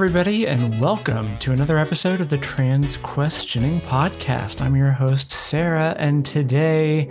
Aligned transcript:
Everybody, 0.00 0.46
and 0.46 0.80
welcome 0.80 1.36
to 1.40 1.52
another 1.52 1.78
episode 1.78 2.22
of 2.22 2.30
the 2.30 2.38
Trans 2.38 2.96
Questioning 2.96 3.82
Podcast. 3.82 4.62
I'm 4.62 4.74
your 4.74 4.92
host, 4.92 5.30
Sarah, 5.30 5.94
and 5.98 6.24
today 6.24 7.10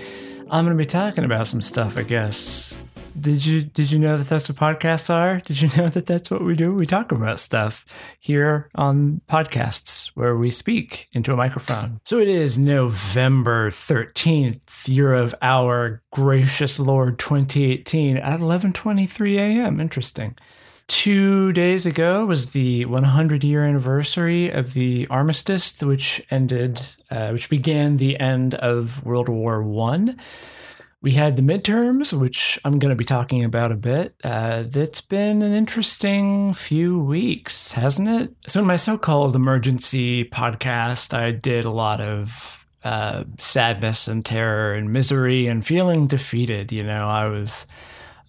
I'm 0.49 0.65
going 0.65 0.75
to 0.75 0.81
be 0.81 0.87
talking 0.87 1.23
about 1.23 1.45
some 1.45 1.61
stuff, 1.61 1.97
I 1.97 2.01
guess. 2.01 2.79
Did 3.21 3.45
you 3.45 3.61
did 3.61 3.91
you 3.91 3.99
know 3.99 4.17
that 4.17 4.27
that's 4.27 4.49
what 4.49 4.57
podcasts 4.57 5.13
are? 5.13 5.39
Did 5.41 5.61
you 5.61 5.69
know 5.77 5.89
that 5.89 6.07
that's 6.07 6.31
what 6.31 6.43
we 6.43 6.55
do? 6.55 6.73
We 6.73 6.87
talk 6.87 7.11
about 7.11 7.39
stuff 7.39 7.85
here 8.19 8.71
on 8.73 9.21
podcasts 9.29 10.07
where 10.15 10.35
we 10.35 10.49
speak 10.49 11.09
into 11.13 11.31
a 11.31 11.37
microphone. 11.37 12.01
So 12.05 12.17
it 12.17 12.27
is 12.27 12.57
November 12.57 13.69
13th, 13.69 14.87
year 14.87 15.13
of 15.13 15.35
our 15.43 16.01
gracious 16.09 16.79
Lord 16.79 17.19
2018 17.19 18.17
at 18.17 18.39
11:23 18.39 19.37
a.m. 19.37 19.79
Interesting. 19.79 20.35
Two 20.89 21.53
days 21.53 21.85
ago 21.85 22.25
was 22.25 22.49
the 22.49 22.83
100 22.85 23.43
year 23.43 23.63
anniversary 23.63 24.49
of 24.49 24.73
the 24.73 25.05
armistice, 25.11 25.79
which 25.83 26.25
ended, 26.31 26.81
uh, 27.11 27.29
which 27.29 27.47
began 27.47 27.97
the 27.97 28.19
end 28.19 28.55
of 28.55 29.05
World 29.05 29.29
War 29.29 29.61
One. 29.61 30.19
We 31.03 31.11
had 31.11 31.35
the 31.35 31.43
midterms, 31.43 32.11
which 32.11 32.57
I'm 32.65 32.79
going 32.79 32.89
to 32.89 32.95
be 32.95 33.05
talking 33.05 33.43
about 33.43 33.71
a 33.71 33.75
bit. 33.75 34.15
Uh, 34.23 34.63
it's 34.73 34.99
been 34.99 35.43
an 35.43 35.53
interesting 35.53 36.55
few 36.55 36.99
weeks, 36.99 37.73
hasn't 37.73 38.09
it? 38.09 38.33
So, 38.47 38.61
in 38.61 38.65
my 38.65 38.75
so 38.75 38.97
called 38.97 39.35
emergency 39.35 40.25
podcast, 40.25 41.13
I 41.13 41.29
did 41.29 41.65
a 41.65 41.71
lot 41.71 42.01
of 42.01 42.65
uh, 42.83 43.25
sadness 43.37 44.07
and 44.07 44.25
terror 44.25 44.73
and 44.73 44.91
misery 44.91 45.45
and 45.45 45.63
feeling 45.63 46.07
defeated. 46.07 46.71
You 46.71 46.83
know, 46.83 47.07
I 47.07 47.29
was 47.29 47.67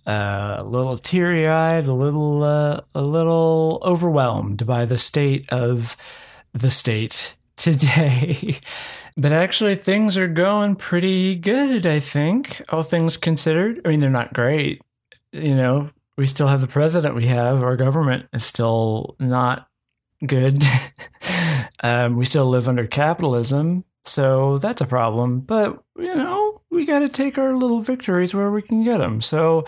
uh, 0.06 0.56
a 0.58 0.64
little 0.64 0.96
teary 0.96 1.46
eyed, 1.46 1.86
a 1.86 1.92
little, 1.92 2.42
uh, 2.42 2.80
a 2.94 3.02
little 3.02 3.80
overwhelmed 3.84 4.66
by 4.66 4.84
the 4.84 4.98
state 4.98 5.48
of 5.50 5.96
the 6.52 6.70
state 6.70 7.36
today. 7.56 8.58
but 9.16 9.32
actually, 9.32 9.74
things 9.74 10.16
are 10.16 10.28
going 10.28 10.76
pretty 10.76 11.36
good, 11.36 11.86
I 11.86 12.00
think, 12.00 12.62
all 12.70 12.82
things 12.82 13.16
considered. 13.16 13.80
I 13.84 13.88
mean, 13.88 14.00
they're 14.00 14.10
not 14.10 14.32
great. 14.32 14.80
You 15.32 15.54
know, 15.54 15.90
we 16.16 16.26
still 16.26 16.48
have 16.48 16.60
the 16.60 16.68
president 16.68 17.14
we 17.14 17.26
have, 17.26 17.62
our 17.62 17.76
government 17.76 18.28
is 18.32 18.44
still 18.44 19.16
not 19.18 19.68
good. 20.26 20.62
um, 21.82 22.16
we 22.16 22.24
still 22.24 22.46
live 22.46 22.68
under 22.68 22.86
capitalism, 22.86 23.84
so 24.04 24.58
that's 24.58 24.80
a 24.80 24.86
problem. 24.86 25.40
But, 25.40 25.82
you 25.96 26.14
know, 26.14 26.62
we 26.70 26.86
got 26.86 27.00
to 27.00 27.08
take 27.08 27.38
our 27.38 27.54
little 27.54 27.80
victories 27.80 28.34
where 28.34 28.50
we 28.50 28.62
can 28.62 28.82
get 28.82 28.98
them. 28.98 29.20
So, 29.20 29.64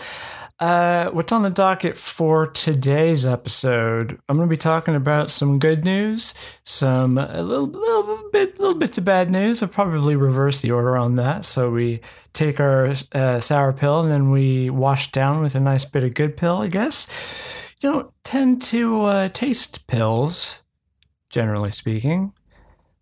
uh, 0.59 1.09
what's 1.09 1.31
on 1.31 1.41
the 1.41 1.49
docket 1.49 1.97
for 1.97 2.47
today's 2.47 3.25
episode? 3.25 4.19
I'm 4.29 4.37
going 4.37 4.47
to 4.47 4.53
be 4.53 4.57
talking 4.57 4.95
about 4.95 5.29
some 5.29 5.59
good 5.59 5.83
news, 5.83 6.33
some 6.63 7.17
a 7.17 7.41
little, 7.41 7.67
little 7.67 8.29
bit, 8.31 8.59
little 8.59 8.75
bits 8.75 8.97
of 8.97 9.05
bad 9.05 9.29
news. 9.29 9.61
I'll 9.61 9.69
probably 9.69 10.15
reverse 10.15 10.61
the 10.61 10.71
order 10.71 10.95
on 10.95 11.15
that. 11.15 11.45
So 11.45 11.69
we 11.69 12.01
take 12.33 12.59
our 12.59 12.93
uh, 13.11 13.39
sour 13.39 13.73
pill 13.73 14.01
and 14.01 14.11
then 14.11 14.31
we 14.31 14.69
wash 14.69 15.11
down 15.11 15.43
with 15.43 15.55
a 15.55 15.59
nice 15.59 15.85
bit 15.85 16.03
of 16.03 16.13
good 16.13 16.37
pill. 16.37 16.57
I 16.57 16.67
guess 16.67 17.07
you 17.81 17.91
don't 17.91 18.11
tend 18.23 18.61
to 18.63 19.03
uh, 19.03 19.29
taste 19.29 19.85
pills, 19.87 20.61
generally 21.29 21.71
speaking 21.71 22.33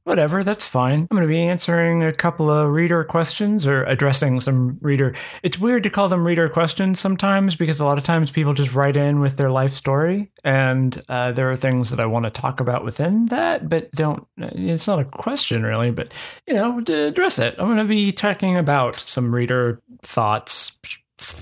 whatever, 0.03 0.43
that's 0.43 0.67
fine. 0.67 1.07
I'm 1.09 1.17
going 1.17 1.27
to 1.27 1.33
be 1.33 1.41
answering 1.41 2.03
a 2.03 2.13
couple 2.13 2.51
of 2.51 2.69
reader 2.69 3.03
questions 3.03 3.67
or 3.67 3.83
addressing 3.83 4.39
some 4.39 4.77
reader. 4.81 5.13
It's 5.43 5.59
weird 5.59 5.83
to 5.83 5.89
call 5.89 6.09
them 6.09 6.25
reader 6.25 6.49
questions 6.49 6.99
sometimes 6.99 7.55
because 7.55 7.79
a 7.79 7.85
lot 7.85 7.97
of 7.97 8.03
times 8.03 8.31
people 8.31 8.53
just 8.53 8.73
write 8.73 8.97
in 8.97 9.19
with 9.19 9.37
their 9.37 9.51
life 9.51 9.73
story, 9.73 10.25
and 10.43 11.01
uh, 11.09 11.31
there 11.31 11.51
are 11.51 11.55
things 11.55 11.89
that 11.89 11.99
I 11.99 12.05
want 12.05 12.25
to 12.25 12.31
talk 12.31 12.59
about 12.59 12.83
within 12.83 13.27
that, 13.27 13.69
but 13.69 13.91
don't. 13.91 14.25
It's 14.37 14.87
not 14.87 14.99
a 14.99 15.05
question 15.05 15.63
really, 15.63 15.91
but 15.91 16.13
you 16.47 16.53
know, 16.53 16.81
to 16.81 17.03
address 17.07 17.39
it. 17.39 17.55
I'm 17.57 17.67
going 17.67 17.77
to 17.77 17.85
be 17.85 18.11
talking 18.11 18.57
about 18.57 18.95
some 18.95 19.33
reader 19.33 19.81
thoughts, 20.03 20.79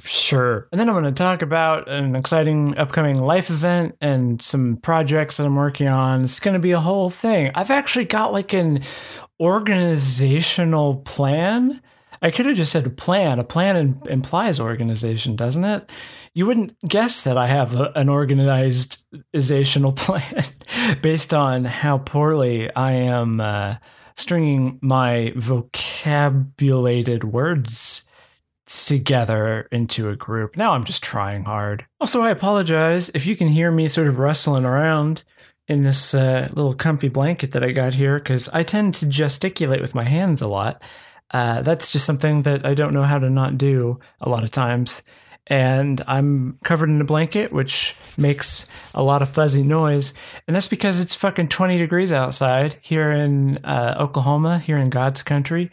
Sure. 0.03 0.63
And 0.72 0.79
then 0.79 0.90
I'm 0.90 0.95
going 0.95 1.06
to 1.06 1.12
talk 1.12 1.41
about 1.41 1.90
an 1.90 2.16
exciting 2.16 2.78
upcoming 2.78 3.17
life 3.17 3.50
event 3.50 3.95
and 4.01 4.41
some 4.41 4.78
projects 4.78 5.38
that 5.38 5.45
I'm 5.45 5.56
working 5.56 5.88
on. 5.88 6.23
It's 6.23 6.40
going 6.40 6.53
to 6.53 6.59
be 6.59 6.72
a 6.72 6.79
whole 6.79 7.09
thing. 7.09 7.50
I've 7.56 7.72
actually 7.72 8.06
got 8.06 8.34
like 8.34 8.53
an 8.53 8.81
organizational 9.40 10.97
plan. 10.97 11.81
I 12.22 12.31
could 12.31 12.45
have 12.47 12.57
just 12.57 12.73
said 12.73 12.97
plan. 12.97 13.40
A 13.40 13.45
plan 13.45 14.01
implies 14.09 14.59
organization, 14.59 15.38
doesn't 15.38 15.63
it? 15.63 15.90
You 16.34 16.46
wouldn't 16.46 16.78
guess 16.81 17.23
that 17.23 17.38
I 17.38 17.47
have 17.47 17.75
a, 17.75 17.91
an 17.96 18.09
organizational 18.09 19.94
plan 19.94 20.44
based 21.01 21.34
on 21.34 21.63
how 21.63 22.00
poorly 22.00 22.69
I 22.75 22.91
am 22.91 23.40
uh, 23.40 23.75
stringing 24.17 24.79
my 24.81 25.31
vocabulated 25.38 27.23
words 27.23 28.09
together 28.69 29.68
into 29.72 30.09
a 30.09 30.16
group. 30.16 30.56
Now 30.56 30.74
I'm 30.74 30.84
just 30.84 31.02
trying 31.02 31.46
hard. 31.46 31.88
Also, 32.00 32.22
I 32.22 32.30
apologize 32.30 33.09
if 33.09 33.25
you 33.25 33.35
can 33.35 33.47
hear 33.47 33.72
me 33.72 33.88
sort 33.88 34.07
of 34.07 34.19
rustling 34.19 34.63
around 34.63 35.24
in 35.68 35.84
this 35.84 36.13
uh, 36.13 36.50
little 36.53 36.75
comfy 36.75 37.09
blanket 37.09 37.52
that 37.52 37.63
I 37.63 37.72
got 37.72 37.96
here 37.96 38.19
because 38.19 38.47
I 38.50 38.63
tend 38.63 38.94
to 38.96 39.08
gesticulate 39.08 39.81
with 39.81 39.96
my 39.96 40.03
hands 40.03 40.41
a 40.41 40.47
lot. 40.47 40.81
Uh, 41.31 41.62
that's 41.62 41.91
just 41.91 42.06
something 42.06 42.44
that 42.44 42.66
I 42.66 42.74
don't 42.75 42.94
know 42.94 43.03
how 43.03 43.18
to 43.19 43.29
not 43.29 43.58
do 43.58 44.00
a 44.22 44.29
lot 44.29 44.44
of 44.44 44.52
times. 44.52 45.02
And 45.47 46.02
I'm 46.06 46.59
covered 46.63 46.90
in 46.90 47.02
a 47.02 47.06
blanket, 47.06 47.52
which 47.52 47.96
makes 48.18 48.68
a 48.94 49.02
lot 49.02 49.24
of 49.24 49.29
fuzzy 49.29 49.63
noise. 49.63 50.13
And 50.47 50.56
that's 50.56 50.68
because 50.68 51.00
it's 51.00 51.16
fucking 51.16 51.47
20 51.47 51.79
degrees 51.79 52.12
outside 52.12 52.78
here 52.81 53.12
in 53.12 53.58
uh, 53.66 53.96
Oklahoma, 54.00 54.59
here 54.59 54.78
in 54.78 54.91
God's 54.91 55.24
country. 55.24 55.72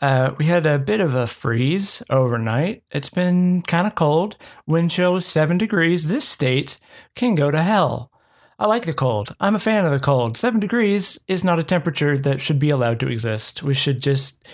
Uh, 0.00 0.34
we 0.36 0.46
had 0.46 0.66
a 0.66 0.78
bit 0.78 1.00
of 1.00 1.14
a 1.14 1.26
freeze 1.26 2.02
overnight. 2.10 2.82
It's 2.90 3.08
been 3.08 3.62
kind 3.62 3.86
of 3.86 3.94
cold. 3.94 4.36
Wind 4.66 4.90
chill 4.90 5.16
is 5.16 5.26
seven 5.26 5.56
degrees. 5.56 6.08
This 6.08 6.28
state 6.28 6.78
can 7.14 7.34
go 7.34 7.50
to 7.50 7.62
hell. 7.62 8.10
I 8.58 8.66
like 8.66 8.84
the 8.84 8.94
cold. 8.94 9.34
I'm 9.40 9.54
a 9.54 9.60
fan 9.60 9.84
of 9.84 9.92
the 9.92 10.00
cold. 10.00 10.36
Seven 10.36 10.60
degrees 10.60 11.18
is 11.28 11.44
not 11.44 11.58
a 11.58 11.62
temperature 11.62 12.18
that 12.18 12.40
should 12.40 12.58
be 12.58 12.70
allowed 12.70 13.00
to 13.00 13.08
exist. 13.08 13.62
We 13.62 13.74
should 13.74 14.00
just 14.00 14.46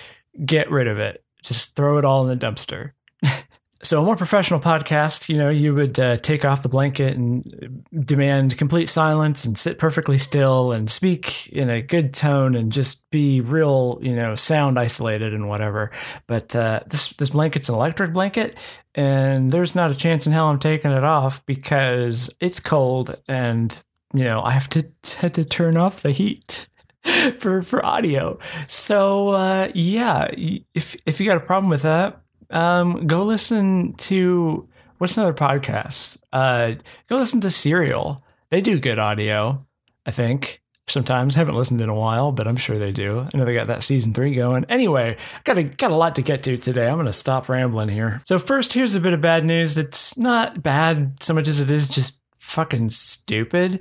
get 0.44 0.70
rid 0.70 0.88
of 0.88 0.98
it. 0.98 1.24
Just 1.42 1.76
throw 1.76 1.98
it 1.98 2.04
all 2.04 2.28
in 2.28 2.36
the 2.36 2.46
dumpster. 2.46 2.90
So, 3.84 4.00
a 4.00 4.04
more 4.04 4.14
professional 4.14 4.60
podcast, 4.60 5.28
you 5.28 5.36
know, 5.36 5.48
you 5.48 5.74
would 5.74 5.98
uh, 5.98 6.16
take 6.16 6.44
off 6.44 6.62
the 6.62 6.68
blanket 6.68 7.16
and 7.16 7.84
demand 8.06 8.56
complete 8.56 8.88
silence 8.88 9.44
and 9.44 9.58
sit 9.58 9.76
perfectly 9.76 10.18
still 10.18 10.70
and 10.70 10.88
speak 10.88 11.48
in 11.48 11.68
a 11.68 11.82
good 11.82 12.14
tone 12.14 12.54
and 12.54 12.70
just 12.70 13.10
be 13.10 13.40
real, 13.40 13.98
you 14.00 14.14
know, 14.14 14.36
sound 14.36 14.78
isolated 14.78 15.34
and 15.34 15.48
whatever. 15.48 15.90
But 16.28 16.54
uh, 16.54 16.80
this 16.86 17.08
this 17.14 17.30
blanket's 17.30 17.68
an 17.68 17.74
electric 17.74 18.12
blanket, 18.12 18.56
and 18.94 19.50
there's 19.50 19.74
not 19.74 19.90
a 19.90 19.96
chance 19.96 20.28
in 20.28 20.32
hell 20.32 20.48
I'm 20.48 20.60
taking 20.60 20.92
it 20.92 21.04
off 21.04 21.44
because 21.44 22.30
it's 22.38 22.60
cold 22.60 23.20
and 23.26 23.76
you 24.14 24.24
know 24.24 24.42
I 24.42 24.52
have 24.52 24.68
to 24.70 24.86
had 25.18 25.34
to 25.34 25.44
turn 25.44 25.76
off 25.76 26.02
the 26.02 26.12
heat 26.12 26.68
for 27.40 27.62
for 27.62 27.84
audio. 27.84 28.38
So 28.68 29.30
uh, 29.30 29.72
yeah, 29.74 30.28
if 30.72 30.94
if 31.04 31.18
you 31.18 31.26
got 31.26 31.36
a 31.36 31.40
problem 31.40 31.68
with 31.68 31.82
that 31.82 32.22
um, 32.52 33.06
go 33.06 33.24
listen 33.24 33.94
to 33.94 34.66
what's 34.98 35.16
another 35.16 35.34
podcast? 35.34 36.18
Uh, 36.32 36.74
go 37.08 37.16
listen 37.16 37.40
to 37.40 37.50
Serial. 37.50 38.18
They 38.50 38.60
do 38.60 38.78
good 38.78 38.98
audio, 38.98 39.66
I 40.06 40.10
think. 40.10 40.60
Sometimes 40.88 41.36
haven't 41.36 41.54
listened 41.54 41.80
in 41.80 41.88
a 41.88 41.94
while, 41.94 42.32
but 42.32 42.46
I'm 42.46 42.56
sure 42.56 42.78
they 42.78 42.92
do. 42.92 43.20
I 43.20 43.36
know 43.36 43.44
they 43.44 43.54
got 43.54 43.68
that 43.68 43.84
season 43.84 44.12
three 44.12 44.34
going. 44.34 44.64
Anyway, 44.68 45.16
got 45.44 45.56
a 45.56 45.62
got 45.62 45.92
a 45.92 45.96
lot 45.96 46.16
to 46.16 46.22
get 46.22 46.42
to 46.42 46.56
today. 46.56 46.86
I'm 46.86 46.96
gonna 46.96 47.12
stop 47.12 47.48
rambling 47.48 47.88
here. 47.88 48.20
So 48.24 48.38
first, 48.38 48.72
here's 48.72 48.94
a 48.94 49.00
bit 49.00 49.12
of 49.12 49.20
bad 49.20 49.44
news. 49.44 49.78
It's 49.78 50.18
not 50.18 50.62
bad 50.62 51.22
so 51.22 51.34
much 51.34 51.48
as 51.48 51.60
it 51.60 51.70
is 51.70 51.88
just 51.88 52.20
fucking 52.36 52.90
stupid. 52.90 53.80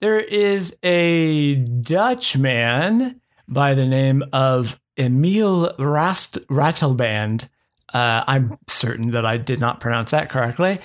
There 0.00 0.20
is 0.20 0.76
a 0.82 1.54
Dutch 1.54 2.36
man 2.36 3.20
by 3.48 3.74
the 3.74 3.86
name 3.86 4.24
of 4.32 4.78
Emile 4.98 5.74
Rast 5.78 6.38
Ratelband 6.48 7.48
uh, 7.92 8.24
I'm 8.26 8.58
certain 8.68 9.10
that 9.12 9.24
I 9.24 9.36
did 9.36 9.60
not 9.60 9.80
pronounce 9.80 10.12
that 10.12 10.28
correctly, 10.28 10.80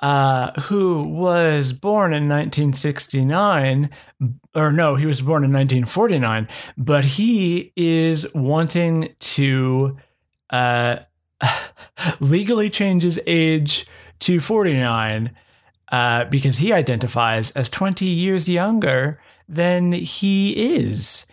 uh, 0.00 0.52
who 0.62 1.02
was 1.02 1.72
born 1.72 2.12
in 2.12 2.28
1969, 2.28 3.90
or 4.54 4.72
no, 4.72 4.96
he 4.96 5.06
was 5.06 5.20
born 5.20 5.44
in 5.44 5.50
1949, 5.50 6.48
but 6.76 7.04
he 7.04 7.72
is 7.76 8.32
wanting 8.34 9.14
to 9.18 9.96
uh, 10.50 10.96
legally 12.20 12.70
change 12.70 13.02
his 13.02 13.20
age 13.26 13.86
to 14.20 14.40
49 14.40 15.30
uh, 15.92 16.24
because 16.26 16.58
he 16.58 16.72
identifies 16.72 17.50
as 17.52 17.68
20 17.68 18.04
years 18.04 18.48
younger 18.48 19.20
than 19.48 19.92
he 19.92 20.76
is. 20.76 21.26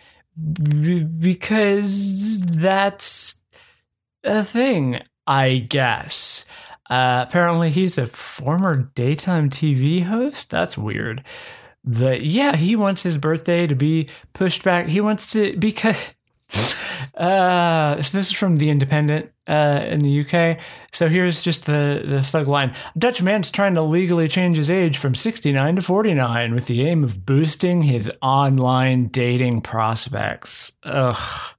B- 0.52 1.04
because 1.04 2.42
that's 2.42 3.42
a 4.24 4.44
thing. 4.44 5.00
I 5.26 5.66
guess. 5.68 6.46
Uh, 6.90 7.24
apparently, 7.26 7.70
he's 7.70 7.96
a 7.98 8.06
former 8.06 8.90
daytime 8.94 9.50
TV 9.50 10.02
host. 10.02 10.50
That's 10.50 10.76
weird. 10.76 11.24
But 11.84 12.22
yeah, 12.22 12.56
he 12.56 12.76
wants 12.76 13.02
his 13.02 13.16
birthday 13.16 13.66
to 13.66 13.74
be 13.74 14.08
pushed 14.32 14.62
back. 14.62 14.86
He 14.86 15.00
wants 15.00 15.32
to 15.32 15.56
because 15.56 15.96
uh, 17.14 18.00
so 18.00 18.18
this 18.18 18.28
is 18.28 18.32
from 18.32 18.56
the 18.56 18.70
Independent 18.70 19.30
uh, 19.48 19.84
in 19.86 20.00
the 20.00 20.20
UK. 20.20 20.58
So 20.92 21.08
here's 21.08 21.42
just 21.42 21.66
the 21.66 22.02
the 22.04 22.22
slug 22.22 22.46
line: 22.46 22.74
a 22.94 22.98
Dutch 22.98 23.22
man's 23.22 23.50
trying 23.50 23.74
to 23.74 23.82
legally 23.82 24.28
change 24.28 24.56
his 24.56 24.70
age 24.70 24.98
from 24.98 25.14
69 25.14 25.76
to 25.76 25.82
49 25.82 26.54
with 26.54 26.66
the 26.66 26.86
aim 26.86 27.02
of 27.02 27.26
boosting 27.26 27.82
his 27.82 28.10
online 28.20 29.08
dating 29.08 29.62
prospects. 29.62 30.72
Ugh. 30.84 31.54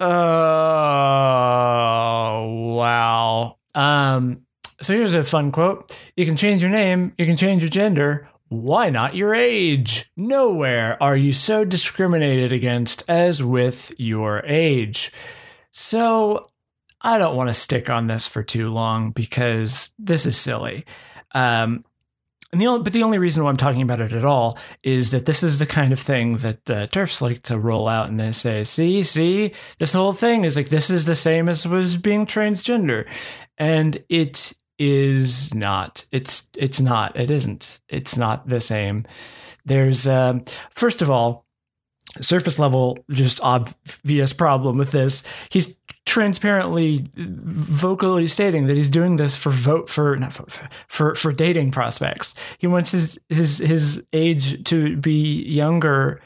Oh 0.00 0.06
wow. 2.74 3.58
Um. 3.74 4.46
So 4.82 4.94
here's 4.94 5.12
a 5.12 5.22
fun 5.24 5.52
quote: 5.52 5.94
"You 6.16 6.24
can 6.24 6.36
change 6.36 6.62
your 6.62 6.70
name. 6.70 7.12
You 7.18 7.26
can 7.26 7.36
change 7.36 7.62
your 7.62 7.70
gender." 7.70 8.28
Why 8.48 8.90
not 8.90 9.14
your 9.14 9.32
age? 9.32 10.10
Nowhere 10.16 11.00
are 11.00 11.16
you 11.16 11.32
so 11.32 11.64
discriminated 11.64 12.50
against 12.50 13.04
as 13.08 13.40
with 13.40 13.92
your 13.96 14.42
age. 14.44 15.12
So 15.70 16.48
I 17.00 17.18
don't 17.18 17.36
want 17.36 17.48
to 17.48 17.54
stick 17.54 17.88
on 17.88 18.08
this 18.08 18.26
for 18.26 18.42
too 18.42 18.70
long 18.70 19.12
because 19.12 19.90
this 20.00 20.26
is 20.26 20.36
silly. 20.36 20.84
Um, 21.32 21.84
and 22.52 22.60
the 22.60 22.66
only, 22.66 22.82
but 22.82 22.92
the 22.92 23.04
only 23.04 23.18
reason 23.18 23.44
why 23.44 23.50
I'm 23.50 23.56
talking 23.56 23.82
about 23.82 24.00
it 24.00 24.12
at 24.12 24.24
all 24.24 24.58
is 24.82 25.12
that 25.12 25.26
this 25.26 25.42
is 25.42 25.58
the 25.58 25.66
kind 25.66 25.92
of 25.92 26.00
thing 26.00 26.38
that 26.38 26.68
uh, 26.68 26.86
TERFs 26.88 27.22
like 27.22 27.42
to 27.42 27.58
roll 27.58 27.86
out 27.86 28.08
and 28.08 28.18
they 28.18 28.32
say, 28.32 28.64
"See, 28.64 29.02
see, 29.04 29.52
this 29.78 29.92
whole 29.92 30.12
thing 30.12 30.44
is 30.44 30.56
like 30.56 30.68
this 30.68 30.90
is 30.90 31.04
the 31.04 31.14
same 31.14 31.48
as 31.48 31.66
was 31.66 31.96
being 31.96 32.26
transgender," 32.26 33.06
and 33.56 34.02
it 34.08 34.52
is 34.78 35.54
not. 35.54 36.06
It's 36.10 36.48
it's 36.56 36.80
not. 36.80 37.16
It 37.16 37.30
isn't. 37.30 37.80
It's 37.88 38.16
not 38.16 38.48
the 38.48 38.60
same. 38.60 39.06
There's 39.64 40.08
um, 40.08 40.44
first 40.74 41.02
of 41.02 41.10
all, 41.10 41.46
surface 42.20 42.58
level, 42.58 42.98
just 43.10 43.40
obvious 43.42 44.32
problem 44.32 44.78
with 44.78 44.90
this. 44.90 45.22
He's 45.50 45.78
transparently, 46.06 47.04
vocally 47.16 48.26
stating 48.26 48.66
that 48.66 48.76
he's 48.76 48.88
doing 48.88 49.16
this 49.16 49.36
for 49.36 49.50
vote 49.50 49.88
for 49.88 50.16
not 50.16 50.32
for, 50.32 50.46
for 50.88 51.14
for 51.14 51.32
dating 51.32 51.70
prospects. 51.70 52.34
He 52.58 52.66
wants 52.66 52.92
his 52.92 53.18
his 53.28 53.58
his 53.58 54.04
age 54.12 54.64
to 54.64 54.96
be 54.96 55.42
younger 55.44 56.20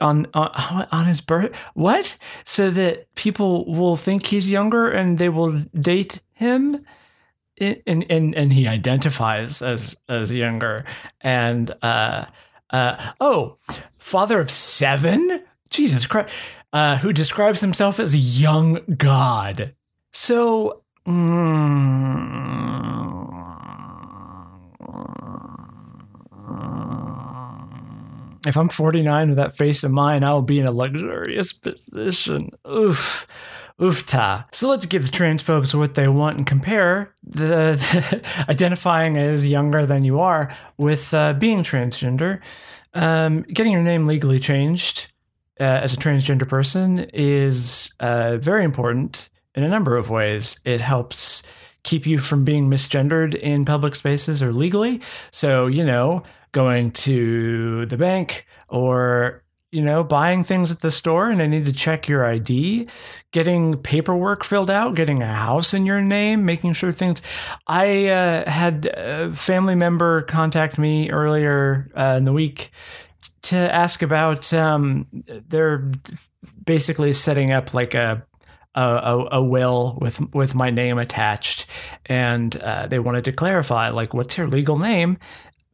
on 0.00 0.26
on, 0.34 0.86
on 0.90 1.06
his 1.06 1.20
birth 1.20 1.56
what 1.74 2.16
so 2.44 2.70
that 2.70 3.12
people 3.14 3.64
will 3.72 3.96
think 3.96 4.26
he's 4.26 4.48
younger 4.48 4.90
and 4.90 5.18
they 5.18 5.28
will 5.28 5.62
date 5.78 6.20
him 6.32 6.84
and 7.58 8.04
and 8.10 8.34
and 8.34 8.52
he 8.52 8.66
identifies 8.66 9.62
as 9.62 9.96
as 10.08 10.32
younger 10.32 10.84
and 11.20 11.70
uh 11.82 12.24
uh 12.70 13.12
oh 13.20 13.56
father 14.02 14.40
of 14.40 14.50
seven? 14.50 15.42
Jesus 15.70 16.06
christ. 16.06 16.32
Uh 16.72 16.98
who 16.98 17.12
describes 17.12 17.60
himself 17.60 18.00
as 18.00 18.12
a 18.12 18.18
young 18.18 18.80
god. 18.96 19.74
So 20.12 20.82
mm, 21.06 21.62
if 28.44 28.56
i'm 28.56 28.68
49 28.68 29.28
with 29.28 29.36
that 29.36 29.56
face 29.56 29.84
of 29.84 29.92
mine 29.92 30.24
i 30.24 30.32
will 30.32 30.42
be 30.42 30.58
in 30.58 30.66
a 30.66 30.72
luxurious 30.72 31.52
position. 31.52 32.50
Oof. 32.68 33.26
Oofta. 33.80 34.44
So 34.52 34.68
let's 34.68 34.86
give 34.86 35.10
the 35.10 35.16
transphobes 35.16 35.74
what 35.74 35.94
they 35.94 36.06
want 36.06 36.36
and 36.36 36.46
compare 36.46 37.14
the, 37.24 37.74
the 38.12 38.22
identifying 38.48 39.16
as 39.16 39.46
younger 39.46 39.86
than 39.86 40.04
you 40.04 40.20
are 40.20 40.54
with 40.76 41.12
uh, 41.12 41.32
being 41.32 41.60
transgender. 41.64 42.40
Um, 42.94 43.42
getting 43.42 43.72
your 43.72 43.82
name 43.82 44.06
legally 44.06 44.38
changed 44.38 45.12
uh, 45.60 45.64
as 45.64 45.94
a 45.94 45.96
transgender 45.96 46.48
person 46.48 47.00
is 47.12 47.94
uh, 48.00 48.36
very 48.36 48.64
important 48.64 49.30
in 49.54 49.64
a 49.64 49.68
number 49.68 49.96
of 49.96 50.10
ways. 50.10 50.60
It 50.64 50.80
helps 50.80 51.42
keep 51.82 52.06
you 52.06 52.18
from 52.18 52.44
being 52.44 52.68
misgendered 52.68 53.34
in 53.34 53.64
public 53.64 53.94
spaces 53.94 54.42
or 54.42 54.52
legally. 54.52 55.00
So, 55.30 55.66
you 55.66 55.84
know, 55.84 56.22
going 56.52 56.92
to 56.92 57.86
the 57.86 57.96
bank 57.96 58.46
or 58.68 59.42
you 59.72 59.80
know, 59.80 60.04
buying 60.04 60.44
things 60.44 60.70
at 60.70 60.80
the 60.80 60.90
store 60.90 61.30
and 61.30 61.40
I 61.40 61.46
need 61.46 61.64
to 61.64 61.72
check 61.72 62.06
your 62.06 62.26
ID, 62.26 62.86
getting 63.30 63.74
paperwork 63.78 64.44
filled 64.44 64.70
out, 64.70 64.94
getting 64.94 65.22
a 65.22 65.34
house 65.34 65.72
in 65.72 65.86
your 65.86 66.02
name, 66.02 66.44
making 66.44 66.74
sure 66.74 66.92
things. 66.92 67.22
I 67.66 68.08
uh, 68.08 68.50
had 68.50 68.86
a 68.86 69.32
family 69.32 69.74
member 69.74 70.22
contact 70.22 70.78
me 70.78 71.10
earlier 71.10 71.88
uh, 71.96 72.16
in 72.18 72.24
the 72.24 72.34
week 72.34 72.70
to 73.42 73.56
ask 73.56 74.02
about. 74.02 74.52
Um, 74.52 75.06
they're 75.48 75.90
basically 76.64 77.14
setting 77.14 77.50
up 77.50 77.72
like 77.72 77.94
a 77.94 78.26
a, 78.74 79.26
a, 79.32 79.42
will 79.42 79.98
with 80.00 80.18
with 80.34 80.54
my 80.54 80.70
name 80.70 80.96
attached, 80.96 81.66
and 82.06 82.56
uh, 82.56 82.86
they 82.86 82.98
wanted 82.98 83.24
to 83.24 83.32
clarify 83.32 83.90
like 83.90 84.14
what's 84.14 84.38
your 84.38 84.48
legal 84.48 84.78
name, 84.78 85.18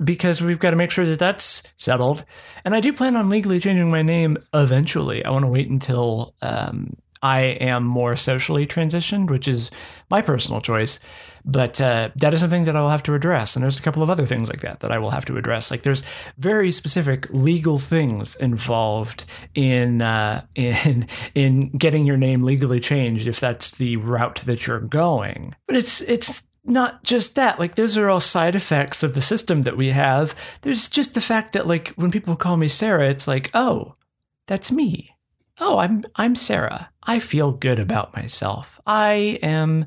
because 0.03 0.41
we've 0.41 0.59
got 0.59 0.71
to 0.71 0.77
make 0.77 0.91
sure 0.91 1.07
that 1.07 1.19
that's 1.19 1.63
settled. 1.77 2.25
And 2.65 2.75
I 2.75 2.81
do 2.81 2.93
plan 2.93 3.17
on 3.17 3.29
legally 3.29 3.61
changing 3.61 3.91
my 3.91 4.03
name 4.03 4.39
eventually. 4.55 5.25
I 5.25 5.31
want 5.31 5.45
to 5.45 5.51
wait 5.51 5.69
until 5.69 6.35
um, 6.41 6.97
I 7.23 7.41
am 7.41 7.85
more 7.85 8.17
socially 8.17 8.67
transitioned, 8.67 9.31
which 9.31 9.49
is 9.49 9.71
my 10.11 10.23
personal 10.23 10.61
choice. 10.61 11.01
But 11.45 11.81
uh, 11.81 12.11
that 12.17 12.35
is 12.35 12.41
something 12.41 12.65
that 12.65 12.77
I 12.77 12.81
will 12.81 12.91
have 12.91 13.03
to 13.05 13.15
address. 13.15 13.57
And 13.57 13.63
there's 13.63 13.79
a 13.79 13.83
couple 13.83 14.03
of 14.03 14.11
other 14.11 14.27
things 14.27 14.51
like 14.51 14.61
that 14.61 14.81
that 14.81 14.93
I 14.93 14.99
will 14.99 15.11
have 15.11 15.25
to 15.27 15.37
address. 15.37 15.71
Like 15.71 15.83
there's 15.83 16.03
very 16.37 16.71
specific 16.71 17.27
legal 17.31 17.79
things 17.79 18.37
involved 18.37 19.25
in 19.55 20.03
uh, 20.03 20.45
in 20.55 21.07
in 21.35 21.71
getting 21.71 22.05
your 22.07 22.17
name 22.19 22.43
legally 22.43 22.81
changed 22.81 23.27
if 23.27 23.41
that's 23.41 23.73
the 23.73 23.97
route 23.97 24.43
that 24.47 24.67
you're 24.67 24.81
going. 24.81 25.55
But 25.67 25.77
it's 25.77 26.03
it's 26.03 26.47
not 26.65 27.03
just 27.03 27.35
that 27.35 27.59
like 27.59 27.75
those 27.75 27.97
are 27.97 28.09
all 28.09 28.21
side 28.21 28.55
effects 28.55 29.03
of 29.03 29.15
the 29.15 29.23
system 29.23 29.63
that 29.63 29.77
we 29.77 29.91
have. 29.91 30.35
There's 30.63 30.89
just 30.89 31.15
the 31.15 31.21
fact 31.21 31.53
that 31.53 31.67
like 31.67 31.89
when 31.91 32.11
people 32.11 32.37
call 32.37 32.57
me 32.57 32.69
sarah 32.69 33.09
it's 33.09 33.29
like 33.29 33.51
oh 33.55 33.95
that's 34.47 34.71
me. 34.71 35.15
Oh 35.61 35.79
i'm 35.79 36.05
i'm 36.17 36.37
sarah. 36.37 36.91
I 37.03 37.19
feel 37.19 37.53
good 37.53 37.79
about 37.79 38.15
myself. 38.15 38.81
I 38.87 39.39
am 39.43 39.87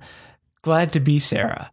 glad 0.61 0.89
to 0.93 0.99
be 0.99 1.19
sarah. 1.19 1.71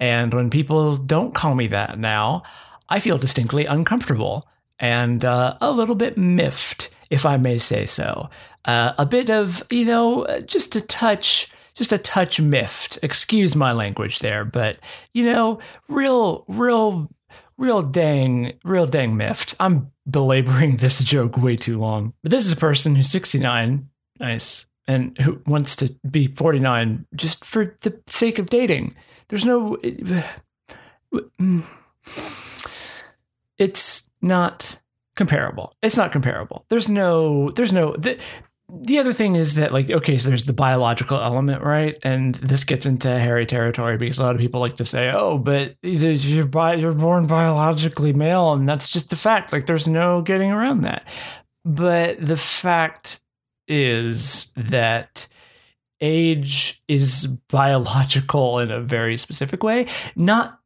And 0.00 0.34
when 0.34 0.50
people 0.50 0.96
don't 0.96 1.34
call 1.34 1.54
me 1.54 1.66
that 1.68 1.98
now 1.98 2.42
i 2.88 3.00
feel 3.00 3.18
distinctly 3.18 3.66
uncomfortable 3.66 4.42
and 4.78 5.24
uh, 5.24 5.56
a 5.60 5.70
little 5.70 5.94
bit 5.94 6.18
miffed 6.18 6.90
if 7.10 7.26
i 7.26 7.36
may 7.36 7.58
say 7.58 7.86
so. 7.86 8.28
Uh, 8.64 8.94
a 8.96 9.04
bit 9.04 9.30
of 9.30 9.62
you 9.70 9.84
know 9.84 10.26
just 10.46 10.76
a 10.76 10.80
touch 10.80 11.48
just 11.74 11.92
a 11.92 11.98
touch 11.98 12.40
miffed. 12.40 12.98
Excuse 13.02 13.54
my 13.56 13.72
language 13.72 14.20
there, 14.20 14.44
but 14.44 14.78
you 15.12 15.24
know, 15.24 15.58
real, 15.88 16.44
real, 16.48 17.10
real 17.56 17.82
dang, 17.82 18.58
real 18.64 18.86
dang 18.86 19.16
miffed. 19.16 19.54
I'm 19.60 19.90
belaboring 20.08 20.76
this 20.78 21.02
joke 21.02 21.36
way 21.36 21.56
too 21.56 21.78
long. 21.78 22.14
But 22.22 22.30
this 22.30 22.46
is 22.46 22.52
a 22.52 22.56
person 22.56 22.94
who's 22.94 23.10
69, 23.10 23.88
nice, 24.20 24.66
and 24.86 25.16
who 25.18 25.40
wants 25.46 25.76
to 25.76 25.94
be 26.08 26.28
49 26.28 27.06
just 27.14 27.44
for 27.44 27.76
the 27.82 28.00
sake 28.06 28.38
of 28.38 28.50
dating. 28.50 28.94
There's 29.28 29.44
no. 29.44 29.76
It's 33.56 34.10
not 34.20 34.80
comparable. 35.14 35.72
It's 35.80 35.96
not 35.96 36.10
comparable. 36.10 36.66
There's 36.68 36.90
no. 36.90 37.52
There's 37.52 37.72
no. 37.72 37.94
The 38.82 38.98
other 38.98 39.12
thing 39.12 39.36
is 39.36 39.54
that 39.54 39.72
like 39.72 39.90
okay 39.90 40.18
so 40.18 40.28
there's 40.28 40.44
the 40.44 40.52
biological 40.52 41.20
element 41.20 41.62
right? 41.62 41.96
And 42.02 42.34
this 42.36 42.64
gets 42.64 42.86
into 42.86 43.08
hairy 43.08 43.46
territory 43.46 43.96
because 43.96 44.18
a 44.18 44.24
lot 44.24 44.34
of 44.34 44.40
people 44.40 44.60
like 44.60 44.76
to 44.76 44.84
say 44.84 45.12
oh 45.14 45.38
but 45.38 45.76
you're 45.82 46.46
bi- 46.46 46.74
you're 46.74 46.92
born 46.92 47.26
biologically 47.26 48.12
male 48.12 48.52
and 48.52 48.68
that's 48.68 48.88
just 48.88 49.12
a 49.12 49.16
fact. 49.16 49.52
Like 49.52 49.66
there's 49.66 49.88
no 49.88 50.22
getting 50.22 50.50
around 50.50 50.82
that. 50.82 51.06
But 51.64 52.24
the 52.24 52.36
fact 52.36 53.20
is 53.68 54.52
that 54.56 55.26
age 56.00 56.82
is 56.88 57.26
biological 57.48 58.58
in 58.58 58.70
a 58.70 58.80
very 58.80 59.16
specific 59.16 59.62
way 59.62 59.86
not 60.16 60.58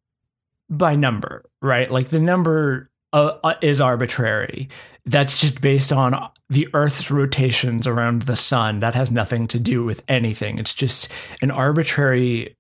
by 0.69 0.97
number 0.97 1.45
right? 1.63 1.91
Like 1.91 2.09
the 2.09 2.21
number 2.21 2.89
uh, 3.13 3.39
uh 3.43 3.55
is 3.63 3.81
arbitrary 3.81 4.69
that's 5.09 5.41
just 5.41 5.61
based 5.61 5.93
on 5.93 6.31
the 6.51 6.69
Earth's 6.75 7.11
rotations 7.11 7.87
around 7.87 8.23
the 8.23 8.37
sun. 8.37 8.81
That 8.81 8.95
has 8.95 9.11
nothing 9.11 9.47
to 9.49 9.59
do 9.59 9.85
with 9.85 10.03
anything. 10.07 10.59
It's 10.59 10.75
just 10.75 11.09
an 11.41 11.51
arbitrary 11.51 12.57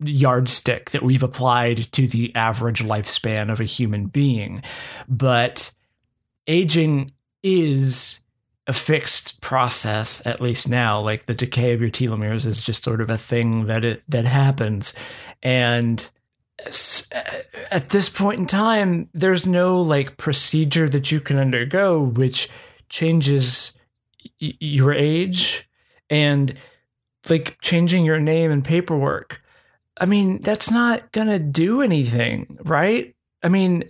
yardstick 0.00 0.90
that 0.90 1.02
we've 1.02 1.22
applied 1.22 1.92
to 1.92 2.06
the 2.06 2.34
average 2.34 2.82
lifespan 2.82 3.50
of 3.50 3.60
a 3.60 3.64
human 3.64 4.06
being. 4.06 4.62
But 5.08 5.72
aging 6.46 7.10
is 7.42 8.20
a 8.66 8.72
fixed 8.72 9.40
process, 9.40 10.24
at 10.26 10.40
least 10.40 10.68
now. 10.68 11.00
Like 11.00 11.26
the 11.26 11.34
decay 11.34 11.72
of 11.72 11.80
your 11.80 11.90
telomeres 11.90 12.46
is 12.46 12.60
just 12.60 12.84
sort 12.84 13.00
of 13.00 13.10
a 13.10 13.16
thing 13.16 13.66
that 13.66 13.84
it 13.84 14.02
that 14.08 14.24
happens. 14.24 14.94
And 15.42 16.08
at 17.70 17.90
this 17.90 18.08
point 18.08 18.40
in 18.40 18.46
time, 18.46 19.08
there's 19.12 19.46
no 19.46 19.80
like 19.80 20.16
procedure 20.16 20.88
that 20.88 21.10
you 21.10 21.20
can 21.20 21.38
undergo 21.38 22.00
which 22.00 22.48
changes 22.88 23.72
y- 24.40 24.54
your 24.60 24.92
age 24.92 25.68
and 26.10 26.54
like 27.28 27.58
changing 27.60 28.04
your 28.04 28.20
name 28.20 28.50
and 28.50 28.64
paperwork. 28.64 29.42
I 30.00 30.06
mean, 30.06 30.40
that's 30.40 30.70
not 30.70 31.12
to 31.28 31.38
do 31.38 31.82
anything, 31.82 32.58
right? 32.64 33.14
I 33.42 33.48
mean, 33.48 33.84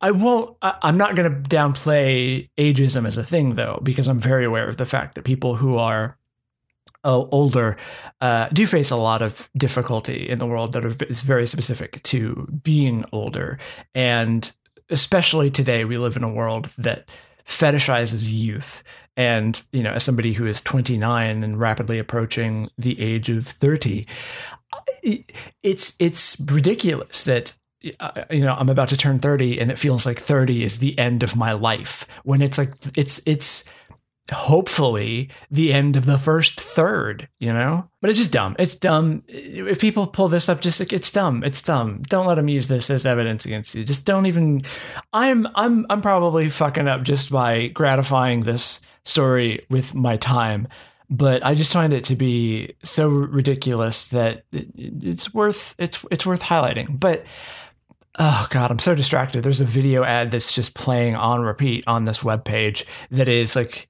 I 0.00 0.10
won't, 0.10 0.56
I, 0.62 0.76
I'm 0.82 0.96
not 0.96 1.14
to 1.30 1.48
downplay 1.48 2.48
ageism 2.58 3.06
as 3.06 3.18
a 3.18 3.24
thing, 3.24 3.54
though, 3.54 3.80
because 3.82 4.08
I'm 4.08 4.18
very 4.18 4.44
aware 4.44 4.68
of 4.68 4.78
the 4.78 4.86
fact 4.86 5.14
that 5.14 5.24
people 5.24 5.56
who 5.56 5.76
are 5.76 6.04
uh, 6.06 6.19
older 7.04 7.76
uh, 8.20 8.48
do 8.48 8.66
face 8.66 8.90
a 8.90 8.96
lot 8.96 9.22
of 9.22 9.50
difficulty 9.56 10.28
in 10.28 10.38
the 10.38 10.46
world 10.46 10.72
that 10.72 10.84
is 11.08 11.22
very 11.22 11.46
specific 11.46 12.02
to 12.04 12.46
being 12.62 13.04
older. 13.12 13.58
And 13.94 14.50
especially 14.90 15.50
today, 15.50 15.84
we 15.84 15.98
live 15.98 16.16
in 16.16 16.24
a 16.24 16.32
world 16.32 16.72
that 16.76 17.08
fetishizes 17.46 18.30
youth. 18.30 18.82
And, 19.16 19.60
you 19.72 19.82
know, 19.82 19.92
as 19.92 20.04
somebody 20.04 20.34
who 20.34 20.46
is 20.46 20.60
29 20.60 21.42
and 21.42 21.58
rapidly 21.58 21.98
approaching 21.98 22.70
the 22.78 23.00
age 23.00 23.28
of 23.28 23.46
30, 23.46 24.06
it's 25.62 25.94
it's 25.98 26.40
ridiculous 26.40 27.24
that 27.24 27.54
uh, 27.98 28.24
you 28.30 28.44
know, 28.44 28.54
I'm 28.54 28.68
about 28.68 28.90
to 28.90 28.96
turn 28.96 29.18
30 29.18 29.58
and 29.58 29.70
it 29.70 29.78
feels 29.78 30.04
like 30.04 30.18
30 30.18 30.62
is 30.62 30.78
the 30.78 30.98
end 30.98 31.22
of 31.22 31.34
my 31.34 31.52
life 31.52 32.06
when 32.24 32.42
it's 32.42 32.58
like 32.58 32.74
it's 32.94 33.20
it's 33.26 33.64
hopefully 34.32 35.30
the 35.50 35.72
end 35.72 35.96
of 35.96 36.06
the 36.06 36.18
first 36.18 36.60
third, 36.60 37.28
you 37.38 37.52
know? 37.52 37.88
But 38.00 38.10
it's 38.10 38.18
just 38.18 38.32
dumb. 38.32 38.56
It's 38.58 38.76
dumb. 38.76 39.22
If 39.28 39.80
people 39.80 40.06
pull 40.06 40.28
this 40.28 40.48
up, 40.48 40.60
just 40.60 40.80
like 40.80 40.92
it's 40.92 41.10
dumb. 41.10 41.42
It's 41.44 41.62
dumb. 41.62 42.02
Don't 42.02 42.26
let 42.26 42.36
them 42.36 42.48
use 42.48 42.68
this 42.68 42.90
as 42.90 43.06
evidence 43.06 43.44
against 43.44 43.74
you. 43.74 43.84
Just 43.84 44.06
don't 44.06 44.26
even 44.26 44.60
I'm 45.12 45.46
I'm 45.54 45.86
I'm 45.90 46.02
probably 46.02 46.48
fucking 46.48 46.88
up 46.88 47.02
just 47.02 47.30
by 47.30 47.68
gratifying 47.68 48.42
this 48.42 48.80
story 49.04 49.66
with 49.68 49.94
my 49.94 50.16
time. 50.16 50.68
But 51.12 51.44
I 51.44 51.54
just 51.54 51.72
find 51.72 51.92
it 51.92 52.04
to 52.04 52.14
be 52.14 52.76
so 52.84 53.08
ridiculous 53.08 54.08
that 54.08 54.44
it's 54.52 55.34
worth 55.34 55.74
it's 55.78 56.04
it's 56.10 56.24
worth 56.24 56.42
highlighting. 56.42 56.98
But 56.98 57.24
oh 58.18 58.44
god 58.50 58.72
i'm 58.72 58.78
so 58.80 58.92
distracted 58.92 59.44
there's 59.44 59.60
a 59.60 59.64
video 59.64 60.02
ad 60.02 60.32
that's 60.32 60.52
just 60.52 60.74
playing 60.74 61.14
on 61.14 61.42
repeat 61.42 61.84
on 61.86 62.06
this 62.06 62.24
web 62.24 62.44
page 62.44 62.84
that 63.12 63.28
is 63.28 63.54
like 63.54 63.86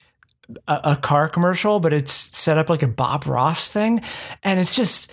a, 0.68 0.80
a 0.84 0.96
car 0.96 1.28
commercial, 1.28 1.80
but 1.80 1.92
it's 1.92 2.12
set 2.12 2.58
up 2.58 2.68
like 2.68 2.82
a 2.82 2.88
Bob 2.88 3.26
Ross 3.26 3.70
thing, 3.70 4.00
and 4.42 4.60
it's 4.60 4.74
just 4.74 5.10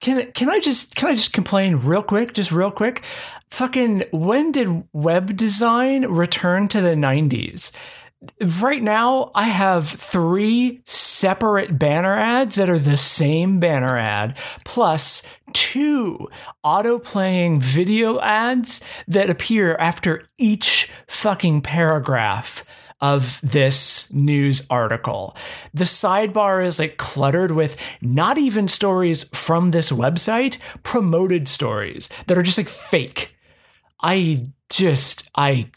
can 0.00 0.30
can 0.32 0.48
I 0.48 0.60
just 0.60 0.94
can 0.96 1.08
I 1.08 1.14
just 1.14 1.32
complain 1.32 1.76
real 1.76 2.02
quick, 2.02 2.32
just 2.32 2.52
real 2.52 2.70
quick? 2.70 3.02
Fucking 3.50 4.04
when 4.12 4.52
did 4.52 4.84
web 4.92 5.36
design 5.36 6.06
return 6.06 6.68
to 6.68 6.80
the 6.80 6.94
90s? 6.94 7.70
Right 8.60 8.82
now, 8.82 9.30
I 9.34 9.44
have 9.44 9.88
three 9.88 10.82
separate 10.84 11.78
banner 11.78 12.14
ads 12.18 12.56
that 12.56 12.68
are 12.68 12.78
the 12.78 12.98
same 12.98 13.58
banner 13.60 13.96
ad, 13.96 14.36
plus 14.66 15.22
two 15.54 16.28
auto 16.62 16.98
playing 16.98 17.60
video 17.60 18.20
ads 18.20 18.82
that 19.08 19.30
appear 19.30 19.74
after 19.76 20.22
each 20.38 20.90
fucking 21.08 21.62
paragraph 21.62 22.62
of 23.00 23.40
this 23.42 24.12
news 24.12 24.66
article. 24.68 25.36
The 25.72 25.84
sidebar 25.84 26.64
is 26.64 26.78
like 26.78 26.96
cluttered 26.96 27.52
with 27.52 27.76
not 28.00 28.38
even 28.38 28.68
stories 28.68 29.24
from 29.32 29.70
this 29.70 29.90
website, 29.90 30.58
promoted 30.82 31.48
stories 31.48 32.08
that 32.26 32.36
are 32.36 32.42
just 32.42 32.58
like 32.58 32.68
fake. 32.68 33.34
I 34.02 34.48
just, 34.68 35.30
I 35.34 35.70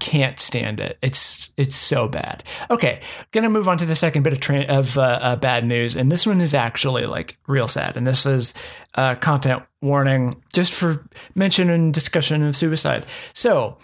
can't 0.00 0.40
stand 0.40 0.80
it. 0.80 0.98
It's 1.02 1.52
it's 1.56 1.76
so 1.76 2.08
bad. 2.08 2.42
Okay, 2.70 3.00
gonna 3.32 3.50
move 3.50 3.68
on 3.68 3.78
to 3.78 3.86
the 3.86 3.94
second 3.94 4.22
bit 4.22 4.32
of 4.32 4.40
tra- 4.40 4.62
of 4.62 4.98
uh, 4.98 5.18
uh, 5.20 5.36
bad 5.36 5.64
news, 5.64 5.94
and 5.94 6.10
this 6.10 6.26
one 6.26 6.40
is 6.40 6.54
actually 6.54 7.06
like 7.06 7.38
real 7.46 7.68
sad. 7.68 7.96
And 7.96 8.06
this 8.06 8.26
is 8.26 8.54
uh, 8.94 9.14
content 9.16 9.62
warning, 9.82 10.42
just 10.52 10.72
for 10.72 11.06
mention 11.34 11.70
and 11.70 11.94
discussion 11.94 12.42
of 12.42 12.56
suicide. 12.56 13.04
So 13.34 13.78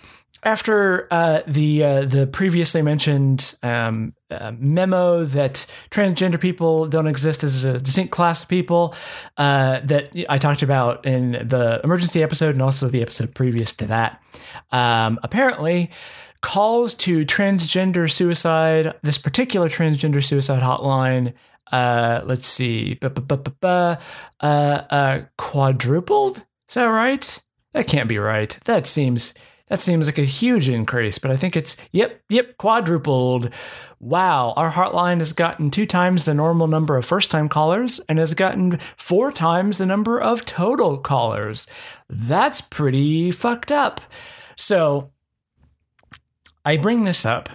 after 0.47 1.13
uh, 1.13 1.43
the 1.49 1.85
uh, 1.85 2.05
the 2.05 2.27
previously 2.29 2.81
mentioned 2.81 3.59
um, 3.65 4.15
uh, 4.31 4.53
memo 4.57 5.25
that 5.25 5.67
transgender 5.91 6.41
people 6.41 6.87
don't 6.87 7.09
exist 7.09 7.43
as 7.43 7.65
a 7.65 7.81
distinct 7.81 8.13
class 8.13 8.45
of 8.45 8.49
people 8.49 8.95
uh, 9.37 9.81
that 9.81 10.15
I 10.29 10.39
talked 10.39 10.63
about 10.63 11.05
in 11.05 11.33
the 11.33 11.81
emergency 11.83 12.23
episode 12.23 12.55
and 12.55 12.63
also 12.63 12.89
the 12.89 13.03
episode 13.03 13.35
previous 13.35 13.73
to 13.75 13.87
that, 13.87 14.23
um, 14.71 15.19
apparently 15.25 15.91
calls 16.43 16.95
to 16.95 17.27
transgender 17.27 18.11
suicide. 18.11 18.95
This 19.03 19.19
particular 19.19 19.69
transgender 19.69 20.25
suicide 20.25 20.63
hotline. 20.63 21.35
Uh, 21.73 22.21
let's 22.25 22.47
see, 22.47 22.97
uh, 23.03 23.97
quadrupled. 25.37 26.37
Is 26.69 26.75
that 26.77 26.85
right? 26.85 27.43
That 27.73 27.89
can't 27.89 28.09
be 28.09 28.19
right. 28.19 28.57
That 28.65 28.87
seems 28.87 29.35
that 29.69 29.81
seems 29.81 30.07
like 30.07 30.19
a 30.19 30.25
huge 30.25 30.69
increase, 30.69 31.19
but 31.19 31.31
I 31.31 31.37
think 31.37 31.57
it's, 31.57 31.77
yep, 31.91 32.21
yep, 32.29 32.57
quadrupled. 32.57 33.51
Wow, 33.99 34.53
our 34.57 34.71
hotline 34.71 35.19
has 35.19 35.33
gotten 35.33 35.71
two 35.71 35.87
times 35.87 36.25
the 36.25 36.35
normal 36.35 36.69
number 36.69 36.97
of 36.97 37.05
first 37.05 37.31
time 37.31 37.49
callers 37.49 38.01
and 38.09 38.19
has 38.19 38.35
gotten 38.35 38.79
four 38.97 39.33
times 39.33 39.79
the 39.79 39.87
number 39.87 40.21
of 40.21 40.45
total 40.45 40.99
callers. 40.99 41.67
That's 42.09 42.61
pretty 42.61 43.33
fucked 43.33 43.73
up. 43.73 44.01
So 44.57 45.11
I 46.65 46.77
bring 46.77 47.03
this 47.03 47.27
up 47.27 47.49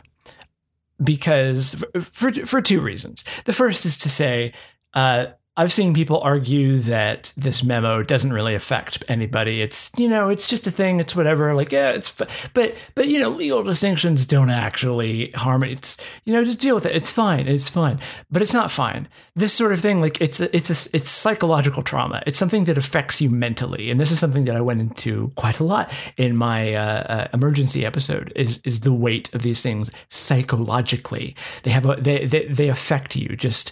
because 1.01 1.83
for, 1.99 2.31
for 2.31 2.61
two 2.61 2.81
reasons. 2.81 3.23
The 3.45 3.53
first 3.53 3.85
is 3.85 3.97
to 3.99 4.09
say, 4.09 4.53
uh, 4.93 5.27
I've 5.61 5.71
seen 5.71 5.93
people 5.93 6.19
argue 6.21 6.79
that 6.79 7.31
this 7.37 7.63
memo 7.63 8.01
doesn't 8.01 8.33
really 8.33 8.55
affect 8.55 9.03
anybody. 9.07 9.61
It's 9.61 9.91
you 9.95 10.09
know, 10.09 10.29
it's 10.29 10.47
just 10.47 10.65
a 10.65 10.71
thing. 10.71 10.99
It's 10.99 11.15
whatever. 11.15 11.53
Like 11.53 11.71
yeah, 11.71 11.91
it's 11.91 12.11
but 12.55 12.79
but 12.95 13.07
you 13.07 13.19
know, 13.19 13.29
legal 13.29 13.61
distinctions 13.61 14.25
don't 14.25 14.49
actually 14.49 15.29
harm 15.35 15.63
it. 15.63 15.73
It's 15.73 15.97
you 16.25 16.33
know, 16.33 16.43
just 16.43 16.59
deal 16.59 16.73
with 16.73 16.87
it. 16.87 16.95
It's 16.95 17.11
fine. 17.11 17.47
It's 17.47 17.69
fine. 17.69 17.99
But 18.31 18.41
it's 18.41 18.55
not 18.55 18.71
fine. 18.71 19.07
This 19.35 19.53
sort 19.53 19.71
of 19.71 19.79
thing, 19.79 20.01
like 20.01 20.19
it's 20.19 20.39
a, 20.39 20.55
it's 20.55 20.71
a, 20.71 20.95
it's 20.95 21.11
psychological 21.11 21.83
trauma. 21.83 22.23
It's 22.25 22.39
something 22.39 22.63
that 22.63 22.79
affects 22.79 23.21
you 23.21 23.29
mentally, 23.29 23.91
and 23.91 23.99
this 23.99 24.09
is 24.09 24.17
something 24.17 24.45
that 24.45 24.55
I 24.55 24.61
went 24.61 24.81
into 24.81 25.31
quite 25.35 25.59
a 25.59 25.63
lot 25.63 25.93
in 26.17 26.35
my 26.35 26.73
uh, 26.73 27.03
uh, 27.03 27.27
emergency 27.35 27.85
episode. 27.85 28.33
Is 28.35 28.61
is 28.65 28.79
the 28.79 28.93
weight 28.93 29.31
of 29.35 29.43
these 29.43 29.61
things 29.61 29.91
psychologically? 30.09 31.35
They 31.61 31.69
have 31.69 31.85
a, 31.85 31.97
they 31.97 32.25
they 32.25 32.47
they 32.47 32.69
affect 32.69 33.15
you 33.15 33.35
just 33.35 33.71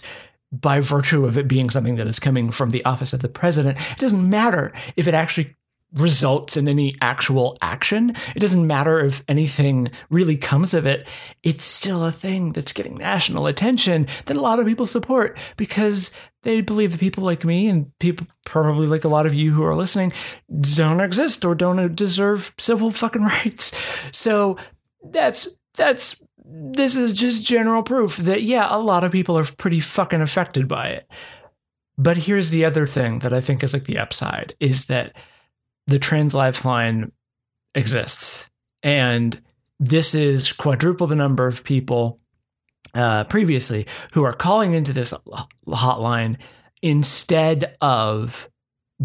by 0.52 0.80
virtue 0.80 1.24
of 1.24 1.38
it 1.38 1.48
being 1.48 1.70
something 1.70 1.94
that 1.96 2.06
is 2.06 2.18
coming 2.18 2.50
from 2.50 2.70
the 2.70 2.84
office 2.84 3.12
of 3.12 3.20
the 3.20 3.28
president, 3.28 3.78
it 3.92 3.98
doesn't 3.98 4.28
matter 4.28 4.72
if 4.96 5.06
it 5.06 5.14
actually 5.14 5.56
results 5.94 6.56
in 6.56 6.68
any 6.68 6.92
actual 7.00 7.56
action. 7.62 8.14
It 8.36 8.40
doesn't 8.40 8.66
matter 8.66 9.00
if 9.00 9.24
anything 9.28 9.90
really 10.08 10.36
comes 10.36 10.74
of 10.74 10.86
it. 10.86 11.08
It's 11.42 11.64
still 11.64 12.04
a 12.04 12.12
thing 12.12 12.52
that's 12.52 12.72
getting 12.72 12.96
national 12.96 13.46
attention 13.46 14.06
that 14.26 14.36
a 14.36 14.40
lot 14.40 14.60
of 14.60 14.66
people 14.66 14.86
support 14.86 15.36
because 15.56 16.12
they 16.42 16.60
believe 16.60 16.92
that 16.92 17.00
people 17.00 17.24
like 17.24 17.44
me 17.44 17.68
and 17.68 17.96
people 17.98 18.26
probably 18.44 18.86
like 18.86 19.04
a 19.04 19.08
lot 19.08 19.26
of 19.26 19.34
you 19.34 19.52
who 19.52 19.64
are 19.64 19.76
listening 19.76 20.12
don't 20.60 21.00
exist 21.00 21.44
or 21.44 21.54
don't 21.54 21.94
deserve 21.94 22.54
civil 22.58 22.90
fucking 22.90 23.22
rights. 23.44 23.74
So 24.12 24.56
that's 25.10 25.56
that's 25.76 26.22
this 26.44 26.96
is 26.96 27.12
just 27.12 27.46
general 27.46 27.82
proof 27.82 28.16
that, 28.18 28.42
yeah, 28.42 28.66
a 28.70 28.78
lot 28.78 29.04
of 29.04 29.12
people 29.12 29.36
are 29.38 29.44
pretty 29.44 29.80
fucking 29.80 30.20
affected 30.20 30.66
by 30.68 30.88
it. 30.88 31.10
But 31.98 32.16
here's 32.16 32.50
the 32.50 32.64
other 32.64 32.86
thing 32.86 33.18
that 33.20 33.32
I 33.32 33.40
think 33.40 33.62
is 33.62 33.74
like 33.74 33.84
the 33.84 33.98
upside 33.98 34.54
is 34.58 34.86
that 34.86 35.16
the 35.86 35.98
trans 35.98 36.34
lifeline 36.34 37.12
exists. 37.74 38.48
And 38.82 39.40
this 39.78 40.14
is 40.14 40.52
quadruple 40.52 41.06
the 41.06 41.16
number 41.16 41.46
of 41.46 41.64
people 41.64 42.18
uh, 42.94 43.24
previously 43.24 43.86
who 44.12 44.24
are 44.24 44.32
calling 44.32 44.74
into 44.74 44.92
this 44.92 45.12
hotline 45.68 46.36
instead 46.82 47.76
of 47.80 48.48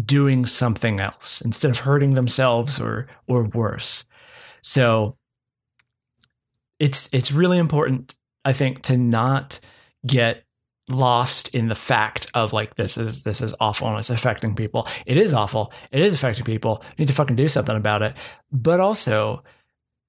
doing 0.02 0.46
something 0.46 1.00
else, 1.00 1.40
instead 1.40 1.70
of 1.70 1.80
hurting 1.80 2.14
themselves 2.14 2.80
or 2.80 3.06
or 3.26 3.44
worse. 3.44 4.04
So 4.62 5.16
it's 6.78 7.12
it's 7.12 7.32
really 7.32 7.58
important, 7.58 8.14
I 8.44 8.52
think, 8.52 8.82
to 8.82 8.96
not 8.96 9.60
get 10.06 10.44
lost 10.88 11.52
in 11.54 11.66
the 11.68 11.74
fact 11.74 12.28
of 12.34 12.52
like 12.52 12.76
this 12.76 12.96
is 12.96 13.24
this 13.24 13.40
is 13.40 13.54
awful 13.60 13.88
and 13.88 13.98
it's 13.98 14.10
affecting 14.10 14.54
people. 14.54 14.86
It 15.04 15.16
is 15.16 15.32
awful. 15.32 15.72
It 15.90 16.02
is 16.02 16.14
affecting 16.14 16.44
people. 16.44 16.82
You 16.96 17.02
need 17.02 17.08
to 17.08 17.14
fucking 17.14 17.36
do 17.36 17.48
something 17.48 17.76
about 17.76 18.02
it. 18.02 18.14
But 18.52 18.80
also, 18.80 19.42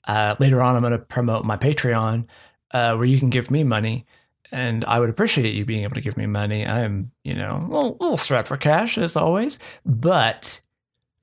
Uh, 0.06 0.34
later 0.38 0.62
on, 0.62 0.76
I'm 0.76 0.82
going 0.82 0.92
to 0.92 0.98
promote 0.98 1.44
my 1.44 1.56
Patreon 1.56 2.26
uh, 2.72 2.94
where 2.94 3.06
you 3.06 3.18
can 3.18 3.30
give 3.30 3.50
me 3.50 3.64
money 3.64 4.06
and 4.54 4.84
I 4.84 5.00
would 5.00 5.10
appreciate 5.10 5.54
you 5.54 5.64
being 5.64 5.82
able 5.82 5.96
to 5.96 6.00
give 6.00 6.16
me 6.16 6.26
money. 6.26 6.66
I'm, 6.66 7.10
you 7.24 7.34
know, 7.34 7.56
a 7.56 8.04
little, 8.04 8.16
strapped 8.16 8.46
for 8.46 8.56
cash 8.56 8.96
as 8.96 9.16
always, 9.16 9.58
but 9.84 10.60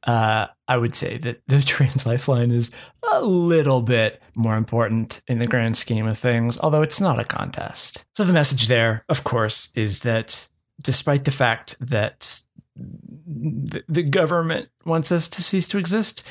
uh, 0.03 0.47
I 0.67 0.77
would 0.77 0.95
say 0.95 1.17
that 1.19 1.41
the 1.47 1.61
Trans 1.65 2.05
Lifeline 2.05 2.51
is 2.51 2.71
a 3.09 3.21
little 3.21 3.81
bit 3.81 4.21
more 4.35 4.57
important 4.57 5.21
in 5.27 5.39
the 5.39 5.47
grand 5.47 5.77
scheme 5.77 6.07
of 6.07 6.17
things, 6.17 6.59
although 6.59 6.81
it's 6.81 6.99
not 6.99 7.19
a 7.19 7.23
contest. 7.23 8.05
So 8.17 8.25
the 8.25 8.33
message 8.33 8.67
there, 8.67 9.05
of 9.07 9.23
course, 9.23 9.71
is 9.75 10.01
that 10.01 10.49
despite 10.83 11.23
the 11.23 11.31
fact 11.31 11.77
that 11.79 12.41
the 12.75 14.03
government 14.09 14.69
wants 14.85 15.11
us 15.11 15.27
to 15.29 15.41
cease 15.41 15.67
to 15.67 15.77
exist, 15.77 16.27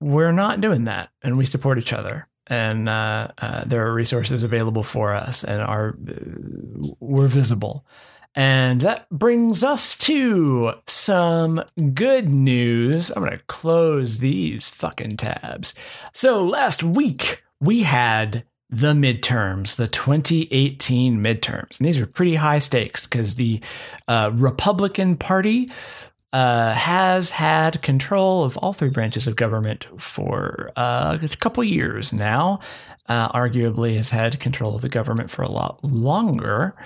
we're 0.00 0.32
not 0.32 0.60
doing 0.60 0.84
that, 0.84 1.10
and 1.22 1.36
we 1.36 1.44
support 1.44 1.78
each 1.78 1.92
other. 1.92 2.26
And 2.46 2.88
uh, 2.88 3.28
uh, 3.38 3.64
there 3.64 3.86
are 3.86 3.94
resources 3.94 4.42
available 4.42 4.82
for 4.82 5.14
us, 5.14 5.44
and 5.44 5.62
are 5.62 5.96
uh, 6.08 6.94
we're 6.98 7.28
visible. 7.28 7.86
And 8.34 8.80
that 8.82 9.08
brings 9.10 9.64
us 9.64 9.96
to 9.98 10.74
some 10.86 11.64
good 11.94 12.28
news. 12.28 13.10
I'm 13.10 13.22
going 13.22 13.32
to 13.32 13.42
close 13.44 14.18
these 14.18 14.68
fucking 14.68 15.16
tabs. 15.16 15.74
So 16.12 16.44
last 16.44 16.82
week 16.82 17.42
we 17.60 17.82
had 17.82 18.44
the 18.70 18.92
midterms, 18.92 19.76
the 19.76 19.88
2018 19.88 21.22
midterms. 21.22 21.78
And 21.78 21.88
these 21.88 21.98
were 21.98 22.06
pretty 22.06 22.36
high 22.36 22.58
stakes 22.58 23.06
because 23.06 23.34
the 23.34 23.60
uh, 24.06 24.30
Republican 24.32 25.16
Party 25.16 25.68
uh, 26.32 26.72
has 26.74 27.30
had 27.30 27.82
control 27.82 28.44
of 28.44 28.56
all 28.58 28.72
three 28.72 28.90
branches 28.90 29.26
of 29.26 29.36
government 29.36 29.86
for 29.98 30.70
uh, 30.76 31.18
a 31.20 31.28
couple 31.36 31.64
years 31.64 32.12
now. 32.12 32.60
Uh, 33.08 33.28
arguably, 33.32 33.96
has 33.96 34.10
had 34.10 34.38
control 34.38 34.76
of 34.76 34.82
the 34.82 34.88
government 34.88 35.30
for 35.30 35.42
a 35.42 35.50
lot 35.50 35.82
longer 35.82 36.76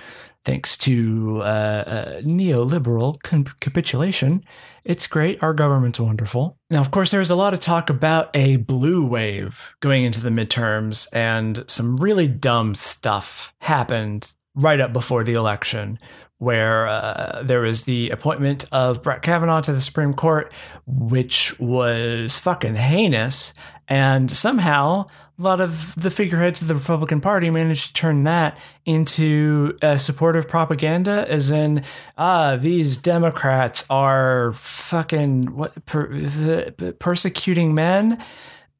thanks 0.45 0.77
to 0.77 1.39
uh, 1.41 1.43
uh, 1.43 2.21
neoliberal 2.21 3.19
capitulation. 3.59 4.43
It's 4.83 5.07
great. 5.07 5.41
Our 5.41 5.53
government's 5.53 5.99
wonderful. 5.99 6.57
Now, 6.69 6.81
of 6.81 6.91
course, 6.91 7.11
there 7.11 7.19
was 7.19 7.31
a 7.31 7.35
lot 7.35 7.53
of 7.53 7.59
talk 7.59 7.89
about 7.89 8.29
a 8.35 8.57
blue 8.57 9.05
wave 9.05 9.73
going 9.81 10.03
into 10.03 10.21
the 10.21 10.29
midterms, 10.29 11.07
and 11.13 11.65
some 11.67 11.97
really 11.97 12.27
dumb 12.27 12.75
stuff 12.75 13.53
happened 13.61 14.33
right 14.55 14.79
up 14.79 14.93
before 14.93 15.23
the 15.23 15.33
election, 15.33 15.97
where 16.37 16.87
uh, 16.87 17.43
there 17.43 17.61
was 17.61 17.83
the 17.83 18.09
appointment 18.09 18.65
of 18.71 19.01
Brett 19.01 19.21
Kavanaugh 19.21 19.61
to 19.61 19.73
the 19.73 19.81
Supreme 19.81 20.13
Court, 20.13 20.51
which 20.85 21.57
was 21.59 22.37
fucking 22.39 22.75
heinous. 22.75 23.53
And 23.87 24.29
somehow 24.29 25.05
a 25.37 25.41
lot 25.41 25.61
of 25.61 25.93
the 25.95 26.09
figureheads 26.09 26.61
of 26.61 26.67
the 26.67 26.75
Republican 26.75 27.21
Party 27.21 27.49
managed 27.49 27.87
to 27.87 27.93
turn 27.93 28.23
that 28.23 28.57
into 28.85 29.77
supportive 29.97 30.47
propaganda, 30.47 31.25
as 31.29 31.51
in, 31.51 31.83
ah, 32.17 32.55
these 32.55 32.97
Democrats 32.97 33.85
are 33.89 34.53
fucking 34.53 35.55
what 35.55 35.85
per, 35.85 36.71
persecuting 36.99 37.75
men. 37.75 38.23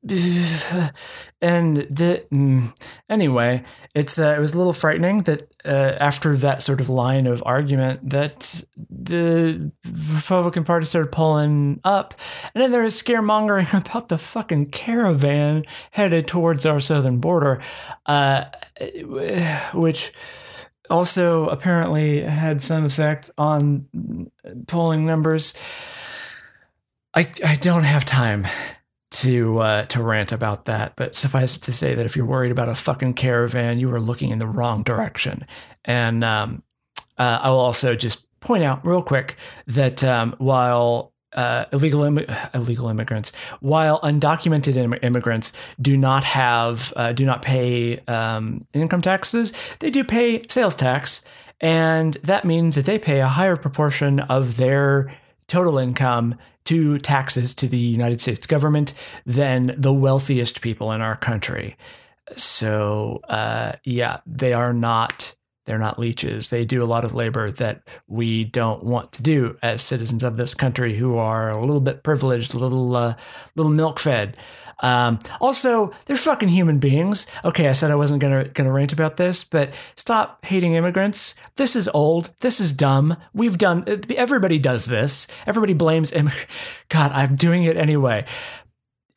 and 1.41 1.77
the 1.77 2.23
mm, 2.31 2.77
anyway, 3.09 3.63
it's 3.95 4.19
uh, 4.19 4.35
it 4.37 4.39
was 4.39 4.53
a 4.53 4.57
little 4.57 4.71
frightening 4.71 5.23
that 5.23 5.51
uh, 5.65 5.97
after 5.99 6.37
that 6.37 6.61
sort 6.61 6.79
of 6.79 6.89
line 6.89 7.25
of 7.25 7.41
argument 7.43 8.07
that 8.11 8.63
the 8.77 9.71
Republican 10.13 10.63
Party 10.63 10.85
started 10.85 11.11
pulling 11.11 11.79
up, 11.83 12.13
and 12.53 12.63
then 12.63 12.71
there 12.71 12.83
was 12.83 13.01
scaremongering 13.01 13.73
about 13.85 14.09
the 14.09 14.19
fucking 14.19 14.67
caravan 14.67 15.63
headed 15.89 16.27
towards 16.27 16.67
our 16.67 16.79
southern 16.79 17.17
border, 17.19 17.59
uh, 18.05 18.45
which 19.73 20.13
also 20.87 21.47
apparently 21.47 22.21
had 22.21 22.61
some 22.61 22.85
effect 22.85 23.31
on 23.39 23.87
polling 24.67 25.03
numbers. 25.03 25.55
I 27.15 27.27
I 27.43 27.55
don't 27.55 27.85
have 27.85 28.05
time 28.05 28.45
to 29.15 29.59
uh, 29.59 29.85
to 29.85 30.03
rant 30.03 30.31
about 30.31 30.65
that, 30.65 30.95
but 30.97 31.15
suffice 31.15 31.55
it 31.55 31.61
to 31.63 31.73
say 31.73 31.95
that 31.95 32.05
if 32.05 32.15
you're 32.15 32.25
worried 32.25 32.51
about 32.51 32.67
a 32.67 32.75
fucking 32.75 33.13
caravan, 33.13 33.79
you 33.79 33.91
are 33.93 33.99
looking 33.99 34.29
in 34.29 34.39
the 34.39 34.47
wrong 34.47 34.83
direction. 34.83 35.45
And 35.85 36.23
um, 36.23 36.63
uh, 37.17 37.39
I 37.41 37.49
will 37.49 37.59
also 37.59 37.95
just 37.95 38.25
point 38.41 38.63
out 38.63 38.85
real 38.85 39.01
quick 39.01 39.37
that 39.67 40.03
um, 40.03 40.35
while 40.37 41.13
uh, 41.31 41.65
illegal 41.71 42.03
Im- 42.03 42.25
illegal 42.53 42.89
immigrants, 42.89 43.31
while 43.61 44.01
undocumented 44.01 44.75
Im- 44.75 44.99
immigrants 45.01 45.53
do 45.81 45.95
not 45.95 46.25
have 46.25 46.91
uh, 46.97 47.13
do 47.13 47.25
not 47.25 47.41
pay 47.41 47.99
um, 48.07 48.65
income 48.73 49.01
taxes, 49.01 49.53
they 49.79 49.89
do 49.89 50.03
pay 50.03 50.45
sales 50.49 50.75
tax, 50.75 51.23
and 51.61 52.15
that 52.15 52.43
means 52.43 52.75
that 52.75 52.83
they 52.83 52.99
pay 52.99 53.21
a 53.21 53.29
higher 53.29 53.55
proportion 53.55 54.19
of 54.19 54.57
their 54.57 55.09
total 55.47 55.77
income 55.77 56.35
to 56.65 56.97
taxes 56.99 57.53
to 57.55 57.67
the 57.67 57.77
United 57.77 58.21
States 58.21 58.45
government 58.45 58.93
than 59.25 59.73
the 59.77 59.93
wealthiest 59.93 60.61
people 60.61 60.91
in 60.91 61.01
our 61.01 61.15
country. 61.15 61.77
So, 62.35 63.21
uh, 63.29 63.73
yeah, 63.83 64.19
they 64.25 64.53
are 64.53 64.73
not 64.73 65.34
they're 65.65 65.79
not 65.79 65.99
leeches. 65.99 66.49
They 66.49 66.63
do 66.65 66.83
a 66.83 66.85
lot 66.85 67.05
of 67.05 67.13
labor 67.13 67.51
that 67.51 67.81
we 68.07 68.43
don't 68.43 68.83
want 68.83 69.11
to 69.13 69.21
do 69.21 69.57
as 69.61 69.81
citizens 69.81 70.23
of 70.23 70.37
this 70.37 70.53
country 70.53 70.95
who 70.97 71.17
are 71.17 71.49
a 71.49 71.59
little 71.59 71.81
bit 71.81 72.03
privileged, 72.03 72.53
a 72.53 72.59
little 72.59 72.95
uh, 72.95 73.15
little 73.55 73.71
milk 73.71 73.99
fed. 73.99 74.37
Um, 74.81 75.19
also, 75.39 75.91
they're 76.05 76.17
fucking 76.17 76.49
human 76.49 76.79
beings. 76.79 77.25
Okay, 77.43 77.69
I 77.69 77.71
said 77.71 77.91
I 77.91 77.95
wasn't 77.95 78.21
gonna 78.21 78.45
gonna 78.49 78.71
rant 78.71 78.93
about 78.93 79.17
this, 79.17 79.43
but 79.43 79.73
stop 79.95 80.45
hating 80.45 80.73
immigrants. 80.73 81.33
This 81.55 81.75
is 81.75 81.89
old. 81.93 82.29
This 82.41 82.59
is 82.59 82.73
dumb. 82.73 83.17
We've 83.33 83.57
done. 83.57 83.85
Everybody 84.15 84.59
does 84.59 84.85
this. 84.85 85.27
Everybody 85.47 85.73
blames. 85.73 86.11
Im- 86.11 86.31
God, 86.89 87.11
I'm 87.13 87.35
doing 87.35 87.63
it 87.63 87.79
anyway 87.79 88.25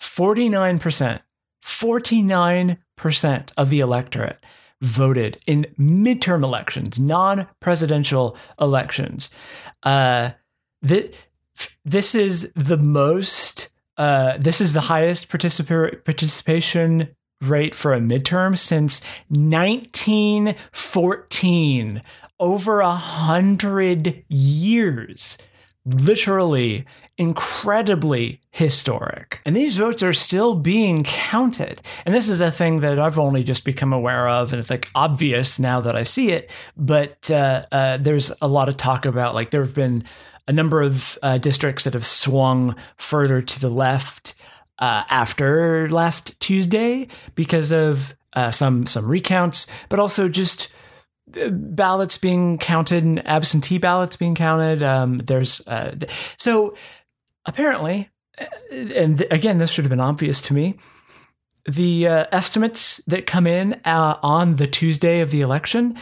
49%. 0.00 1.20
49% 1.62 3.52
of 3.56 3.70
the 3.70 3.80
electorate 3.80 4.44
voted 4.80 5.38
in 5.46 5.66
midterm 5.78 6.44
elections, 6.44 6.98
non 6.98 7.46
presidential 7.60 8.36
elections. 8.60 9.30
Uh, 9.82 10.30
th- 10.86 11.10
this 11.84 12.14
is 12.14 12.52
the 12.54 12.76
most, 12.76 13.70
uh, 13.96 14.36
this 14.38 14.60
is 14.60 14.72
the 14.72 14.82
highest 14.82 15.28
participa- 15.30 16.04
participation 16.04 17.08
rate 17.40 17.74
for 17.74 17.94
a 17.94 18.00
midterm 18.00 18.58
since 18.58 19.02
1914, 19.28 22.02
over 22.40 22.80
a 22.80 22.94
hundred 22.94 24.24
years. 24.28 25.38
Literally 25.84 26.84
incredibly 27.18 28.40
historic. 28.50 29.40
And 29.44 29.54
these 29.54 29.76
votes 29.76 30.02
are 30.02 30.12
still 30.12 30.54
being 30.54 31.04
counted. 31.04 31.82
And 32.04 32.14
this 32.14 32.28
is 32.28 32.40
a 32.40 32.50
thing 32.50 32.80
that 32.80 32.98
I've 32.98 33.18
only 33.18 33.42
just 33.42 33.64
become 33.64 33.92
aware 33.92 34.28
of, 34.28 34.52
and 34.52 34.60
it's 34.60 34.70
like 34.70 34.88
obvious 34.94 35.58
now 35.58 35.80
that 35.80 35.94
I 35.94 36.02
see 36.02 36.30
it. 36.30 36.50
But 36.76 37.30
uh, 37.30 37.66
uh, 37.70 37.96
there's 37.98 38.32
a 38.40 38.48
lot 38.48 38.68
of 38.68 38.76
talk 38.76 39.04
about 39.04 39.34
like 39.34 39.50
there 39.50 39.62
have 39.62 39.74
been 39.74 40.04
a 40.48 40.52
number 40.52 40.82
of 40.82 41.18
uh, 41.22 41.38
districts 41.38 41.84
that 41.84 41.92
have 41.92 42.06
swung 42.06 42.74
further 42.96 43.40
to 43.40 43.60
the 43.60 43.70
left 43.70 44.34
uh, 44.78 45.04
after 45.08 45.88
last 45.90 46.38
Tuesday 46.40 47.06
because 47.34 47.70
of 47.70 48.16
uh, 48.34 48.50
some 48.50 48.86
some 48.86 49.06
recounts, 49.06 49.66
but 49.88 50.00
also 50.00 50.28
just 50.28 50.72
ballots 51.50 52.18
being 52.18 52.58
counted 52.58 53.04
and 53.04 53.26
absentee 53.26 53.78
ballots 53.78 54.16
being 54.16 54.34
counted. 54.34 54.82
Um, 54.82 55.18
there's 55.18 55.66
uh, 55.66 55.96
so 56.38 56.74
apparently, 57.46 58.10
uh, 58.40 58.46
and 58.74 59.24
again, 59.30 59.58
this 59.58 59.70
should 59.70 59.84
have 59.84 59.90
been 59.90 60.00
obvious 60.00 60.40
to 60.42 60.54
me. 60.54 60.76
The 61.64 62.08
uh, 62.08 62.26
estimates 62.32 62.98
that 63.06 63.26
come 63.26 63.46
in 63.46 63.80
uh, 63.84 64.18
on 64.22 64.56
the 64.56 64.66
Tuesday 64.66 65.20
of 65.20 65.30
the 65.30 65.40
election, 65.40 65.96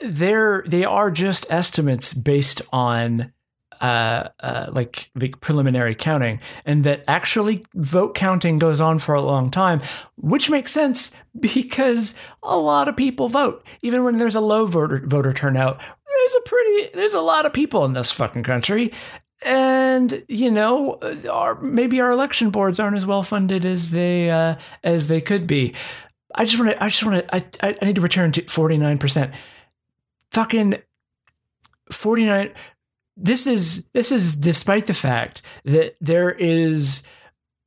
they're 0.00 0.64
they 0.66 0.84
are 0.84 1.10
just 1.10 1.50
estimates 1.50 2.14
based 2.14 2.62
on 2.72 3.32
uh, 3.82 4.28
uh, 4.38 4.66
like 4.70 5.10
the 5.16 5.28
preliminary 5.40 5.96
counting, 5.96 6.40
and 6.64 6.84
that 6.84 7.02
actually 7.08 7.66
vote 7.74 8.14
counting 8.14 8.56
goes 8.58 8.80
on 8.80 9.00
for 9.00 9.12
a 9.12 9.20
long 9.20 9.50
time, 9.50 9.82
which 10.16 10.48
makes 10.48 10.70
sense 10.70 11.14
because 11.40 12.18
a 12.44 12.56
lot 12.56 12.88
of 12.88 12.96
people 12.96 13.28
vote, 13.28 13.66
even 13.82 14.04
when 14.04 14.16
there's 14.18 14.36
a 14.36 14.40
low 14.40 14.66
voter 14.66 15.02
voter 15.04 15.32
turnout. 15.32 15.80
There's 16.06 16.34
a 16.36 16.48
pretty 16.48 16.90
there's 16.94 17.14
a 17.14 17.20
lot 17.20 17.44
of 17.44 17.52
people 17.52 17.84
in 17.84 17.94
this 17.94 18.12
fucking 18.12 18.44
country, 18.44 18.92
and 19.44 20.22
you 20.28 20.52
know, 20.52 20.98
our 21.28 21.60
maybe 21.60 22.00
our 22.00 22.12
election 22.12 22.50
boards 22.50 22.78
aren't 22.78 22.96
as 22.96 23.04
well 23.04 23.24
funded 23.24 23.64
as 23.64 23.90
they 23.90 24.30
uh, 24.30 24.54
as 24.84 25.08
they 25.08 25.20
could 25.20 25.48
be. 25.48 25.74
I 26.36 26.44
just 26.44 26.56
want 26.56 26.70
to. 26.70 26.82
I 26.82 26.88
just 26.88 27.04
want 27.04 27.26
to. 27.26 27.34
I, 27.64 27.76
I 27.80 27.84
need 27.84 27.96
to 27.96 28.00
return 28.00 28.30
to 28.32 28.42
forty 28.42 28.78
nine 28.78 28.98
percent. 28.98 29.34
Fucking 30.30 30.76
forty 31.90 32.24
nine 32.24 32.52
this 33.16 33.46
is 33.46 33.86
this 33.92 34.10
is 34.10 34.36
despite 34.36 34.86
the 34.86 34.94
fact 34.94 35.42
that 35.64 35.94
there 36.00 36.30
is 36.30 37.02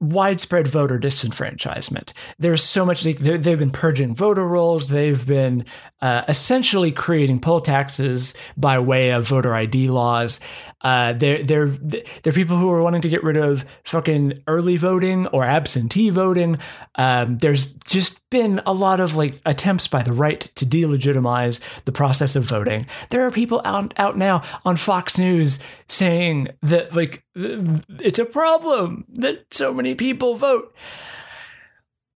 widespread 0.01 0.67
voter 0.67 0.99
disenfranchisement. 0.99 2.11
There's 2.37 2.63
so 2.63 2.85
much 2.85 3.03
they, 3.03 3.31
have 3.31 3.43
been 3.43 3.71
purging 3.71 4.13
voter 4.13 4.45
rolls. 4.45 4.89
They've 4.89 5.25
been 5.25 5.65
uh, 6.01 6.23
essentially 6.27 6.91
creating 6.91 7.39
poll 7.39 7.61
taxes 7.61 8.33
by 8.57 8.77
way 8.79 9.11
of 9.11 9.27
voter 9.27 9.55
ID 9.55 9.89
laws. 9.89 10.39
Uh, 10.85 11.13
they're 11.13 11.41
they're 11.41 11.67
they're 11.67 12.31
people 12.31 12.57
who 12.57 12.69
are 12.69 12.83
wanting 12.83 13.01
to 13.01 13.09
get 13.09 13.23
rid 13.23 13.35
of 13.35 13.65
fucking 13.83 14.43
early 14.45 14.77
voting 14.77 15.25
or 15.27 15.43
absentee 15.43 16.11
voting. 16.11 16.59
Um, 16.93 17.39
there's 17.39 17.73
just 17.87 18.21
been 18.29 18.61
a 18.67 18.73
lot 18.73 18.99
of 18.99 19.15
like 19.15 19.41
attempts 19.47 19.87
by 19.87 20.03
the 20.03 20.13
right 20.13 20.41
to 20.41 20.63
delegitimize 20.63 21.59
the 21.85 21.91
process 21.91 22.35
of 22.35 22.43
voting. 22.43 22.85
There 23.09 23.25
are 23.25 23.31
people 23.31 23.63
out 23.65 23.95
out 23.97 24.15
now 24.15 24.43
on 24.63 24.77
Fox 24.77 25.17
News 25.17 25.57
saying 25.89 26.49
that 26.61 26.95
like 26.95 27.23
it's 27.33 28.19
a 28.19 28.25
problem 28.25 29.05
that 29.13 29.51
so 29.51 29.73
many 29.73 29.95
people 29.95 30.35
vote. 30.35 30.71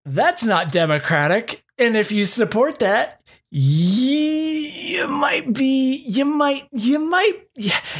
That's 0.05 0.45
not 0.45 0.71
democratic. 0.71 1.63
And 1.79 1.97
if 1.97 2.11
you 2.11 2.25
support 2.25 2.77
that, 2.79 3.18
you 3.51 5.07
might 5.07 5.53
be 5.53 6.05
you 6.07 6.23
might 6.23 6.67
you 6.71 6.99
might 6.99 7.47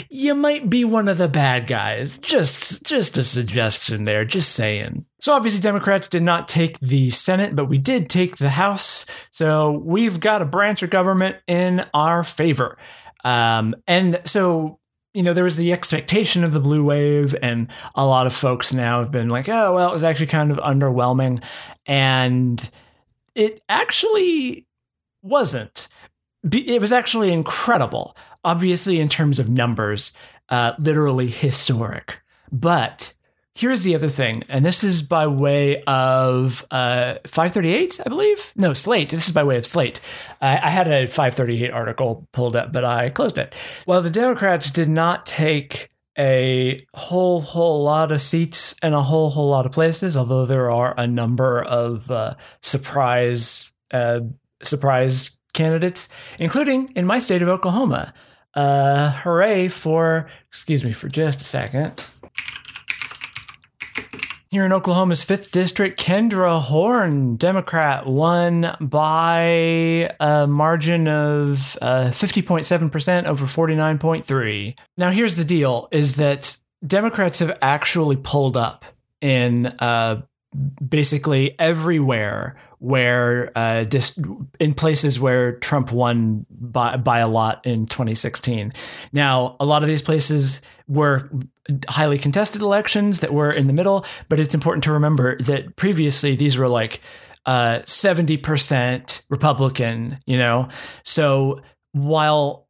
you 0.10 0.36
might 0.36 0.70
be 0.70 0.86
one 0.86 1.08
of 1.08 1.18
the 1.18 1.28
bad 1.28 1.66
guys. 1.66 2.20
Just 2.20 2.86
just 2.86 3.18
a 3.18 3.24
suggestion 3.24 4.06
there 4.06 4.26
just 4.26 4.54
saying. 4.54 5.06
So 5.22 5.34
obviously 5.34 5.60
democrats 5.60 6.08
did 6.08 6.22
not 6.22 6.48
take 6.48 6.80
the 6.80 7.10
senate 7.10 7.56
but 7.56 7.66
we 7.66 7.80
did 7.80 8.10
take 8.10 8.38
the 8.38 8.52
house. 8.52 9.06
So 9.32 9.72
we've 9.72 10.20
got 10.20 10.44
a 10.44 10.46
branch 10.46 10.84
of 10.84 10.92
government 10.92 11.38
in 11.48 11.86
our 11.96 12.24
favor. 12.24 12.78
Um, 13.24 13.76
and 13.88 14.22
so 14.26 14.80
you 15.16 15.24
know, 15.24 15.34
there 15.34 15.44
was 15.44 15.58
the 15.58 15.74
expectation 15.74 16.44
of 16.44 16.54
the 16.54 16.60
blue 16.60 16.84
wave, 16.84 17.36
and 17.42 17.72
a 17.96 18.06
lot 18.06 18.28
of 18.28 18.34
folks 18.34 18.72
now 18.72 19.00
have 19.00 19.12
been 19.12 19.28
like, 19.28 19.50
oh, 19.50 19.74
well, 19.74 19.90
it 19.90 19.94
was 19.94 20.04
actually 20.04 20.28
kind 20.28 20.52
of 20.52 20.58
underwhelming. 20.58 21.44
And 21.88 22.70
it 23.34 23.62
actually 23.68 24.68
wasn't. 25.22 25.88
It 26.52 26.82
was 26.82 26.92
actually 26.92 27.34
incredible, 27.34 28.16
obviously, 28.44 29.00
in 29.00 29.10
terms 29.10 29.40
of 29.40 29.50
numbers, 29.50 30.14
uh, 30.50 30.74
literally 30.80 31.28
historic. 31.28 32.22
But 32.52 33.14
here's 33.56 33.84
the 33.84 33.94
other 33.94 34.08
thing, 34.10 34.44
and 34.48 34.66
this 34.66 34.84
is 34.84 35.02
by 35.02 35.28
way 35.28 35.84
of 35.84 36.66
uh, 36.72 37.16
538, 37.28 38.00
I 38.06 38.10
believe. 38.10 38.54
No, 38.56 38.74
Slate. 38.74 39.10
This 39.10 39.28
is 39.28 39.34
by 39.34 39.44
way 39.44 39.58
of 39.58 39.66
Slate. 39.66 40.00
I, 40.42 40.58
I 40.58 40.70
had 40.70 40.88
a 40.88 41.08
538 41.08 41.72
article 41.72 42.28
pulled 42.32 42.56
up, 42.56 42.72
but 42.72 42.86
I 42.86 43.10
closed 43.10 43.38
it. 43.38 43.54
Well, 43.86 44.02
the 44.02 44.10
Democrats 44.10 44.72
did 44.72 44.88
not 44.88 45.26
take 45.26 45.90
a 46.18 46.86
whole 46.94 47.42
whole 47.42 47.84
lot 47.84 48.12
of 48.12 48.22
seats 48.22 48.76
in 48.84 48.94
a 48.94 49.02
whole 49.02 49.30
whole 49.30 49.50
lot 49.50 49.66
of 49.66 49.72
places, 49.72 50.18
although 50.18 50.46
there 50.46 50.70
are 50.72 50.94
a 50.98 51.08
number 51.08 51.62
of 51.64 52.10
uh, 52.12 52.36
surprise 52.62 53.72
uh, 53.92 54.20
surprise 54.64 55.40
candidates, 55.54 56.10
including 56.38 56.92
in 56.96 57.06
my 57.06 57.18
state 57.20 57.42
of 57.42 57.50
Oklahoma. 57.50 58.14
Uh, 58.54 59.12
hooray 59.12 59.68
for, 59.68 60.28
excuse 60.48 60.84
me 60.84 60.92
for 60.92 61.08
just 61.08 61.42
a 61.42 61.44
second. 61.44 62.06
Here 64.52 64.66
in 64.66 64.74
Oklahoma's 64.74 65.24
5th 65.24 65.52
District, 65.52 66.00
Kendra 66.00 66.60
Horn, 66.60 67.36
Democrat, 67.36 68.08
won 68.08 68.76
by 68.82 70.10
a 70.20 70.48
margin 70.48 71.08
of 71.08 71.78
uh, 71.84 72.06
50.7% 72.06 73.28
over 73.30 73.46
49.3. 73.46 74.76
Now, 74.98 75.12
here's 75.12 75.36
the 75.36 75.46
deal 75.46 75.88
is 75.92 76.16
that 76.16 76.58
Democrats 76.86 77.38
have 77.40 77.60
actually 77.62 78.16
pulled 78.16 78.58
up 78.58 78.86
in 79.22 79.68
uh, 79.68 80.24
basically 80.84 81.56
everywhere 81.60 82.58
where 82.80 83.52
uh, 83.58 83.84
dis- 83.84 84.20
in 84.60 84.74
places 84.74 85.20
where 85.20 85.54
Trump 85.60 85.92
won 85.92 86.46
by 86.50 86.98
by 86.98 87.20
a 87.20 87.28
lot 87.28 87.66
in 87.66 87.86
2016. 87.86 88.74
Now, 89.12 89.56
a 89.60 89.66
lot 89.66 89.84
of 89.84 89.90
these 89.90 90.02
places 90.02 90.62
were 90.88 91.30
highly 91.88 92.18
contested 92.18 92.62
elections 92.62 93.20
that 93.20 93.34
were 93.34 93.52
in 93.52 93.68
the 93.68 93.74
middle, 93.74 94.06
but 94.28 94.40
it's 94.40 94.54
important 94.54 94.84
to 94.86 94.92
remember 94.92 95.38
that 95.44 95.76
previously 95.76 96.36
these 96.36 96.58
were 96.58 96.68
like 96.68 97.02
uh, 97.46 97.80
70% 97.86 99.24
Republican, 99.30 100.20
you 100.26 100.38
know? 100.38 100.68
So 101.04 101.62
while 101.92 102.68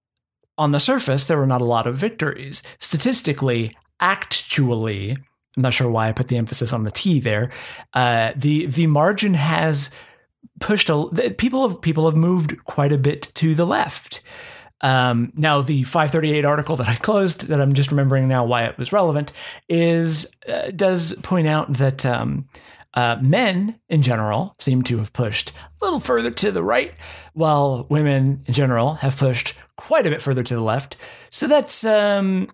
on 0.57 0.71
the 0.71 0.79
surface 0.79 1.25
there 1.25 1.37
were 1.37 1.47
not 1.47 1.61
a 1.61 1.65
lot 1.65 1.87
of 1.87 1.97
victories, 1.97 2.61
statistically, 2.79 3.71
actually, 3.99 5.15
I'm 5.57 5.63
not 5.63 5.73
sure 5.73 5.89
why 5.89 6.09
I 6.09 6.11
put 6.11 6.27
the 6.27 6.37
emphasis 6.37 6.73
on 6.73 6.83
the 6.83 6.91
T 6.91 7.19
there. 7.19 7.51
Uh, 7.93 8.33
the 8.35 8.67
the 8.67 8.87
margin 8.87 9.33
has 9.33 9.89
pushed 10.59 10.89
a 10.89 11.33
people 11.37 11.67
have 11.67 11.81
people 11.81 12.09
have 12.09 12.17
moved 12.17 12.63
quite 12.65 12.91
a 12.91 12.97
bit 12.97 13.31
to 13.35 13.55
the 13.55 13.65
left. 13.65 14.21
Um, 14.81 15.33
now, 15.35 15.61
the 15.61 15.83
538 15.83 16.45
article 16.45 16.77
that 16.77 16.87
I 16.87 16.95
closed, 16.95 17.47
that 17.47 17.59
I'm 17.59 17.73
just 17.73 17.91
remembering 17.91 18.27
now 18.27 18.45
why 18.45 18.63
it 18.63 18.77
was 18.77 18.93
relevant, 18.93 19.33
is 19.67 20.31
uh, 20.47 20.71
does 20.71 21.13
point 21.21 21.47
out 21.47 21.73
that 21.73 22.05
um, 22.05 22.47
uh, 22.93 23.17
men 23.21 23.79
in 23.89 24.01
general 24.01 24.55
seem 24.59 24.83
to 24.83 24.97
have 24.99 25.11
pushed 25.11 25.51
a 25.81 25.85
little 25.85 25.99
further 25.99 26.31
to 26.31 26.51
the 26.51 26.63
right, 26.63 26.93
while 27.33 27.87
women 27.89 28.43
in 28.45 28.53
general 28.53 28.95
have 28.95 29.17
pushed 29.17 29.55
quite 29.75 30.07
a 30.07 30.09
bit 30.09 30.21
further 30.21 30.43
to 30.43 30.55
the 30.55 30.63
left. 30.63 30.95
So 31.29 31.47
that's 31.47 31.83
um, 31.83 32.49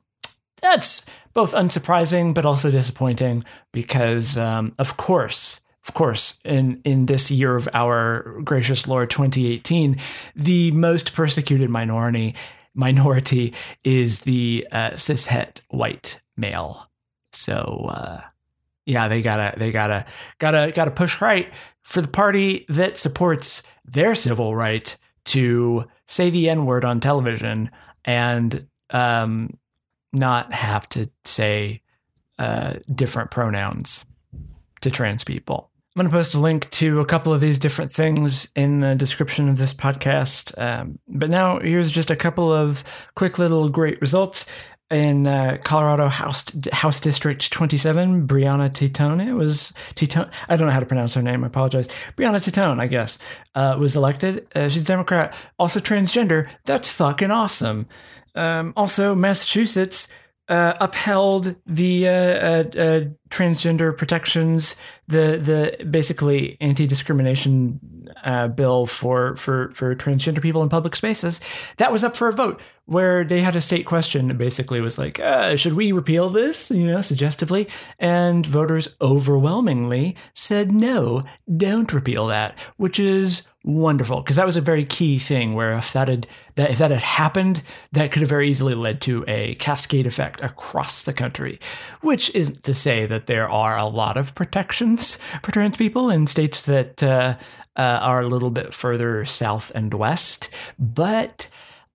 that's 0.61 1.05
both 1.35 1.53
unsurprising 1.53 2.33
but 2.33 2.45
also 2.45 2.71
disappointing 2.71 3.43
because, 3.71 4.37
um, 4.37 4.73
of 4.79 4.97
course, 4.97 5.61
of 5.87 5.93
course, 5.93 6.39
in, 6.43 6.81
in 6.83 7.05
this 7.05 7.29
year 7.29 7.55
of 7.55 7.69
our 7.73 8.39
gracious 8.43 8.87
Lord 8.87 9.11
2018, 9.11 9.97
the 10.35 10.71
most 10.71 11.13
persecuted 11.13 11.69
minority 11.69 12.33
minority 12.73 13.53
is 13.83 14.21
the 14.21 14.67
uh, 14.71 14.91
cishet 14.91 15.61
white 15.69 16.19
male. 16.35 16.85
So 17.31 17.87
uh, 17.89 18.21
yeah, 18.85 19.07
they 19.07 19.21
gotta 19.21 19.57
they 19.57 19.71
gotta 19.71 20.05
gotta 20.39 20.71
gotta 20.75 20.91
push 20.91 21.21
right 21.21 21.53
for 21.81 22.01
the 22.01 22.07
party 22.07 22.65
that 22.69 22.97
supports 22.97 23.63
their 23.85 24.15
civil 24.15 24.55
right 24.55 24.95
to 25.25 25.85
say 26.07 26.29
the 26.29 26.49
n 26.49 26.65
word 26.65 26.83
on 26.85 26.99
television 26.99 27.71
and 28.03 28.67
um, 28.91 29.57
not 30.15 30.53
have 30.53 30.87
to 30.89 31.09
say 31.23 31.81
uh, 32.39 32.73
different 32.93 33.31
pronouns 33.31 34.05
to 34.81 34.91
trans 34.91 35.23
people. 35.23 35.71
I'm 35.95 36.01
going 36.01 36.11
to 36.11 36.17
post 36.17 36.35
a 36.35 36.39
link 36.39 36.69
to 36.71 36.99
a 36.99 37.05
couple 37.05 37.33
of 37.33 37.39
these 37.39 37.57
different 37.57 37.89
things 37.89 38.51
in 38.53 38.81
the 38.81 38.95
description 38.95 39.47
of 39.47 39.57
this 39.57 39.71
podcast. 39.71 40.53
Um, 40.61 40.99
but 41.07 41.29
now 41.29 41.59
here's 41.59 41.89
just 41.89 42.11
a 42.11 42.17
couple 42.17 42.51
of 42.51 42.83
quick 43.15 43.39
little 43.39 43.69
great 43.69 44.01
results. 44.01 44.45
In 44.91 45.25
uh, 45.25 45.57
Colorado 45.63 46.09
House 46.09 46.45
House 46.71 46.99
District 46.99 47.51
27, 47.51 48.27
Brianna 48.27 48.69
Titone 48.69 49.35
was 49.35 49.73
Titone. 49.95 50.31
I 50.47 50.57
don't 50.57 50.67
know 50.67 50.73
how 50.73 50.79
to 50.79 50.85
pronounce 50.85 51.15
her 51.15 51.23
name. 51.23 51.43
I 51.43 51.47
apologize. 51.47 51.87
Brianna 52.15 52.35
Titone, 52.35 52.79
I 52.79 52.85
guess, 52.85 53.17
uh, 53.55 53.77
was 53.79 53.95
elected. 53.95 54.45
Uh, 54.53 54.69
she's 54.69 54.83
a 54.83 54.85
Democrat, 54.85 55.33
also 55.57 55.79
transgender. 55.79 56.47
That's 56.65 56.87
fucking 56.87 57.31
awesome. 57.31 57.87
Um, 58.35 58.73
also, 58.75 59.15
Massachusetts 59.15 60.11
uh, 60.47 60.73
upheld 60.79 61.55
the 61.65 62.07
uh, 62.07 62.11
uh, 62.11 62.63
uh, 62.77 63.01
transgender 63.29 63.97
protections, 63.97 64.75
the 65.07 65.39
the 65.41 65.85
basically 65.85 66.57
anti 66.61 66.85
discrimination 66.85 67.79
uh, 68.25 68.47
bill 68.47 68.85
for 68.85 69.35
for 69.35 69.71
for 69.71 69.95
transgender 69.95 70.41
people 70.41 70.61
in 70.63 70.69
public 70.69 70.95
spaces. 70.95 71.39
That 71.77 71.91
was 71.91 72.03
up 72.03 72.15
for 72.15 72.27
a 72.27 72.33
vote, 72.33 72.59
where 72.85 73.23
they 73.23 73.41
had 73.41 73.55
a 73.55 73.61
state 73.61 73.85
question. 73.85 74.35
Basically, 74.35 74.81
was 74.81 74.97
like, 74.97 75.19
uh, 75.19 75.55
should 75.55 75.73
we 75.73 75.91
repeal 75.91 76.29
this? 76.29 76.71
You 76.71 76.87
know, 76.87 77.01
suggestively, 77.01 77.67
and 77.99 78.45
voters 78.45 78.95
overwhelmingly 79.01 80.15
said 80.33 80.71
no, 80.71 81.23
don't 81.55 81.93
repeal 81.93 82.27
that, 82.27 82.59
which 82.77 82.99
is 82.99 83.47
wonderful 83.65 84.21
because 84.21 84.35
that 84.35 84.45
was 84.45 84.55
a 84.55 84.61
very 84.61 84.85
key 84.85 85.17
thing 85.17 85.55
where 85.55 85.73
if 85.73 85.91
that 85.91 86.07
had 86.07 86.27
that 86.53 86.69
if 86.69 86.77
that 86.77 86.91
had 86.91 87.01
happened 87.01 87.63
that 87.91 88.11
could 88.11 88.21
have 88.21 88.29
very 88.29 88.47
easily 88.47 88.75
led 88.75 89.01
to 89.01 89.25
a 89.27 89.55
cascade 89.55 90.05
effect 90.05 90.39
across 90.41 91.01
the 91.01 91.11
country 91.11 91.59
which 92.01 92.33
isn't 92.35 92.63
to 92.63 92.75
say 92.75 93.07
that 93.07 93.25
there 93.25 93.49
are 93.49 93.75
a 93.75 93.87
lot 93.87 94.17
of 94.17 94.35
protections 94.35 95.17
for 95.41 95.51
trans 95.51 95.77
people 95.77 96.11
in 96.11 96.27
states 96.27 96.61
that 96.61 97.01
uh, 97.01 97.35
uh, 97.77 97.99
are 98.01 98.21
a 98.21 98.27
little 98.27 98.51
bit 98.51 98.73
further 98.73 99.25
south 99.25 99.71
and 99.75 99.93
west 99.93 100.49
but 100.79 101.49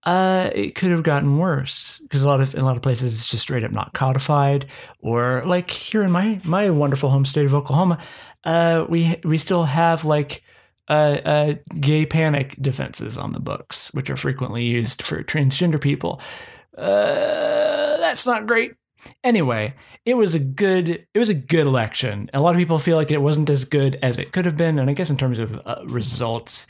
uh, 0.05 0.49
it 0.55 0.75
could 0.75 0.91
have 0.91 1.03
gotten 1.03 1.37
worse 1.37 1.99
because 2.03 2.23
a 2.23 2.27
lot 2.27 2.41
of 2.41 2.55
in 2.55 2.61
a 2.61 2.65
lot 2.65 2.77
of 2.77 2.83
places 2.83 3.15
it's 3.15 3.31
just 3.31 3.43
straight 3.43 3.65
up 3.65 3.71
not 3.71 3.93
codified 3.93 4.67
or 5.01 5.43
like 5.47 5.71
here 5.71 6.03
in 6.03 6.11
my 6.11 6.41
my 6.45 6.71
wonderful 6.71 7.11
home 7.11 7.25
state 7.25 7.45
of 7.45 7.55
Oklahoma 7.55 7.99
uh, 8.45 8.87
we 8.89 9.17
we 9.25 9.37
still 9.37 9.65
have 9.65 10.05
like 10.05 10.43
uh, 10.91 11.21
uh, 11.25 11.55
gay 11.79 12.05
panic 12.05 12.57
defenses 12.61 13.17
on 13.17 13.33
the 13.33 13.39
books, 13.39 13.95
which 13.95 14.11
are 14.11 14.17
frequently 14.17 14.65
used 14.65 15.03
for 15.03 15.23
transgender 15.23 15.81
people. 15.81 16.21
Uh, 16.77 17.97
that's 17.99 18.27
not 18.27 18.47
great. 18.47 18.73
Anyway, 19.25 19.75
it 20.05 20.15
was 20.15 20.35
a 20.35 20.39
good 20.39 21.07
it 21.15 21.19
was 21.19 21.29
a 21.29 21.35
good 21.35 21.67
election. 21.67 22.31
A 22.35 22.41
lot 22.41 22.55
of 22.55 22.59
people 22.59 22.79
feel 22.79 22.97
like 22.97 23.11
it 23.11 23.23
wasn't 23.23 23.51
as 23.51 23.65
good 23.65 23.97
as 24.03 24.19
it 24.19 24.33
could 24.33 24.45
have 24.45 24.57
been, 24.57 24.79
and 24.79 24.91
I 24.91 24.93
guess 24.93 25.11
in 25.11 25.17
terms 25.17 25.39
of 25.39 25.61
uh, 25.67 25.83
results, 25.85 26.67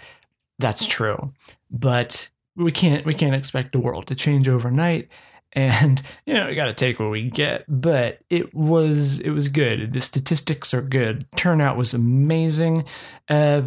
that's 0.59 0.87
true. 0.87 1.33
But 1.71 2.31
we 2.57 2.73
can't 2.73 3.07
we 3.07 3.14
can't 3.14 3.35
expect 3.35 3.73
the 3.73 3.81
world 3.81 4.07
to 4.07 4.14
change 4.14 4.49
overnight 4.49 5.09
and 5.53 6.03
you 6.27 6.35
know 6.35 6.47
we 6.47 6.55
got 6.55 6.66
to 6.66 6.75
take 6.75 7.01
what 7.01 7.11
we 7.11 7.29
get 7.29 7.64
but 7.69 8.21
it 8.31 8.55
was 8.55 9.19
it 9.19 9.31
was 9.31 9.49
good 9.49 9.93
the 9.93 10.01
statistics 10.01 10.73
are 10.73 10.83
good 10.83 11.27
turnout 11.37 11.77
was 11.77 11.93
amazing 11.93 12.85
uh, 13.29 13.62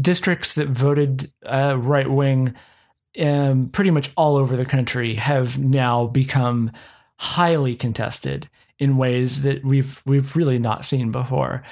districts 0.00 0.54
that 0.54 0.68
voted 0.68 1.30
uh, 1.44 1.76
right 1.78 2.10
wing 2.10 2.54
um, 3.20 3.68
pretty 3.70 3.90
much 3.90 4.10
all 4.16 4.36
over 4.36 4.56
the 4.56 4.64
country 4.64 5.14
have 5.14 5.58
now 5.58 6.06
become 6.06 6.70
highly 7.18 7.74
contested 7.74 8.48
in 8.78 8.96
ways 8.96 9.42
that 9.42 9.64
we've 9.64 10.02
we've 10.06 10.36
really 10.36 10.58
not 10.58 10.84
seen 10.84 11.10
before. 11.10 11.62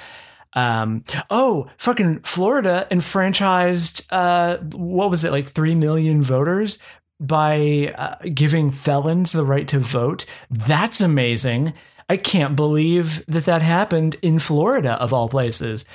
Um, 0.53 1.03
oh, 1.29 1.67
fucking 1.77 2.21
Florida 2.21 2.87
enfranchised 2.89 4.07
uh, 4.11 4.57
what 4.57 5.09
was 5.09 5.23
it 5.23 5.31
like 5.31 5.47
three 5.47 5.75
million 5.75 6.21
voters 6.23 6.79
by 7.19 7.93
uh, 7.97 8.15
giving 8.33 8.71
felons 8.71 9.31
the 9.31 9.45
right 9.45 9.67
to 9.67 9.79
vote. 9.79 10.25
That's 10.49 11.01
amazing. 11.01 11.73
I 12.09 12.17
can't 12.17 12.55
believe 12.55 13.25
that 13.25 13.45
that 13.45 13.61
happened 13.61 14.15
in 14.21 14.39
Florida 14.39 14.93
of 14.93 15.11
all 15.11 15.27
places 15.27 15.85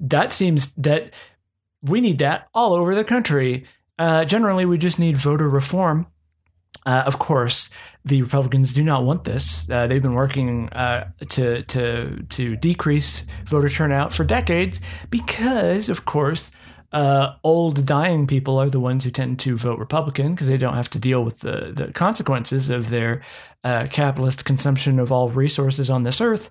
that 0.00 0.32
seems 0.32 0.74
that 0.74 1.12
we 1.82 2.00
need 2.00 2.18
that 2.18 2.48
all 2.54 2.72
over 2.72 2.94
the 2.94 3.04
country. 3.04 3.64
Uh, 3.98 4.24
generally, 4.24 4.64
we 4.64 4.78
just 4.78 4.98
need 4.98 5.16
voter 5.16 5.48
reform. 5.48 6.06
Uh, 6.88 7.02
of 7.04 7.18
course, 7.18 7.68
the 8.02 8.22
Republicans 8.22 8.72
do 8.72 8.82
not 8.82 9.04
want 9.04 9.24
this. 9.24 9.68
Uh, 9.68 9.86
they've 9.86 10.00
been 10.00 10.14
working 10.14 10.70
uh, 10.70 11.10
to 11.28 11.62
to 11.64 12.24
to 12.30 12.56
decrease 12.56 13.26
voter 13.44 13.68
turnout 13.68 14.10
for 14.10 14.24
decades 14.24 14.80
because, 15.10 15.90
of 15.90 16.06
course, 16.06 16.50
uh, 16.92 17.34
old 17.44 17.84
dying 17.84 18.26
people 18.26 18.56
are 18.56 18.70
the 18.70 18.80
ones 18.80 19.04
who 19.04 19.10
tend 19.10 19.38
to 19.38 19.54
vote 19.54 19.78
Republican 19.78 20.32
because 20.32 20.46
they 20.46 20.56
don't 20.56 20.76
have 20.76 20.88
to 20.88 20.98
deal 20.98 21.22
with 21.22 21.40
the 21.40 21.72
the 21.76 21.92
consequences 21.92 22.70
of 22.70 22.88
their 22.88 23.20
uh, 23.64 23.86
capitalist 23.90 24.46
consumption 24.46 24.98
of 24.98 25.12
all 25.12 25.28
resources 25.28 25.90
on 25.90 26.04
this 26.04 26.22
earth. 26.22 26.48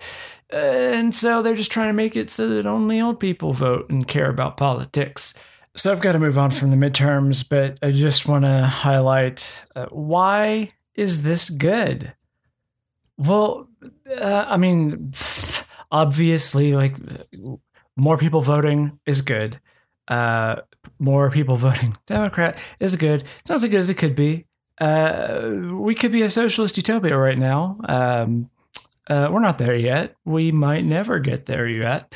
And 0.52 1.16
so 1.16 1.42
they're 1.42 1.56
just 1.56 1.72
trying 1.72 1.90
to 1.90 1.94
make 1.94 2.16
it 2.16 2.30
so 2.30 2.48
that 2.50 2.68
only 2.68 3.02
old 3.02 3.20
people 3.20 3.54
vote 3.54 3.90
and 3.90 4.08
care 4.08 4.30
about 4.30 4.56
politics. 4.56 5.34
So 5.78 5.92
I've 5.92 6.02
got 6.02 6.14
to 6.14 6.20
move 6.20 6.40
on 6.40 6.50
from 6.50 6.72
the 6.72 6.76
midterms, 6.76 7.48
but 7.48 7.78
I 7.84 7.92
just 7.92 8.28
want 8.28 8.46
to 8.46 8.66
highlight 8.66 9.64
uh, 9.76 9.86
why 9.92 10.72
is 10.96 11.22
this 11.22 11.52
good? 11.52 12.16
Well, 13.16 13.70
uh, 14.20 14.46
I 14.48 14.58
mean, 14.58 15.14
obviously, 15.92 16.74
like 16.74 16.96
more 17.96 18.18
people 18.18 18.42
voting 18.42 19.00
is 19.06 19.22
good. 19.22 19.60
Uh, 20.08 20.62
more 20.98 21.30
people 21.30 21.56
voting 21.68 21.96
Democrat 22.08 22.60
is 22.80 22.96
good. 22.96 23.22
It's 23.42 23.50
not 23.50 23.58
as 23.58 23.70
good 23.70 23.76
as 23.76 23.90
it 23.90 24.00
could 24.00 24.16
be. 24.16 24.48
Uh, 24.82 25.52
we 25.74 25.94
could 25.94 26.12
be 26.12 26.24
a 26.24 26.30
socialist 26.32 26.76
utopia 26.78 27.16
right 27.16 27.38
now. 27.38 27.78
Um, 27.88 28.50
uh, 29.08 29.30
we're 29.32 29.42
not 29.42 29.60
there 29.60 29.76
yet. 29.76 30.16
We 30.26 30.52
might 30.52 30.86
never 30.86 31.20
get 31.20 31.46
there 31.46 31.68
yet. 31.68 32.16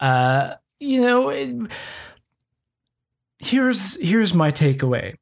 Uh, 0.00 0.54
you 0.80 1.00
know, 1.00 1.28
it, 1.28 1.54
here's 3.38 4.00
here's 4.00 4.34
my 4.34 4.50
takeaway. 4.50 5.14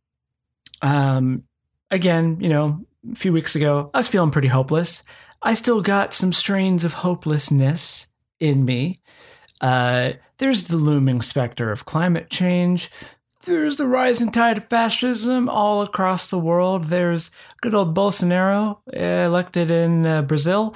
Um, 0.82 1.44
again, 1.90 2.38
you 2.40 2.48
know, 2.48 2.84
a 3.10 3.14
few 3.14 3.32
weeks 3.32 3.56
ago, 3.56 3.90
I 3.94 3.98
was 3.98 4.08
feeling 4.08 4.30
pretty 4.30 4.48
hopeless. 4.48 5.02
I 5.42 5.54
still 5.54 5.82
got 5.82 6.14
some 6.14 6.32
strains 6.32 6.84
of 6.84 6.94
hopelessness 6.94 8.08
in 8.40 8.64
me. 8.64 8.98
Uh, 9.60 10.12
there's 10.38 10.64
the 10.64 10.76
looming 10.76 11.22
specter 11.22 11.70
of 11.70 11.84
climate 11.84 12.30
change. 12.30 12.90
There's 13.44 13.76
the 13.76 13.86
rising 13.86 14.30
tide 14.30 14.56
of 14.56 14.68
fascism 14.68 15.50
all 15.50 15.82
across 15.82 16.28
the 16.28 16.38
world. 16.38 16.84
There's 16.84 17.30
good 17.60 17.74
old 17.74 17.94
Bolsonaro, 17.94 18.78
elected 18.92 19.70
in 19.70 20.06
uh, 20.06 20.22
Brazil, 20.22 20.74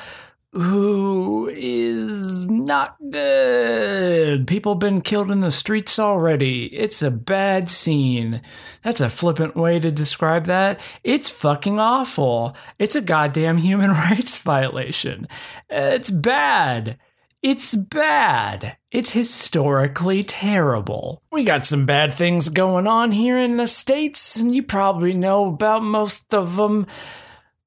who 0.52 1.50
is 1.54 2.48
not 2.48 2.96
good. 3.10 4.46
People 4.46 4.74
been 4.74 5.00
killed 5.00 5.30
in 5.30 5.40
the 5.40 5.50
streets 5.50 5.98
already. 5.98 6.66
It's 6.74 7.02
a 7.02 7.10
bad 7.10 7.68
scene. 7.68 8.40
That's 8.82 9.00
a 9.00 9.10
flippant 9.10 9.56
way 9.56 9.78
to 9.78 9.90
describe 9.90 10.46
that. 10.46 10.80
It's 11.04 11.28
fucking 11.28 11.78
awful. 11.78 12.56
It's 12.78 12.96
a 12.96 13.02
goddamn 13.02 13.58
human 13.58 13.90
rights 14.10 14.38
violation. 14.38 15.28
It's 15.68 16.10
bad. 16.10 16.98
It's 17.42 17.74
bad. 17.74 18.78
It's 18.90 19.12
historically 19.12 20.24
terrible. 20.24 21.22
We 21.30 21.44
got 21.44 21.66
some 21.66 21.86
bad 21.86 22.12
things 22.14 22.48
going 22.48 22.88
on 22.88 23.12
here 23.12 23.38
in 23.38 23.58
the 23.58 23.66
States, 23.66 24.36
and 24.36 24.52
you 24.52 24.64
probably 24.64 25.14
know 25.14 25.46
about 25.46 25.84
most 25.84 26.34
of 26.34 26.56
them. 26.56 26.86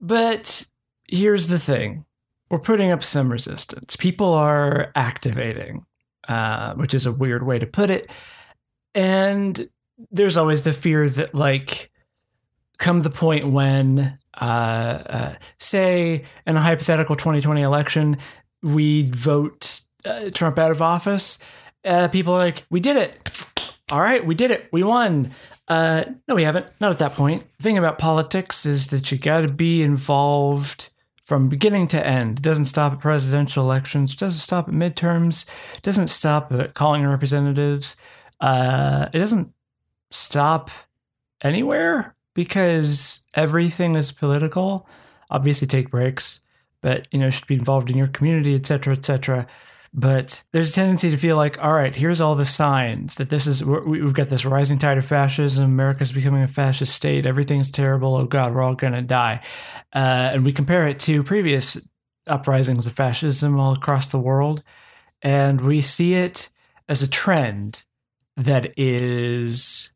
But 0.02 0.66
here's 1.08 1.48
the 1.48 1.60
thing 1.60 2.06
we're 2.52 2.60
putting 2.60 2.92
up 2.92 3.02
some 3.02 3.32
resistance. 3.32 3.96
People 3.96 4.34
are 4.34 4.92
activating, 4.94 5.86
uh, 6.28 6.74
which 6.74 6.94
is 6.94 7.06
a 7.06 7.12
weird 7.12 7.44
way 7.44 7.58
to 7.58 7.66
put 7.66 7.90
it. 7.90 8.12
And 8.94 9.70
there's 10.12 10.36
always 10.36 10.64
the 10.64 10.74
fear 10.74 11.08
that, 11.10 11.34
like, 11.34 11.90
come 12.78 13.02
the 13.02 13.10
point 13.10 13.48
when, 13.48 14.20
uh, 14.40 14.44
uh, 14.44 15.36
say, 15.60 16.26
in 16.46 16.58
a 16.58 16.62
hypothetical 16.62 17.16
2020 17.16 17.62
election, 17.62 18.18
we 18.62 19.10
vote 19.10 19.82
uh, 20.06 20.30
Trump 20.32 20.60
out 20.60 20.72
of 20.72 20.82
office, 20.82 21.40
uh, 21.86 22.10
people 22.10 22.34
are 22.34 22.40
like, 22.40 22.66
we 22.70 22.80
did 22.80 22.98
it. 22.98 23.30
All 23.92 24.02
right, 24.02 24.26
we 24.26 24.36
did 24.36 24.52
it. 24.52 24.68
We 24.72 24.84
won. 24.84 25.34
Uh, 25.68 26.04
no, 26.28 26.36
we 26.36 26.44
haven't. 26.44 26.68
Not 26.82 26.92
at 26.92 27.00
that 27.00 27.14
point. 27.14 27.46
The 27.58 27.64
thing 27.64 27.78
about 27.78 27.98
politics 27.98 28.66
is 28.66 28.88
that 28.88 29.12
you 29.12 29.18
got 29.18 29.48
to 29.48 29.54
be 29.54 29.84
involved 29.84 30.90
from 31.24 31.50
beginning 31.50 31.88
to 31.90 32.06
end. 32.06 32.40
It 32.40 32.42
doesn't 32.42 32.66
stop 32.66 32.94
at 32.94 33.00
presidential 33.00 33.64
elections. 33.64 34.16
Doesn't 34.16 34.40
stop 34.40 34.68
at 34.68 34.74
midterms. 34.74 35.50
Doesn't 35.82 36.10
stop 36.10 36.52
at 36.52 36.74
calling 36.74 37.06
representatives. 37.06 37.96
Uh, 38.40 39.08
it 39.14 39.20
doesn't 39.20 39.54
stop 40.10 40.70
anywhere 41.44 42.16
because 42.34 43.22
everything 43.36 43.96
is 43.96 44.12
political. 44.12 44.88
Obviously, 45.30 45.68
take 45.68 45.92
breaks, 45.92 46.42
but 46.82 47.08
you 47.12 47.20
know 47.20 47.30
should 47.30 47.48
be 47.48 47.56
involved 47.56 47.90
in 47.90 47.98
your 47.98 48.08
community, 48.08 48.56
etc., 48.56 48.94
etc. 48.94 49.48
But 49.94 50.44
there's 50.54 50.72
a 50.72 50.74
tendency 50.74 51.12
to 51.12 51.18
feel 51.18 51.36
like, 51.36 51.62
all 51.62 51.74
right, 51.74 51.94
here's 51.94 52.22
all 52.22 52.36
the 52.36 52.46
signs 52.46 53.16
that 53.16 53.30
this 53.30 53.46
is, 53.46 53.64
we've 53.66 54.14
got 54.14 54.30
this 54.30 54.46
rising 54.46 54.80
tide 54.80 54.98
of 54.98 55.06
fascism. 55.06 55.66
America's 55.66 56.14
becoming 56.14 56.44
a 56.44 56.48
fascist 56.48 56.96
state. 56.96 57.26
Everything's 57.26 57.72
terrible. 57.72 58.16
Oh 58.16 58.24
God, 58.24 58.54
we're 58.54 58.62
all 58.62 58.74
going 58.74 58.94
to 58.94 59.02
die. 59.02 59.42
Uh, 59.94 60.32
and 60.32 60.46
we 60.46 60.54
compare 60.54 60.88
it 60.88 60.98
to 61.02 61.24
previous 61.24 61.78
uprisings 62.26 62.88
of 62.88 62.94
fascism 62.94 63.60
all 63.60 63.74
across 63.74 64.08
the 64.08 64.20
world. 64.20 64.64
And 65.22 65.60
we 65.60 65.82
see 65.82 66.14
it 66.14 66.50
as 66.88 67.04
a 67.04 67.10
trend 67.10 67.84
that 68.38 68.74
is 68.78 69.94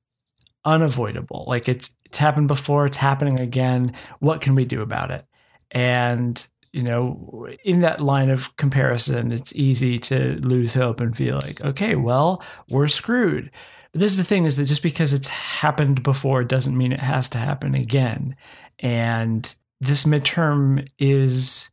unavoidable. 0.65 1.45
Like 1.47 1.69
it's, 1.69 1.95
it's 2.03 2.17
happened 2.17 2.49
before, 2.49 2.85
it's 2.85 2.97
happening 2.97 3.39
again. 3.39 3.93
What 4.19 4.41
can 4.41 4.55
we 4.55 4.65
do 4.65 4.81
about 4.81 5.11
it? 5.11 5.25
And 5.71 6.45
you 6.75 6.83
know, 6.83 7.47
in 7.63 7.79
that 7.79 8.01
line 8.01 8.29
of 8.29 8.53
comparison, 8.57 9.31
it's 9.31 9.55
easy 9.55 9.97
to 9.97 10.35
lose 10.41 10.73
hope 10.73 10.99
and 10.99 11.15
feel 11.15 11.37
like, 11.37 11.63
okay, 11.63 11.95
well, 11.95 12.43
we're 12.67 12.89
screwed. 12.89 13.49
But 13.93 14.01
this 14.01 14.11
is 14.11 14.17
the 14.17 14.25
thing 14.25 14.43
is 14.43 14.57
that 14.57 14.65
just 14.65 14.83
because 14.83 15.13
it's 15.13 15.29
happened 15.29 16.03
before 16.03 16.43
doesn't 16.43 16.77
mean 16.77 16.91
it 16.91 16.99
has 16.99 17.29
to 17.29 17.37
happen 17.37 17.75
again. 17.75 18.35
And 18.79 19.55
this 19.79 20.03
midterm 20.03 20.85
is 20.99 21.69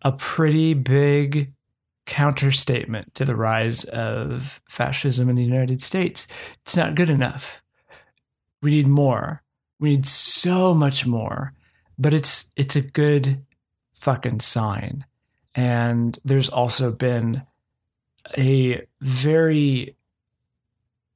a 0.00 0.12
pretty 0.12 0.72
big 0.72 1.52
counterstatement 2.06 3.12
to 3.12 3.26
the 3.26 3.36
rise 3.36 3.84
of 3.84 4.62
fascism 4.66 5.28
in 5.28 5.36
the 5.36 5.44
United 5.44 5.82
States. 5.82 6.26
It's 6.62 6.74
not 6.74 6.94
good 6.94 7.10
enough. 7.10 7.62
We 8.62 8.70
need 8.70 8.86
more. 8.86 9.42
We 9.78 9.90
need 9.90 10.06
so 10.06 10.72
much 10.72 11.04
more. 11.04 11.52
But 11.98 12.14
it's 12.14 12.50
it's 12.56 12.76
a 12.76 12.80
good 12.80 13.44
fucking 13.98 14.40
sign. 14.40 15.04
And 15.54 16.18
there's 16.24 16.48
also 16.48 16.92
been 16.92 17.42
a 18.36 18.82
very 19.00 19.96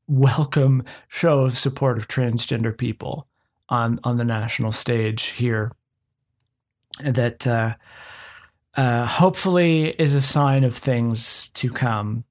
welcome 0.09 0.83
show 1.09 1.43
of 1.43 1.57
support 1.57 1.97
of 1.97 2.09
transgender 2.09 2.77
people 2.77 3.29
on 3.69 4.01
on 4.05 4.17
the 4.17 4.25
national 4.25 4.73
stage 4.73 5.27
here 5.27 5.71
that 7.01 7.47
uh, 7.47 7.75
uh, 8.77 9.07
hopefully 9.07 9.91
is 9.91 10.15
a 10.15 10.21
sign 10.21 10.65
of 10.65 10.77
things 10.77 11.49
to 11.51 11.71
come 11.71 12.25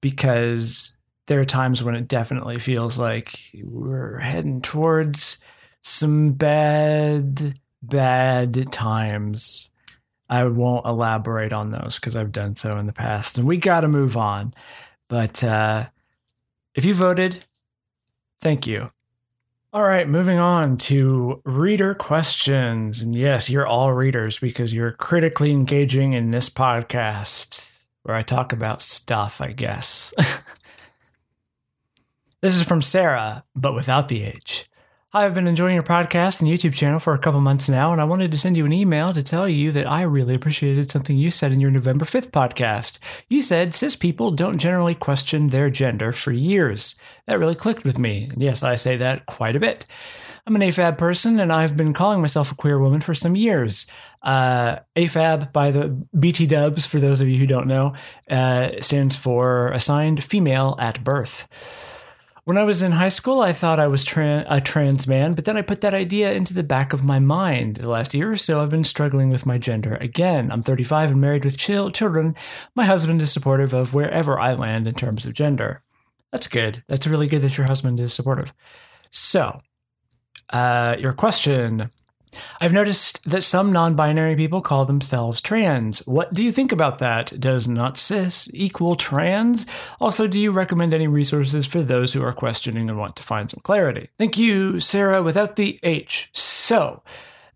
because 0.00 0.98
there 1.26 1.40
are 1.40 1.44
times 1.44 1.82
when 1.82 1.94
it 1.94 2.06
definitely 2.06 2.58
feels 2.58 2.98
like 2.98 3.50
we're 3.64 4.18
heading 4.18 4.60
towards 4.60 5.38
some 5.82 6.32
bad 6.32 7.58
bad 7.82 8.70
times. 8.72 9.70
I 10.28 10.44
won't 10.44 10.86
elaborate 10.86 11.52
on 11.52 11.70
those 11.70 11.98
because 11.98 12.14
I've 12.14 12.32
done 12.32 12.56
so 12.56 12.76
in 12.76 12.86
the 12.86 12.92
past, 12.92 13.38
and 13.38 13.46
we 13.46 13.56
got 13.56 13.80
to 13.80 13.88
move 13.88 14.16
on. 14.16 14.54
But 15.08 15.42
uh, 15.42 15.88
if 16.74 16.84
you 16.84 16.94
voted, 16.94 17.46
thank 18.40 18.66
you. 18.66 18.88
All 19.72 19.82
right, 19.82 20.08
moving 20.08 20.38
on 20.38 20.78
to 20.78 21.42
reader 21.44 21.94
questions. 21.94 23.02
And 23.02 23.14
yes, 23.14 23.50
you're 23.50 23.66
all 23.66 23.92
readers 23.92 24.38
because 24.38 24.72
you're 24.72 24.92
critically 24.92 25.50
engaging 25.50 26.14
in 26.14 26.30
this 26.30 26.48
podcast 26.48 27.70
where 28.02 28.16
I 28.16 28.22
talk 28.22 28.54
about 28.54 28.80
stuff, 28.80 29.42
I 29.42 29.52
guess. 29.52 30.14
this 32.40 32.56
is 32.56 32.62
from 32.62 32.80
Sarah, 32.80 33.44
but 33.54 33.74
without 33.74 34.08
the 34.08 34.24
H. 34.24 34.67
Hi, 35.12 35.24
I've 35.24 35.32
been 35.32 35.48
enjoying 35.48 35.72
your 35.72 35.82
podcast 35.82 36.42
and 36.42 36.50
YouTube 36.50 36.74
channel 36.74 37.00
for 37.00 37.14
a 37.14 37.18
couple 37.18 37.40
months 37.40 37.66
now, 37.66 37.92
and 37.92 38.00
I 38.00 38.04
wanted 38.04 38.30
to 38.30 38.36
send 38.36 38.58
you 38.58 38.66
an 38.66 38.74
email 38.74 39.14
to 39.14 39.22
tell 39.22 39.48
you 39.48 39.72
that 39.72 39.90
I 39.90 40.02
really 40.02 40.34
appreciated 40.34 40.90
something 40.90 41.16
you 41.16 41.30
said 41.30 41.50
in 41.50 41.60
your 41.60 41.70
November 41.70 42.04
5th 42.04 42.30
podcast. 42.30 42.98
You 43.26 43.40
said 43.40 43.74
cis 43.74 43.96
people 43.96 44.32
don't 44.32 44.58
generally 44.58 44.94
question 44.94 45.46
their 45.46 45.70
gender 45.70 46.12
for 46.12 46.30
years. 46.30 46.94
That 47.26 47.38
really 47.38 47.54
clicked 47.54 47.84
with 47.84 47.98
me. 47.98 48.28
And 48.30 48.42
yes, 48.42 48.62
I 48.62 48.74
say 48.74 48.98
that 48.98 49.24
quite 49.24 49.56
a 49.56 49.60
bit. 49.60 49.86
I'm 50.46 50.54
an 50.54 50.60
AFAB 50.60 50.98
person, 50.98 51.40
and 51.40 51.50
I've 51.50 51.74
been 51.74 51.94
calling 51.94 52.20
myself 52.20 52.52
a 52.52 52.54
queer 52.54 52.78
woman 52.78 53.00
for 53.00 53.14
some 53.14 53.34
years. 53.34 53.86
Uh, 54.22 54.76
AFAB, 54.94 55.54
by 55.54 55.70
the 55.70 56.06
BT 56.20 56.44
dubs, 56.44 56.84
for 56.84 57.00
those 57.00 57.22
of 57.22 57.28
you 57.28 57.38
who 57.38 57.46
don't 57.46 57.66
know, 57.66 57.94
uh, 58.30 58.72
stands 58.82 59.16
for 59.16 59.68
assigned 59.72 60.22
female 60.22 60.76
at 60.78 61.02
birth. 61.02 61.48
When 62.48 62.56
I 62.56 62.64
was 62.64 62.80
in 62.80 62.92
high 62.92 63.08
school, 63.08 63.42
I 63.42 63.52
thought 63.52 63.78
I 63.78 63.88
was 63.88 64.04
tra- 64.04 64.46
a 64.48 64.58
trans 64.58 65.06
man, 65.06 65.34
but 65.34 65.44
then 65.44 65.58
I 65.58 65.60
put 65.60 65.82
that 65.82 65.92
idea 65.92 66.32
into 66.32 66.54
the 66.54 66.62
back 66.62 66.94
of 66.94 67.04
my 67.04 67.18
mind. 67.18 67.76
The 67.76 67.90
last 67.90 68.14
year 68.14 68.32
or 68.32 68.38
so, 68.38 68.62
I've 68.62 68.70
been 68.70 68.84
struggling 68.84 69.28
with 69.28 69.44
my 69.44 69.58
gender 69.58 69.96
again. 69.96 70.50
I'm 70.50 70.62
35 70.62 71.10
and 71.10 71.20
married 71.20 71.44
with 71.44 71.58
chil- 71.58 71.90
children. 71.90 72.34
My 72.74 72.86
husband 72.86 73.20
is 73.20 73.30
supportive 73.30 73.74
of 73.74 73.92
wherever 73.92 74.40
I 74.40 74.54
land 74.54 74.88
in 74.88 74.94
terms 74.94 75.26
of 75.26 75.34
gender. 75.34 75.82
That's 76.32 76.46
good. 76.46 76.82
That's 76.88 77.06
really 77.06 77.26
good 77.28 77.42
that 77.42 77.58
your 77.58 77.66
husband 77.66 78.00
is 78.00 78.14
supportive. 78.14 78.54
So, 79.10 79.60
uh, 80.48 80.96
your 80.98 81.12
question 81.12 81.90
I've 82.60 82.72
noticed 82.72 83.28
that 83.28 83.44
some 83.44 83.72
non 83.72 83.94
binary 83.94 84.36
people 84.36 84.60
call 84.60 84.84
themselves 84.84 85.40
trans. 85.40 86.00
What 86.06 86.34
do 86.34 86.42
you 86.42 86.52
think 86.52 86.72
about 86.72 86.98
that? 86.98 87.38
Does 87.40 87.68
not 87.68 87.98
cis 87.98 88.50
equal 88.52 88.96
trans? 88.96 89.66
Also, 90.00 90.26
do 90.26 90.38
you 90.38 90.52
recommend 90.52 90.94
any 90.94 91.06
resources 91.06 91.66
for 91.66 91.80
those 91.82 92.12
who 92.12 92.22
are 92.22 92.32
questioning 92.32 92.88
and 92.88 92.98
want 92.98 93.16
to 93.16 93.22
find 93.22 93.50
some 93.50 93.60
clarity? 93.62 94.08
Thank 94.18 94.38
you, 94.38 94.80
Sarah, 94.80 95.22
without 95.22 95.56
the 95.56 95.78
H. 95.82 96.30
So, 96.32 97.02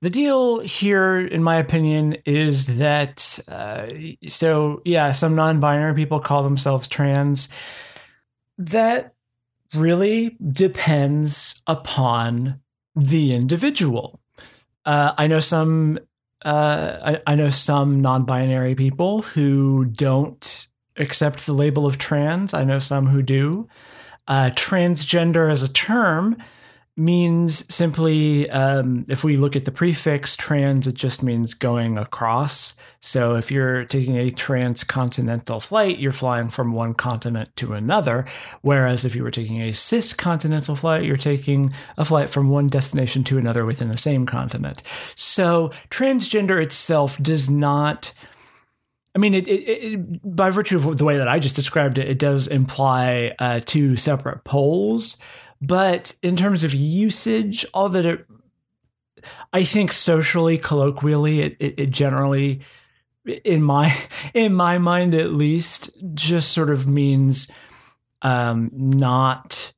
the 0.03 0.11
deal 0.11 0.59
here, 0.59 1.19
in 1.21 1.45
my 1.45 1.59
opinion, 1.59 2.17
is 2.27 2.79
that, 2.79 3.39
uh, 3.47 3.87
so 4.27 4.83
yeah, 4.85 5.13
some 5.13 5.37
non 5.37 5.61
binary 5.61 5.95
people 5.95 6.19
call 6.19 6.43
themselves 6.43 6.89
trans. 6.89 7.49
That 8.59 9.15
really 9.75 10.37
depends 10.53 11.63
upon 11.67 12.61
the 12.95 13.33
individual 13.33 14.19
uh, 14.85 15.13
I 15.17 15.27
know 15.27 15.41
some. 15.41 15.99
Uh, 16.45 16.99
I, 17.27 17.33
I 17.33 17.35
know 17.37 17.51
some 17.51 18.01
non-binary 18.01 18.75
people 18.75 19.23
who 19.23 19.85
don't 19.85 20.67
accept 20.97 21.47
the 21.47 21.53
label 21.53 21.87
of 21.87 21.99
trans. 21.99 22.53
I 22.53 22.65
know 22.65 22.81
some 22.81 23.07
who 23.07 23.23
do. 23.23 23.69
Uh, 24.27 24.51
transgender 24.55 25.51
as 25.53 25.63
a 25.63 25.73
term 25.73 26.37
means 26.97 27.75
simply, 27.75 28.49
um, 28.51 29.07
if 29.09 29.25
we 29.25 29.39
look 29.39 29.57
at 29.57 29.65
the 29.65 29.73
prefix 29.73 30.37
trans, 30.37 30.87
it 30.87 30.95
just 30.95 31.23
means 31.23 31.55
going 31.55 31.97
across. 31.97 32.75
So 33.01 33.35
if 33.37 33.51
you're 33.51 33.85
taking 33.87 34.19
a 34.19 34.31
transcontinental 34.31 35.59
flight, 35.61 35.99
you're 35.99 36.13
flying 36.13 36.51
from 36.51 36.73
one 36.73 36.93
continent 36.93 37.57
to 37.57 37.73
another. 37.73 38.27
Whereas 38.61 39.07
if 39.07 39.15
you 39.15 39.23
were 39.23 39.31
taking 39.31 39.63
a 39.63 39.73
ciscontinental 39.73 40.77
flight, 40.77 41.05
you're 41.05 41.17
taking 41.17 41.73
a 41.97 42.05
flight 42.05 42.29
from 42.29 42.51
one 42.51 42.69
destination 42.69 43.25
to 43.25 43.39
another 43.39 43.65
within 43.65 43.89
the 43.89 43.97
same 43.97 44.27
continent. 44.27 44.83
So 45.17 45.71
transgender 45.89 46.63
itself 46.63 47.17
does 47.19 47.49
not. 47.49 48.13
I 49.15 49.19
mean, 49.19 49.35
it, 49.35 49.49
it, 49.49 49.53
it, 49.53 50.37
by 50.37 50.51
virtue 50.51 50.77
of 50.77 50.99
the 50.99 51.05
way 51.05 51.19
that 51.19 51.29
I 51.29 51.39
just 51.39 51.57
described 51.57 51.99
it, 51.99 52.09
it 52.09 52.19
does 52.19 52.47
imply 52.47 53.35
uh, 53.39 53.61
two 53.65 53.97
separate 53.97 54.45
poles. 54.45 55.19
But 55.63 56.17
in 56.23 56.37
terms 56.37 56.65
of 56.65 56.75
usage, 56.75 57.65
all 57.73 57.89
that 57.91 58.05
it, 58.05 58.27
I 59.53 59.63
think 59.63 59.93
socially, 59.93 60.59
colloquially, 60.59 61.41
it, 61.41 61.57
it, 61.61 61.75
it 61.79 61.91
generally, 61.91 62.61
in 63.25 63.63
my 63.63 63.97
in 64.35 64.53
my 64.55 64.79
mind 64.79 65.15
at 65.15 65.33
least, 65.33 65.91
just 66.15 66.51
sort 66.51 66.69
of 66.69 66.89
means 66.89 67.51
um, 68.23 68.71
not 68.73 69.73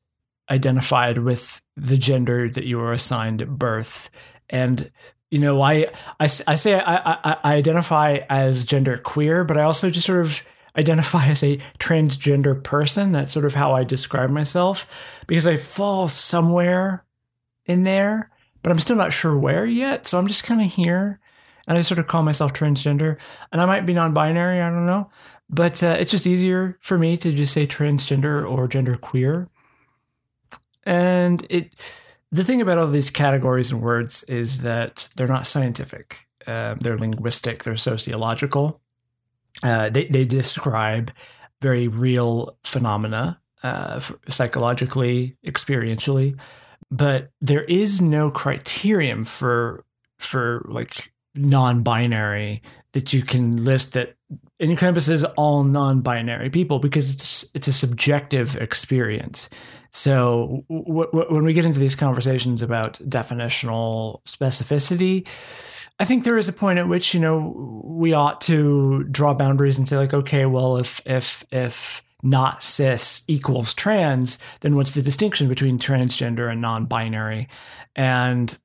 identified 0.51 1.19
with 1.19 1.61
the 1.77 1.99
gender 1.99 2.49
that 2.49 2.65
you 2.65 2.79
were 2.79 2.93
assigned 2.93 3.43
at 3.43 3.51
birth. 3.51 4.09
And 4.49 4.91
you 5.31 5.39
know, 5.39 5.61
I 5.61 5.89
I, 6.19 6.25
I 6.25 6.55
say 6.55 6.81
I, 6.81 6.97
I, 6.97 7.37
I 7.45 7.55
identify 7.57 8.21
as 8.31 8.65
gender 8.65 8.97
queer, 8.97 9.45
but 9.45 9.59
I 9.59 9.63
also 9.65 9.91
just 9.91 10.07
sort 10.07 10.25
of 10.25 10.43
identify 10.77 11.27
as 11.29 11.43
a 11.43 11.59
transgender 11.79 12.63
person. 12.63 13.11
That's 13.11 13.33
sort 13.33 13.47
of 13.47 13.55
how 13.55 13.73
I 13.73 13.85
describe 13.85 14.31
myself 14.31 14.87
because 15.27 15.47
I 15.47 15.57
fall 15.57 16.09
somewhere 16.09 17.05
in 17.67 17.85
there, 17.85 18.31
but 18.63 18.71
I'm 18.71 18.79
still 18.79 18.97
not 18.97 19.13
sure 19.13 19.37
where 19.37 19.67
yet. 19.67 20.07
So 20.07 20.19
I'm 20.19 20.27
just 20.27 20.45
kind 20.45 20.61
of 20.61 20.73
here 20.73 21.21
and 21.67 21.79
I 21.79 21.81
sort 21.81 21.99
of 21.99 22.07
call 22.07 22.23
myself 22.23 22.53
transgender. 22.53 23.19
And 23.53 23.61
I 23.61 23.67
might 23.67 23.87
be 23.87 23.95
non 23.95 24.13
binary, 24.13 24.61
I 24.61 24.71
don't 24.71 24.87
know. 24.87 25.11
But 25.49 25.83
uh, 25.83 25.97
it's 25.99 26.11
just 26.11 26.27
easier 26.27 26.79
for 26.81 26.99
me 26.99 27.17
to 27.19 27.33
just 27.33 27.53
say 27.53 27.67
transgender 27.67 28.49
or 28.49 28.67
gender 28.67 28.97
queer. 28.97 29.47
And 30.85 31.47
it, 31.49 31.73
the 32.31 32.45
thing 32.45 32.61
about 32.61 32.79
all 32.79 32.89
these 32.89 33.11
categories 33.11 33.71
and 33.71 33.81
words 33.81 34.23
is 34.25 34.63
that 34.63 35.09
they're 35.17 35.27
not 35.27 35.47
scientific. 35.47 36.27
Uh, 36.47 36.75
they're 36.81 36.99
linguistic, 36.99 37.65
they're 37.65 37.77
sociological. 37.77 38.83
Uh, 39.63 39.89
they, 39.89 40.07
they 40.07 40.25
describe 40.25 41.13
very 41.63 41.89
real 41.89 42.59
phenomena, 42.65 43.41
uh, 43.63 44.01
psychologically, 44.29 45.37
experientially, 45.47 46.39
but 46.91 47.31
there 47.41 47.65
is 47.65 48.01
no 48.01 48.31
criterion 48.31 49.25
for 49.25 49.85
for 50.19 50.65
like 50.69 51.13
non-binary 51.35 52.63
that 52.93 53.13
you 53.13 53.23
can 53.23 53.51
list 53.65 53.93
that 53.95 54.17
encompasses 54.61 55.25
all 55.37 55.65
non-binary 55.65 56.51
people 56.51 56.79
because 56.79 57.13
it's 57.13 57.51
it's 57.55 57.69
a 57.69 57.73
subjective 57.73 58.57
experience. 58.57 59.49
So 59.93 60.65
w- 60.69 61.07
w- 61.07 61.33
when 61.33 61.45
we 61.45 61.53
get 61.53 61.65
into 61.65 61.81
these 61.81 61.95
conversations 61.95 62.63
about 62.63 62.99
definitional 63.09 64.23
specificity, 64.27 65.27
I 65.99 66.05
think 66.05 66.25
there 66.25 66.39
is 66.39 66.49
a 66.49 66.53
point 66.53 66.79
at 66.79 66.89
which 66.89 67.15
you 67.15 67.21
know 67.21 67.83
we 67.85 68.13
ought 68.13 68.41
to 68.43 69.05
draw 69.05 69.35
boundaries 69.35 69.79
and 69.79 69.89
say 69.89 69.97
like, 69.97 70.15
okay, 70.15 70.47
well, 70.47 70.77
if 70.77 71.01
if 71.07 71.45
if 71.51 72.03
not 72.23 72.63
cis 72.63 73.23
equals 73.29 73.75
trans, 73.75 74.39
then 74.61 74.75
what's 74.75 74.93
the 74.93 75.03
distinction 75.03 75.49
between 75.49 75.79
transgender 75.79 76.51
and 76.51 76.61
non-binary? 76.61 77.49
And 77.95 78.57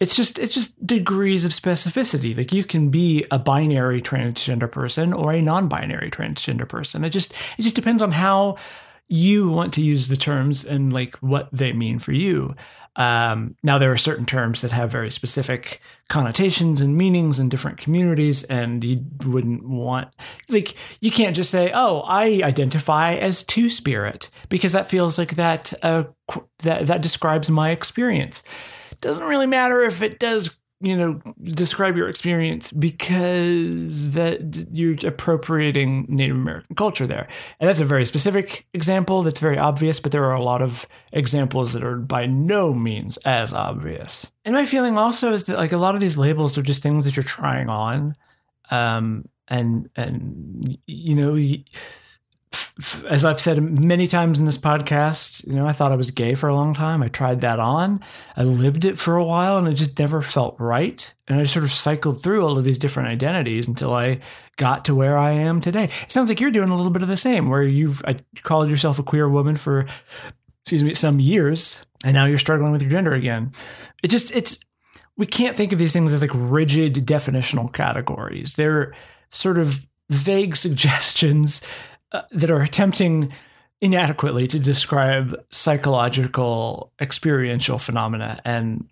it's 0.00 0.16
just 0.16 0.38
it's 0.38 0.54
just 0.54 0.84
degrees 0.84 1.44
of 1.44 1.52
specificity. 1.52 2.36
Like 2.36 2.52
you 2.52 2.64
can 2.64 2.90
be 2.90 3.24
a 3.30 3.38
binary 3.38 4.02
transgender 4.02 4.70
person 4.70 5.12
or 5.12 5.32
a 5.32 5.42
non-binary 5.42 6.10
transgender 6.10 6.68
person. 6.68 7.04
It 7.04 7.10
just 7.10 7.32
it 7.58 7.62
just 7.62 7.76
depends 7.76 8.02
on 8.02 8.12
how 8.12 8.56
you 9.08 9.48
want 9.50 9.72
to 9.74 9.82
use 9.82 10.08
the 10.08 10.16
terms 10.16 10.64
and 10.64 10.92
like 10.92 11.14
what 11.16 11.48
they 11.52 11.72
mean 11.72 11.98
for 11.98 12.12
you. 12.12 12.56
Um, 12.96 13.56
now, 13.62 13.78
there 13.78 13.90
are 13.90 13.96
certain 13.96 14.26
terms 14.26 14.60
that 14.62 14.70
have 14.70 14.90
very 14.90 15.10
specific 15.10 15.80
connotations 16.08 16.80
and 16.80 16.96
meanings 16.96 17.40
in 17.40 17.48
different 17.48 17.78
communities, 17.78 18.44
and 18.44 18.84
you 18.84 19.04
wouldn't 19.24 19.68
want, 19.68 20.08
like, 20.48 20.76
you 21.00 21.10
can't 21.10 21.34
just 21.34 21.50
say, 21.50 21.72
"Oh, 21.74 22.00
I 22.00 22.40
identify 22.44 23.14
as 23.14 23.42
two 23.42 23.68
spirit," 23.68 24.30
because 24.48 24.72
that 24.72 24.88
feels 24.88 25.18
like 25.18 25.34
that 25.36 25.72
uh, 25.82 26.04
that 26.62 26.86
that 26.86 27.02
describes 27.02 27.50
my 27.50 27.70
experience. 27.70 28.42
It 28.92 29.00
doesn't 29.00 29.24
really 29.24 29.46
matter 29.48 29.82
if 29.82 30.00
it 30.00 30.20
does 30.20 30.56
you 30.80 30.96
know 30.96 31.20
describe 31.42 31.96
your 31.96 32.08
experience 32.08 32.70
because 32.72 34.12
that 34.12 34.66
you're 34.70 34.96
appropriating 35.06 36.06
Native 36.08 36.36
American 36.36 36.76
culture 36.76 37.06
there. 37.06 37.26
And 37.60 37.68
that's 37.68 37.80
a 37.80 37.84
very 37.84 38.04
specific 38.06 38.66
example 38.74 39.22
that's 39.22 39.40
very 39.40 39.58
obvious, 39.58 40.00
but 40.00 40.12
there 40.12 40.24
are 40.24 40.34
a 40.34 40.42
lot 40.42 40.62
of 40.62 40.86
examples 41.12 41.72
that 41.72 41.84
are 41.84 41.96
by 41.96 42.26
no 42.26 42.74
means 42.74 43.16
as 43.18 43.52
obvious. 43.52 44.30
And 44.44 44.54
my 44.54 44.66
feeling 44.66 44.98
also 44.98 45.32
is 45.32 45.46
that 45.46 45.58
like 45.58 45.72
a 45.72 45.78
lot 45.78 45.94
of 45.94 46.00
these 46.00 46.18
labels 46.18 46.58
are 46.58 46.62
just 46.62 46.82
things 46.82 47.04
that 47.04 47.16
you're 47.16 47.24
trying 47.24 47.68
on 47.68 48.14
um 48.70 49.28
and 49.48 49.90
and 49.96 50.78
you 50.86 51.14
know 51.14 51.36
as 53.08 53.24
I've 53.24 53.38
said 53.38 53.62
many 53.62 54.08
times 54.08 54.40
in 54.40 54.46
this 54.46 54.56
podcast, 54.56 55.46
you 55.46 55.52
know, 55.52 55.66
I 55.66 55.72
thought 55.72 55.92
I 55.92 55.96
was 55.96 56.10
gay 56.10 56.34
for 56.34 56.48
a 56.48 56.54
long 56.54 56.74
time. 56.74 57.04
I 57.04 57.08
tried 57.08 57.40
that 57.42 57.60
on. 57.60 58.00
I 58.36 58.42
lived 58.42 58.84
it 58.84 58.98
for 58.98 59.16
a 59.16 59.24
while 59.24 59.58
and 59.58 59.68
it 59.68 59.74
just 59.74 59.96
never 59.98 60.22
felt 60.22 60.56
right. 60.58 61.12
And 61.28 61.38
I 61.38 61.44
sort 61.44 61.64
of 61.64 61.70
cycled 61.70 62.20
through 62.20 62.44
all 62.44 62.58
of 62.58 62.64
these 62.64 62.78
different 62.78 63.10
identities 63.10 63.68
until 63.68 63.94
I 63.94 64.18
got 64.56 64.84
to 64.86 64.94
where 64.94 65.16
I 65.16 65.32
am 65.32 65.60
today. 65.60 65.84
It 65.84 66.10
sounds 66.10 66.28
like 66.28 66.40
you're 66.40 66.50
doing 66.50 66.70
a 66.70 66.76
little 66.76 66.90
bit 66.90 67.02
of 67.02 67.08
the 67.08 67.16
same, 67.16 67.48
where 67.48 67.62
you've 67.62 68.02
called 68.42 68.68
yourself 68.68 68.98
a 68.98 69.04
queer 69.04 69.28
woman 69.28 69.54
for, 69.54 69.86
excuse 70.62 70.82
me, 70.82 70.94
some 70.94 71.20
years, 71.20 71.84
and 72.04 72.14
now 72.14 72.26
you're 72.26 72.38
struggling 72.38 72.72
with 72.72 72.82
your 72.82 72.90
gender 72.90 73.14
again. 73.14 73.52
It 74.02 74.08
just, 74.08 74.34
it's, 74.34 74.58
we 75.16 75.26
can't 75.26 75.56
think 75.56 75.72
of 75.72 75.78
these 75.78 75.92
things 75.92 76.12
as 76.12 76.22
like 76.22 76.30
rigid 76.34 76.94
definitional 76.94 77.72
categories. 77.72 78.56
They're 78.56 78.94
sort 79.30 79.58
of 79.58 79.86
vague 80.10 80.56
suggestions 80.56 81.60
uh, 82.14 82.22
that 82.30 82.50
are 82.50 82.62
attempting 82.62 83.30
inadequately 83.80 84.46
to 84.46 84.58
describe 84.58 85.36
psychological 85.50 86.92
experiential 87.00 87.78
phenomena. 87.78 88.40
And 88.44 88.88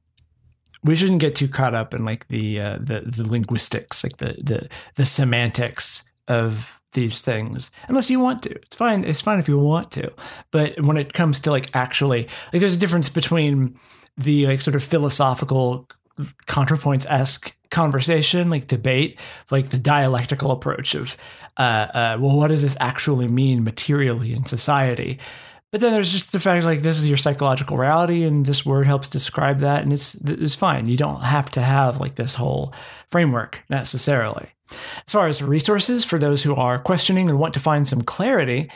we 0.83 0.97
shouldn't 0.97 1.20
get 1.20 1.35
too 1.35 1.49
caught 1.49 1.75
up 1.75 1.95
in 1.95 2.05
like 2.05 2.29
the 2.29 2.61
uh, 2.61 2.79
the, 2.81 3.03
the 3.07 3.27
linguistics 3.27 4.03
like 4.03 4.16
the, 4.18 4.37
the 4.43 4.68
the 4.97 5.05
semantics 5.05 6.03
of 6.29 6.81
these 6.95 7.20
things 7.20 7.70
unless 7.89 8.11
you 8.11 8.20
want 8.20 8.43
to. 8.43 8.51
It's 8.51 8.77
fine 8.77 9.05
it's 9.05 9.20
fine 9.20 9.39
if 9.39 9.49
you 9.49 9.59
want 9.59 9.93
to. 9.93 10.12
But 10.51 10.81
when 10.83 10.97
it 10.97 11.12
comes 11.12 11.39
to 11.41 11.51
like 11.51 11.70
actually 11.75 12.29
like 12.53 12.61
there's 12.61 12.77
a 12.77 12.81
difference 12.81 13.09
between 13.09 13.79
the 14.16 14.47
like 14.47 14.61
sort 14.61 14.75
of 14.75 14.83
philosophical 14.83 15.89
ContraPoints 16.47 17.07
esque 17.09 17.57
conversation, 17.73 18.51
like 18.51 18.68
debate, 18.68 19.18
like 19.51 19.70
the 19.70 19.79
dialectical 19.79 20.53
approach 20.53 20.95
of, 20.95 21.16
uh, 21.59 21.62
uh, 21.62 22.16
well, 22.20 22.37
what 22.37 22.49
does 22.49 22.62
this 22.62 22.77
actually 22.79 23.27
mean 23.27 23.64
materially 23.64 24.33
in 24.33 24.45
society? 24.45 25.18
But 25.73 25.81
then 25.81 25.93
there's 25.93 26.12
just 26.12 26.33
the 26.33 26.39
fact 26.39 26.66
like 26.66 26.83
this 26.83 26.99
is 26.99 27.07
your 27.07 27.16
psychological 27.16 27.79
reality, 27.79 28.25
and 28.25 28.45
this 28.45 28.64
word 28.64 28.87
helps 28.87 29.09
describe 29.09 29.61
that, 29.61 29.83
and 29.83 29.93
it's 29.93 30.14
it's 30.16 30.55
fine. 30.55 30.87
You 30.87 30.99
don't 30.99 31.23
have 31.23 31.51
to 31.53 31.62
have 31.62 31.99
like 31.99 32.14
this 32.14 32.35
whole 32.35 32.75
framework 33.11 33.64
necessarily. 33.70 34.51
As 34.70 35.12
far 35.12 35.29
as 35.29 35.43
resources 35.43 36.05
for 36.05 36.18
those 36.18 36.43
who 36.43 36.55
are 36.55 36.79
questioning 36.79 37.31
and 37.31 37.39
want 37.39 37.55
to 37.55 37.61
find 37.61 37.89
some 37.89 38.03
clarity, 38.03 38.66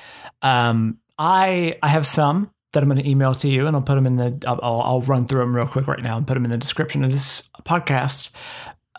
um, 0.41 0.99
I 1.19 1.75
I 1.83 1.89
have 1.89 2.07
some 2.07 2.51
that 2.73 2.83
I'm 2.83 2.89
going 2.89 3.03
to 3.03 3.11
email 3.11 3.35
to 3.35 3.49
you, 3.49 3.67
and 3.67 3.77
I'll 3.77 3.83
put 3.83 3.95
them 3.95 4.07
in 4.07 4.17
the. 4.17 4.43
I'll, 4.47 4.81
I'll, 4.83 5.01
run 5.03 5.27
through 5.27 5.41
them 5.41 5.55
real 5.55 5.67
quick 5.67 5.87
right 5.87 6.03
now 6.03 6.17
and 6.17 6.27
put 6.27 6.35
them 6.35 6.45
in 6.45 6.51
the 6.51 6.59
description 6.59 7.05
of 7.05 7.13
this 7.13 7.51
podcast. 7.65 8.33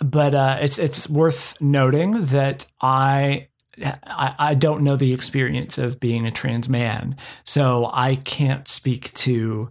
But 0.04 0.34
uh, 0.34 0.58
it's 0.62 0.80
it's 0.80 1.10
worth 1.10 1.60
noting 1.62 2.26
that 2.26 2.66
I, 2.82 3.48
I 4.06 4.54
don't 4.54 4.82
know 4.82 4.96
the 4.96 5.14
experience 5.14 5.78
of 5.78 6.00
being 6.00 6.26
a 6.26 6.32
trans 6.32 6.68
man, 6.68 7.16
so 7.44 7.90
I 7.94 8.16
can't 8.16 8.68
speak 8.68 9.14
to 9.16 9.70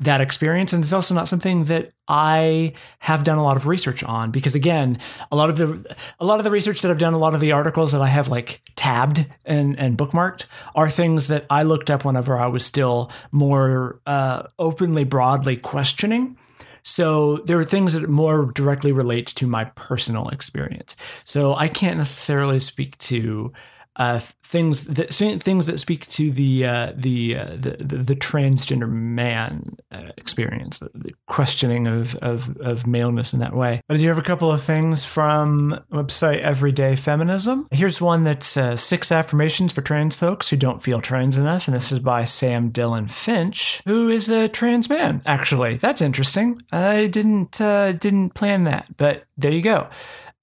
that 0.00 0.20
experience 0.20 0.72
and 0.72 0.82
it's 0.82 0.92
also 0.92 1.14
not 1.14 1.28
something 1.28 1.64
that 1.66 1.88
I 2.08 2.72
have 2.98 3.22
done 3.22 3.38
a 3.38 3.44
lot 3.44 3.56
of 3.56 3.68
research 3.68 4.02
on 4.02 4.32
because 4.32 4.56
again 4.56 4.98
a 5.30 5.36
lot 5.36 5.50
of 5.50 5.56
the 5.56 5.96
a 6.18 6.24
lot 6.24 6.40
of 6.40 6.44
the 6.44 6.50
research 6.50 6.82
that 6.82 6.90
I've 6.90 6.98
done 6.98 7.14
a 7.14 7.18
lot 7.18 7.32
of 7.32 7.40
the 7.40 7.52
articles 7.52 7.92
that 7.92 8.00
I 8.02 8.08
have 8.08 8.26
like 8.26 8.60
tabbed 8.74 9.26
and 9.44 9.78
and 9.78 9.96
bookmarked 9.96 10.46
are 10.74 10.90
things 10.90 11.28
that 11.28 11.46
I 11.48 11.62
looked 11.62 11.90
up 11.90 12.04
whenever 12.04 12.36
I 12.36 12.48
was 12.48 12.66
still 12.66 13.10
more 13.30 14.00
uh, 14.04 14.44
openly 14.58 15.04
broadly 15.04 15.56
questioning 15.56 16.36
so 16.84 17.38
there 17.38 17.58
are 17.58 17.64
things 17.64 17.94
that 17.94 18.08
more 18.08 18.52
directly 18.52 18.92
relate 18.92 19.26
to 19.28 19.46
my 19.46 19.64
personal 19.74 20.28
experience. 20.28 20.96
So 21.24 21.54
I 21.54 21.66
can't 21.66 21.96
necessarily 21.98 22.60
speak 22.60 22.96
to 22.98 23.52
uh, 23.96 24.18
things 24.42 24.86
that 24.86 25.14
things 25.14 25.66
that 25.66 25.78
speak 25.78 26.06
to 26.08 26.32
the 26.32 26.66
uh, 26.66 26.92
the, 26.96 27.36
uh, 27.36 27.50
the, 27.56 27.76
the, 27.78 27.96
the 27.98 28.16
transgender 28.16 28.90
man 28.90 29.76
uh, 29.92 30.10
experience, 30.16 30.80
the, 30.80 30.90
the, 30.94 31.14
questioning 31.26 31.86
of, 31.86 32.16
of 32.16 32.56
of 32.58 32.86
maleness 32.86 33.32
in 33.32 33.40
that 33.40 33.54
way. 33.54 33.80
But 33.86 33.96
I 33.96 34.00
do 34.00 34.08
have 34.08 34.18
a 34.18 34.22
couple 34.22 34.50
of 34.50 34.62
things 34.62 35.04
from 35.04 35.80
website 35.92 36.38
Everyday 36.38 36.96
Feminism. 36.96 37.68
Here's 37.70 38.00
one 38.00 38.24
that's 38.24 38.56
uh, 38.56 38.76
six 38.76 39.12
affirmations 39.12 39.72
for 39.72 39.80
trans 39.80 40.16
folks 40.16 40.48
who 40.48 40.56
don't 40.56 40.82
feel 40.82 41.00
trans 41.00 41.38
enough, 41.38 41.68
and 41.68 41.76
this 41.76 41.92
is 41.92 42.00
by 42.00 42.24
Sam 42.24 42.72
Dylan 42.72 43.10
Finch, 43.10 43.80
who 43.86 44.08
is 44.08 44.28
a 44.28 44.48
trans 44.48 44.88
man. 44.88 45.22
Actually, 45.24 45.76
that's 45.76 46.02
interesting. 46.02 46.60
I 46.72 47.06
didn't 47.06 47.60
uh, 47.60 47.92
didn't 47.92 48.30
plan 48.30 48.64
that, 48.64 48.96
but 48.96 49.22
there 49.36 49.52
you 49.52 49.62
go. 49.62 49.88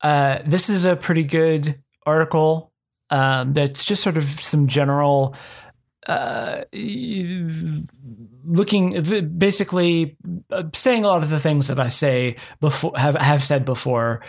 this 0.02 0.70
is 0.70 0.86
a 0.86 0.96
pretty 0.96 1.24
good 1.24 1.82
article 2.06 2.71
um, 3.12 3.54
that's 3.54 3.86
just 3.86 4.02
sort 4.02 4.18
of 4.18 4.24
some 4.24 4.68
general 4.68 5.36
uh, 6.08 6.64
looking 8.44 8.90
basically 9.38 10.18
uh, 10.50 10.64
saying 10.74 11.04
a 11.04 11.08
lot 11.08 11.22
of 11.22 11.30
the 11.30 11.40
things 11.40 11.68
that 11.68 11.80
I 11.80 11.90
say 11.90 12.38
before 12.60 12.94
have 12.96 13.16
have 13.16 13.44
said 13.44 13.66
before. 13.66 14.22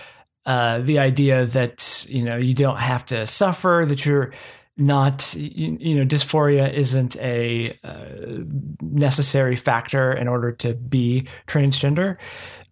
Uh, 0.45 0.81
the 0.81 0.99
idea 0.99 1.47
that 1.47 2.05
you 2.09 2.23
know 2.23 2.37
you 2.37 2.53
don't 2.53 2.79
have 2.79 3.07
to 3.07 3.27
suffer, 3.27 3.85
that 3.87 4.05
you're 4.05 4.33
not 4.77 5.35
you, 5.37 5.77
you 5.81 5.95
know 5.95 6.05
dysphoria 6.05 6.73
isn't 6.75 7.17
a 7.17 7.79
uh, 7.85 8.43
necessary 8.81 9.55
factor 9.55 10.13
in 10.13 10.27
order 10.29 10.51
to 10.51 10.75
be 10.75 11.29
transgender. 11.47 12.17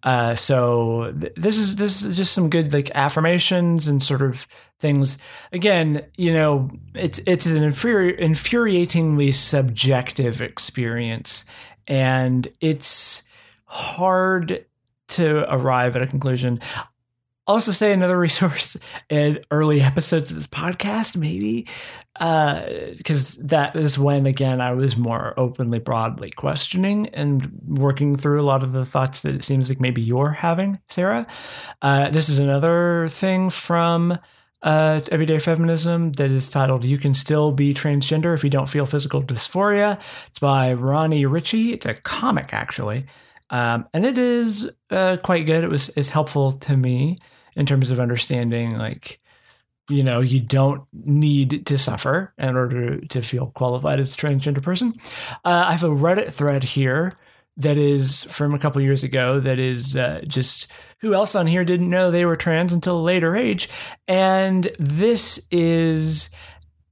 Uh, 0.03 0.35
so 0.35 1.13
th- 1.19 1.33
this 1.35 1.57
is 1.57 1.75
this 1.75 2.03
is 2.03 2.17
just 2.17 2.33
some 2.33 2.49
good 2.49 2.73
like 2.73 2.89
affirmations 2.95 3.87
and 3.87 4.01
sort 4.01 4.21
of 4.21 4.47
things. 4.79 5.17
Again, 5.51 6.05
you 6.17 6.33
know, 6.33 6.69
it's 6.95 7.19
it's 7.27 7.45
an 7.45 7.63
infuri- 7.63 8.19
infuriatingly 8.19 9.33
subjective 9.33 10.41
experience, 10.41 11.45
and 11.87 12.47
it's 12.59 13.23
hard 13.65 14.65
to 15.09 15.53
arrive 15.53 15.95
at 15.95 16.01
a 16.01 16.07
conclusion 16.07 16.59
also 17.47 17.71
say 17.71 17.91
another 17.93 18.17
resource 18.19 18.77
in 19.09 19.39
early 19.51 19.81
episodes 19.81 20.29
of 20.29 20.35
this 20.35 20.47
podcast, 20.47 21.17
maybe, 21.17 21.67
because 22.21 23.39
uh, 23.39 23.41
that 23.45 23.75
is 23.75 23.97
when 23.97 24.27
again 24.27 24.61
I 24.61 24.73
was 24.73 24.95
more 24.95 25.33
openly, 25.37 25.79
broadly 25.79 26.29
questioning 26.29 27.07
and 27.13 27.51
working 27.67 28.15
through 28.15 28.39
a 28.39 28.45
lot 28.45 28.61
of 28.61 28.73
the 28.73 28.85
thoughts 28.85 29.23
that 29.23 29.33
it 29.33 29.43
seems 29.43 29.69
like 29.69 29.79
maybe 29.79 30.03
you're 30.03 30.29
having, 30.29 30.79
Sarah. 30.87 31.25
Uh, 31.81 32.11
this 32.11 32.29
is 32.29 32.37
another 32.37 33.07
thing 33.09 33.49
from. 33.49 34.17
Uh, 34.63 35.01
Everyday 35.11 35.39
Feminism 35.39 36.11
that 36.11 36.29
is 36.29 36.51
titled 36.51 36.85
You 36.85 36.99
Can 36.99 37.15
Still 37.15 37.51
Be 37.51 37.73
Transgender 37.73 38.31
If 38.35 38.43
You 38.43 38.51
Don't 38.51 38.69
Feel 38.69 38.85
Physical 38.85 39.23
Dysphoria. 39.23 39.99
It's 40.27 40.37
by 40.37 40.73
Ronnie 40.73 41.25
Ritchie. 41.25 41.73
It's 41.73 41.87
a 41.87 41.95
comic, 41.95 42.53
actually. 42.53 43.07
Um, 43.49 43.87
and 43.91 44.05
it 44.05 44.19
is 44.19 44.69
uh, 44.91 45.17
quite 45.23 45.47
good. 45.47 45.63
It 45.63 45.71
was 45.71 45.89
is 45.89 46.09
helpful 46.09 46.51
to 46.51 46.77
me 46.77 47.17
in 47.55 47.65
terms 47.65 47.89
of 47.89 47.99
understanding 47.99 48.77
like 48.77 49.20
you 49.91 50.03
know 50.03 50.21
you 50.21 50.39
don't 50.39 50.83
need 50.93 51.65
to 51.65 51.77
suffer 51.77 52.33
in 52.37 52.55
order 52.55 52.99
to 53.01 53.21
feel 53.21 53.51
qualified 53.51 53.99
as 53.99 54.13
a 54.13 54.17
transgender 54.17 54.63
person. 54.63 54.93
Uh, 55.45 55.65
i 55.67 55.71
have 55.71 55.83
a 55.83 55.89
reddit 55.89 56.31
thread 56.31 56.63
here 56.63 57.15
that 57.57 57.77
is 57.77 58.23
from 58.23 58.53
a 58.53 58.59
couple 58.59 58.81
years 58.81 59.03
ago 59.03 59.39
that 59.39 59.59
is 59.59 59.95
uh, 59.95 60.21
just 60.25 60.71
who 60.99 61.13
else 61.13 61.35
on 61.35 61.47
here 61.47 61.65
didn't 61.65 61.89
know 61.89 62.09
they 62.09 62.25
were 62.25 62.35
trans 62.35 62.73
until 62.73 62.99
a 62.99 63.01
later 63.01 63.35
age? 63.35 63.69
And 64.07 64.71
this 64.79 65.47
is 65.51 66.29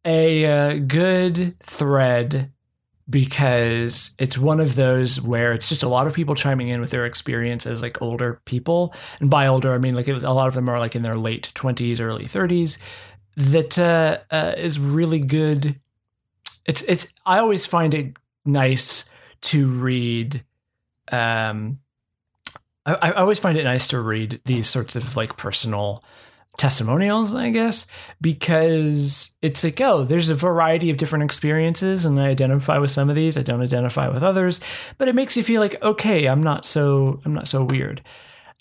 a 0.05 0.45
uh, 0.45 0.79
good 0.79 1.55
thread 1.63 2.51
because 3.09 4.15
it's 4.19 4.37
one 4.37 4.59
of 4.59 4.75
those 4.75 5.21
where 5.21 5.51
it's 5.53 5.67
just 5.67 5.83
a 5.83 5.87
lot 5.87 6.07
of 6.07 6.13
people 6.13 6.35
chiming 6.35 6.69
in 6.69 6.79
with 6.79 6.91
their 6.91 7.05
experience 7.05 7.65
as 7.65 7.81
like 7.81 8.01
older 8.01 8.39
people. 8.45 8.93
And 9.19 9.29
by 9.29 9.47
older 9.47 9.73
i 9.73 9.77
mean 9.77 9.95
like 9.95 10.07
a 10.07 10.13
lot 10.13 10.47
of 10.47 10.53
them 10.53 10.69
are 10.69 10.79
like 10.79 10.95
in 10.95 11.01
their 11.01 11.15
late 11.15 11.51
20s 11.55 11.99
early 11.99 12.25
30s 12.25 12.77
That 13.35 13.79
uh, 13.79 14.19
uh, 14.31 14.53
is 14.57 14.79
really 14.79 15.19
good. 15.19 15.79
It's 16.65 16.81
it's 16.83 17.13
i 17.25 17.39
always 17.39 17.65
find 17.65 17.93
it 17.93 18.17
nice 18.45 19.09
to 19.41 19.67
read 19.67 20.43
um 21.11 21.79
I, 22.85 22.93
I 22.93 23.11
always 23.13 23.39
find 23.39 23.57
it 23.57 23.63
nice 23.63 23.87
to 23.87 23.99
read 23.99 24.41
these 24.45 24.67
sorts 24.67 24.95
of 24.95 25.15
like 25.15 25.37
personal 25.37 26.03
testimonials, 26.59 27.33
I 27.33 27.49
guess, 27.49 27.87
because 28.21 29.35
it's 29.41 29.63
like, 29.63 29.79
oh, 29.81 30.03
there's 30.03 30.29
a 30.29 30.35
variety 30.35 30.89
of 30.89 30.97
different 30.97 31.23
experiences, 31.23 32.05
and 32.05 32.19
I 32.19 32.27
identify 32.27 32.77
with 32.77 32.91
some 32.91 33.09
of 33.09 33.15
these. 33.15 33.37
I 33.37 33.41
don't 33.41 33.61
identify 33.61 34.09
with 34.09 34.21
others, 34.21 34.59
but 34.97 35.07
it 35.07 35.15
makes 35.15 35.35
you 35.37 35.43
feel 35.43 35.61
like, 35.61 35.81
okay, 35.81 36.27
I'm 36.27 36.43
not 36.43 36.65
so 36.65 37.21
I'm 37.25 37.33
not 37.33 37.47
so 37.47 37.63
weird. 37.63 38.01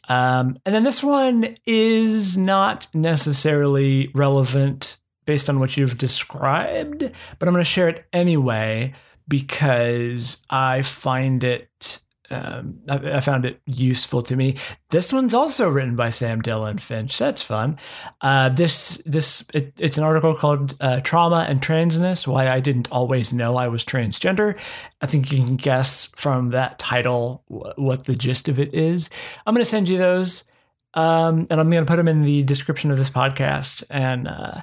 Um, 0.09 0.59
and 0.65 0.75
then 0.75 0.85
this 0.85 1.03
one 1.03 1.57
is 1.67 2.39
not 2.39 2.87
necessarily 2.95 4.11
relevant 4.15 4.99
based 5.27 5.51
on 5.51 5.61
what 5.61 5.77
you've 5.77 5.99
described, 5.99 7.01
but 7.39 7.49
I'm 7.49 7.53
going 7.53 7.65
to 7.65 7.71
share 7.71 7.89
it 7.89 8.07
anyway 8.15 8.95
because 9.27 10.43
I 10.49 10.81
find 10.81 11.45
it 11.45 12.01
um, 12.31 12.81
I, 12.89 12.97
I, 12.97 13.21
found 13.21 13.47
it 13.47 13.61
useful 13.65 14.21
to 14.23 14.37
me. 14.37 14.57
This 14.91 15.13
one's 15.13 15.33
also 15.33 15.69
written 15.69 15.97
by 15.97 16.11
Sam 16.11 16.43
Dylan 16.43 16.79
Finch. 16.79 17.17
That's 17.17 17.43
fun. 17.43 17.79
Uh, 18.21 18.51
this 18.51 19.01
this 19.07 19.47
it, 19.55 19.73
it's 19.79 19.97
an 19.97 20.05
article 20.05 20.35
called 20.35 20.77
uh, 20.81 21.01
"Trauma 21.01 21.47
and 21.49 21.63
Transness: 21.63 22.27
Why 22.27 22.51
I 22.51 22.61
Didn't 22.61 22.93
Always 22.93 23.33
Know 23.33 23.57
I 23.57 23.69
Was 23.69 23.85
Transgender." 23.85 24.59
I 25.01 25.07
think 25.07 25.33
you 25.33 25.43
can 25.43 25.57
guess 25.57 26.13
from 26.17 26.49
that 26.49 26.79
title 26.79 27.45
what 27.47 28.05
the 28.05 28.15
gist 28.15 28.49
of 28.49 28.59
it 28.59 28.75
is. 28.75 29.09
I'm 29.47 29.55
going 29.55 29.65
to 29.65 29.71
send 29.71 29.89
you 29.89 29.97
those, 29.97 30.45
um, 30.93 31.47
and 31.49 31.61
I'm 31.61 31.71
going 31.71 31.85
to 31.85 31.91
put 31.91 31.97
them 31.97 32.09
in 32.09 32.23
the 32.23 32.43
description 32.43 32.91
of 32.91 32.99
this 32.99 33.11
podcast. 33.11 33.85
And 33.89 34.29
uh, 34.29 34.61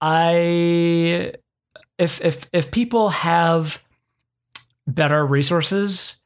I, 0.00 1.34
if 1.98 2.20
if 2.20 2.48
if 2.52 2.72
people 2.72 3.10
have 3.10 3.80
better 4.88 5.24
resources 5.24 6.20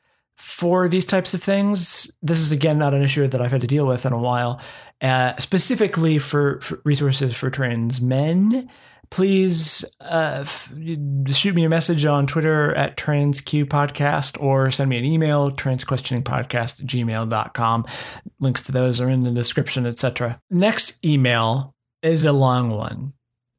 for 0.50 0.88
these 0.88 1.06
types 1.06 1.32
of 1.32 1.40
things. 1.40 2.10
This 2.22 2.40
is 2.40 2.50
again 2.50 2.76
not 2.76 2.92
an 2.92 3.02
issue 3.02 3.26
that 3.28 3.40
I've 3.40 3.52
had 3.52 3.60
to 3.60 3.66
deal 3.68 3.86
with 3.86 4.04
in 4.04 4.12
a 4.12 4.18
while. 4.18 4.60
Uh, 5.00 5.34
specifically 5.38 6.18
for, 6.18 6.60
for, 6.60 6.82
resources 6.84 7.34
for 7.36 7.50
trans 7.50 8.00
men, 8.00 8.68
please 9.10 9.84
uh, 10.00 10.44
shoot 11.28 11.54
me 11.54 11.64
a 11.64 11.68
message 11.68 12.04
on 12.04 12.26
Twitter 12.26 12.76
at 12.76 12.96
transq 12.96 13.64
podcast 13.66 14.42
or 14.42 14.72
send 14.72 14.90
me 14.90 14.98
an 14.98 15.04
email 15.04 15.52
transquestioningpodcast 15.52 16.84
gmail.com. 16.84 17.86
Links 18.40 18.62
to 18.62 18.72
those 18.72 19.00
are 19.00 19.08
in 19.08 19.22
the 19.22 19.30
description, 19.30 19.86
etc. 19.86 20.36
Next 20.50 21.02
email 21.04 21.74
is 22.02 22.24
a 22.24 22.32
long 22.32 22.70
one, 22.70 23.12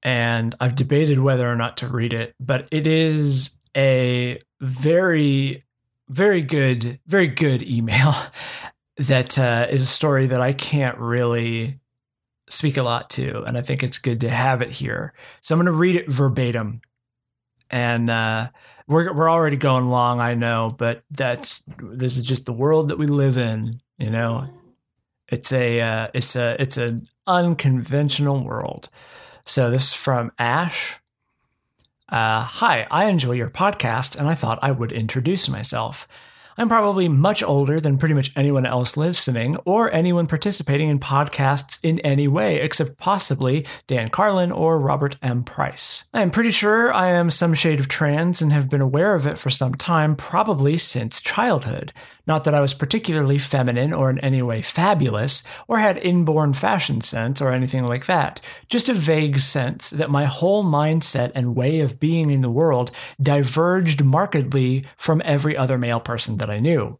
and 0.03 0.53
I've 0.59 0.75
debated 0.75 1.19
whether 1.19 1.49
or 1.49 1.55
not 1.55 1.77
to 1.77 1.87
read 1.87 2.11
it, 2.11 2.35
but 2.39 2.67
it 2.69 2.85
is 2.85 3.55
a 3.75 4.41
very 4.59 5.63
very 6.12 6.41
good, 6.41 6.99
very 7.07 7.28
good 7.28 7.64
email 7.64 8.14
that 8.97 9.39
uh, 9.39 9.68
is 9.70 9.82
a 9.82 9.88
story 9.88 10.28
that 10.28 10.41
I 10.41 10.51
can't 10.51 10.97
really 10.97 11.80
speak 12.49 12.76
a 12.76 12.84
lot 12.84 13.09
to, 13.12 13.43
and 13.43 13.57
I 13.57 13.62
think 13.62 13.82
it's 13.82 13.97
good 13.97 14.20
to 14.22 14.30
have 14.30 14.62
it 14.62 14.72
here. 14.72 15.14
So 15.39 15.55
I'm 15.55 15.59
going 15.59 15.68
to 15.68 15.72
read 15.72 15.95
it 15.95 16.09
verbatim, 16.09 16.82
and 17.70 18.09
uh, 18.09 18.49
we're 18.88 19.14
we're 19.14 19.32
already 19.32 19.55
going 19.55 19.88
long, 19.88 20.20
I 20.20 20.34
know, 20.34 20.70
but 20.78 21.03
that's 21.09 21.64
this 21.80 22.18
is 22.18 22.26
just 22.26 22.45
the 22.45 22.53
world 22.53 22.89
that 22.89 22.99
we 22.99 23.07
live 23.07 23.38
in. 23.38 23.82
You 23.97 24.09
know, 24.09 24.49
it's 25.30 25.53
a 25.53 25.80
uh, 25.80 26.07
it's 26.14 26.36
a 26.36 26.62
it's 26.62 26.76
an 26.76 27.07
unconventional 27.26 28.43
world. 28.43 28.89
So 29.45 29.72
this 29.72 29.86
is 29.86 29.93
from 29.93 30.32
Ash. 30.38 31.01
Uh, 32.12 32.41
hi, 32.41 32.86
I 32.91 33.05
enjoy 33.05 33.32
your 33.32 33.49
podcast, 33.49 34.20
and 34.20 34.28
I 34.28 34.36
thought 34.36 34.59
I 34.62 34.72
would 34.72 34.91
introduce 34.91 35.47
myself. 35.47 36.09
I'm 36.58 36.68
probably 36.68 37.08
much 37.08 37.41
older 37.41 37.80
than 37.80 37.97
pretty 37.97 38.14
much 38.14 38.32
anyone 38.36 38.66
else 38.66 38.97
listening 38.97 39.56
or 39.66 39.93
anyone 39.93 40.28
participating 40.28 40.89
in 40.89 40.99
podcasts 40.99 41.80
in 41.82 41.99
any 41.99 42.28
way, 42.28 42.60
except 42.62 42.97
possibly 42.97 43.66
Dan 43.88 44.10
Carlin 44.10 44.52
or 44.52 44.80
Robert 44.80 45.18
M. 45.22 45.43
Price. 45.43 46.10
I 46.14 46.22
am 46.22 46.32
pretty 46.32 46.52
sure 46.52 46.93
I 46.93 47.12
am 47.12 47.32
some 47.32 47.54
shade 47.54 47.80
of 47.80 47.88
trans 47.88 48.41
and 48.41 48.52
have 48.52 48.70
been 48.70 48.82
aware 48.82 49.16
of 49.16 49.26
it 49.26 49.38
for 49.38 49.49
some 49.49 49.76
time, 49.76 50.16
probably 50.16 50.78
since 50.78 51.22
childhood. 51.22 51.93
Not 52.28 52.43
that 52.43 52.54
I 52.54 52.62
was 52.62 52.76
particularly 52.76 53.39
feminine 53.39 53.93
or 53.93 54.10
in 54.10 54.20
any 54.20 54.41
way 54.41 54.62
fabulous, 54.62 55.43
or 55.68 55.80
had 55.80 56.04
inborn 56.04 56.54
fashion 56.54 57.02
sense 57.02 57.41
or 57.41 57.52
anything 57.52 57.86
like 57.86 58.06
that. 58.06 58.39
Just 58.70 58.89
a 58.89 58.93
vague 58.93 59.39
sense 59.39 59.89
that 59.89 60.12
my 60.12 60.26
whole 60.26 60.64
mindset 60.64 61.32
and 61.34 61.56
way 61.56 61.80
of 61.80 61.99
being 61.99 62.30
in 62.30 62.41
the 62.41 62.49
world 62.49 62.91
diverged 63.20 64.04
markedly 64.04 64.86
from 64.97 65.22
every 65.26 65.58
other 65.58 65.80
male 65.80 65.99
person 65.99 66.38
that 66.38 66.49
I 66.52 66.60
knew. 66.60 66.97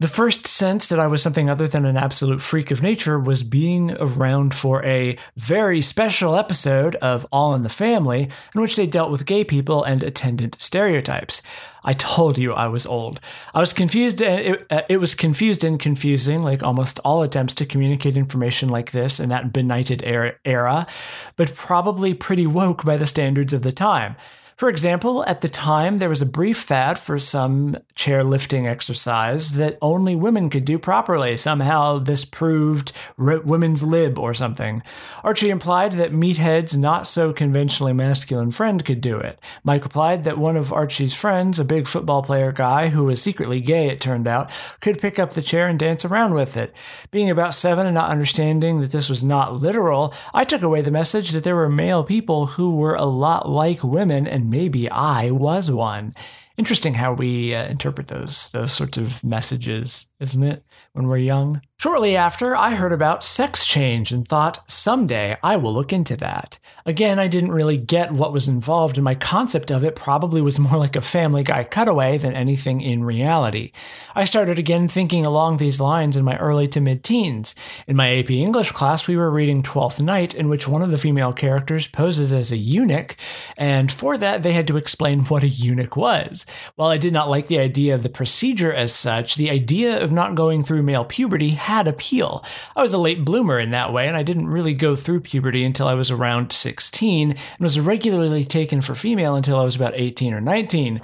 The 0.00 0.06
first 0.06 0.46
sense 0.46 0.86
that 0.86 1.00
I 1.00 1.08
was 1.08 1.22
something 1.22 1.50
other 1.50 1.66
than 1.66 1.84
an 1.84 1.96
absolute 1.96 2.40
freak 2.40 2.70
of 2.70 2.84
nature 2.84 3.18
was 3.18 3.42
being 3.42 3.96
around 3.98 4.54
for 4.54 4.84
a 4.84 5.18
very 5.36 5.82
special 5.82 6.36
episode 6.36 6.94
of 6.96 7.26
All 7.32 7.52
in 7.52 7.64
the 7.64 7.68
Family, 7.68 8.30
in 8.54 8.60
which 8.60 8.76
they 8.76 8.86
dealt 8.86 9.10
with 9.10 9.26
gay 9.26 9.42
people 9.42 9.82
and 9.82 10.04
attendant 10.04 10.56
stereotypes. 10.60 11.42
I 11.82 11.94
told 11.94 12.38
you 12.38 12.52
I 12.52 12.68
was 12.68 12.86
old. 12.86 13.18
I 13.52 13.58
was 13.58 13.72
confused. 13.72 14.20
It, 14.20 14.64
uh, 14.70 14.82
it 14.88 14.98
was 14.98 15.16
confused 15.16 15.64
and 15.64 15.80
confusing, 15.80 16.42
like 16.42 16.62
almost 16.62 17.00
all 17.04 17.24
attempts 17.24 17.54
to 17.54 17.66
communicate 17.66 18.16
information 18.16 18.68
like 18.68 18.92
this 18.92 19.18
in 19.18 19.30
that 19.30 19.52
benighted 19.52 20.04
era, 20.04 20.86
but 21.34 21.56
probably 21.56 22.14
pretty 22.14 22.46
woke 22.46 22.84
by 22.84 22.98
the 22.98 23.06
standards 23.06 23.52
of 23.52 23.62
the 23.62 23.72
time. 23.72 24.14
For 24.58 24.68
example, 24.68 25.24
at 25.24 25.40
the 25.40 25.48
time, 25.48 25.98
there 25.98 26.08
was 26.08 26.20
a 26.20 26.26
brief 26.26 26.58
fad 26.58 26.98
for 26.98 27.20
some 27.20 27.76
chairlifting 27.94 28.68
exercise 28.68 29.52
that 29.52 29.78
only 29.80 30.16
women 30.16 30.50
could 30.50 30.64
do 30.64 30.80
properly. 30.80 31.36
Somehow, 31.36 31.98
this 31.98 32.24
proved 32.24 32.90
women's 33.16 33.84
lib 33.84 34.18
or 34.18 34.34
something. 34.34 34.82
Archie 35.22 35.50
implied 35.50 35.92
that 35.92 36.12
Meathead's 36.12 36.76
not 36.76 37.06
so 37.06 37.32
conventionally 37.32 37.92
masculine 37.92 38.50
friend 38.50 38.84
could 38.84 39.00
do 39.00 39.16
it. 39.16 39.38
Mike 39.62 39.84
replied 39.84 40.24
that 40.24 40.38
one 40.38 40.56
of 40.56 40.72
Archie's 40.72 41.14
friends, 41.14 41.60
a 41.60 41.64
big 41.64 41.86
football 41.86 42.24
player 42.24 42.50
guy 42.50 42.88
who 42.88 43.04
was 43.04 43.22
secretly 43.22 43.60
gay, 43.60 43.86
it 43.86 44.00
turned 44.00 44.26
out, 44.26 44.50
could 44.80 44.98
pick 44.98 45.20
up 45.20 45.34
the 45.34 45.42
chair 45.42 45.68
and 45.68 45.78
dance 45.78 46.04
around 46.04 46.34
with 46.34 46.56
it. 46.56 46.74
Being 47.12 47.30
about 47.30 47.54
seven 47.54 47.86
and 47.86 47.94
not 47.94 48.10
understanding 48.10 48.80
that 48.80 48.90
this 48.90 49.08
was 49.08 49.22
not 49.22 49.62
literal, 49.62 50.12
I 50.34 50.42
took 50.42 50.62
away 50.62 50.80
the 50.82 50.90
message 50.90 51.30
that 51.30 51.44
there 51.44 51.54
were 51.54 51.68
male 51.68 52.02
people 52.02 52.46
who 52.46 52.74
were 52.74 52.96
a 52.96 53.04
lot 53.04 53.48
like 53.48 53.84
women 53.84 54.26
and 54.26 54.47
maybe 54.48 54.90
I 54.90 55.30
was 55.30 55.70
one. 55.70 56.14
Interesting 56.56 56.94
how 56.94 57.12
we 57.12 57.54
uh, 57.54 57.66
interpret 57.68 58.08
those 58.08 58.50
those 58.50 58.72
sorts 58.72 58.98
of 58.98 59.22
messages, 59.22 60.06
isn't 60.20 60.42
it? 60.42 60.64
When 60.92 61.06
we're 61.06 61.18
young. 61.18 61.62
Shortly 61.80 62.16
after, 62.16 62.56
I 62.56 62.74
heard 62.74 62.92
about 62.92 63.24
sex 63.24 63.64
change 63.64 64.10
and 64.10 64.26
thought, 64.26 64.68
someday 64.68 65.36
I 65.44 65.56
will 65.56 65.72
look 65.72 65.92
into 65.92 66.16
that. 66.16 66.58
Again, 66.84 67.20
I 67.20 67.28
didn't 67.28 67.52
really 67.52 67.76
get 67.76 68.10
what 68.10 68.32
was 68.32 68.48
involved, 68.48 68.96
and 68.96 69.04
my 69.04 69.14
concept 69.14 69.70
of 69.70 69.84
it 69.84 69.94
probably 69.94 70.40
was 70.40 70.58
more 70.58 70.76
like 70.76 70.96
a 70.96 71.00
Family 71.00 71.44
Guy 71.44 71.62
cutaway 71.62 72.18
than 72.18 72.34
anything 72.34 72.80
in 72.80 73.04
reality. 73.04 73.70
I 74.16 74.24
started 74.24 74.58
again 74.58 74.88
thinking 74.88 75.24
along 75.24 75.58
these 75.58 75.78
lines 75.78 76.16
in 76.16 76.24
my 76.24 76.36
early 76.38 76.66
to 76.68 76.80
mid 76.80 77.04
teens. 77.04 77.54
In 77.86 77.94
my 77.94 78.16
AP 78.16 78.30
English 78.30 78.72
class, 78.72 79.06
we 79.06 79.16
were 79.16 79.30
reading 79.30 79.62
Twelfth 79.62 80.00
Night, 80.00 80.34
in 80.34 80.48
which 80.48 80.66
one 80.66 80.82
of 80.82 80.90
the 80.90 80.98
female 80.98 81.32
characters 81.32 81.86
poses 81.86 82.32
as 82.32 82.50
a 82.50 82.56
eunuch, 82.56 83.16
and 83.56 83.92
for 83.92 84.18
that, 84.18 84.42
they 84.42 84.54
had 84.54 84.66
to 84.66 84.76
explain 84.78 85.26
what 85.26 85.44
a 85.44 85.48
eunuch 85.48 85.94
was. 85.94 86.44
While 86.74 86.88
I 86.88 86.96
did 86.96 87.12
not 87.12 87.30
like 87.30 87.46
the 87.46 87.60
idea 87.60 87.94
of 87.94 88.02
the 88.02 88.08
procedure 88.08 88.72
as 88.72 88.92
such, 88.92 89.36
the 89.36 89.50
idea 89.50 90.02
of 90.02 90.10
not 90.10 90.34
going 90.34 90.64
through 90.64 90.82
male 90.82 91.04
puberty 91.04 91.50
had 91.68 91.86
appeal. 91.86 92.42
I 92.74 92.80
was 92.80 92.94
a 92.94 92.98
late 92.98 93.26
bloomer 93.26 93.60
in 93.60 93.72
that 93.72 93.92
way, 93.92 94.08
and 94.08 94.16
I 94.16 94.22
didn't 94.22 94.48
really 94.48 94.72
go 94.72 94.96
through 94.96 95.20
puberty 95.20 95.64
until 95.64 95.86
I 95.86 95.92
was 95.92 96.10
around 96.10 96.50
16 96.50 97.30
and 97.32 97.38
was 97.60 97.78
regularly 97.78 98.46
taken 98.46 98.80
for 98.80 98.94
female 98.94 99.36
until 99.36 99.60
I 99.60 99.66
was 99.66 99.76
about 99.76 99.92
18 99.94 100.32
or 100.32 100.40
19. 100.40 101.02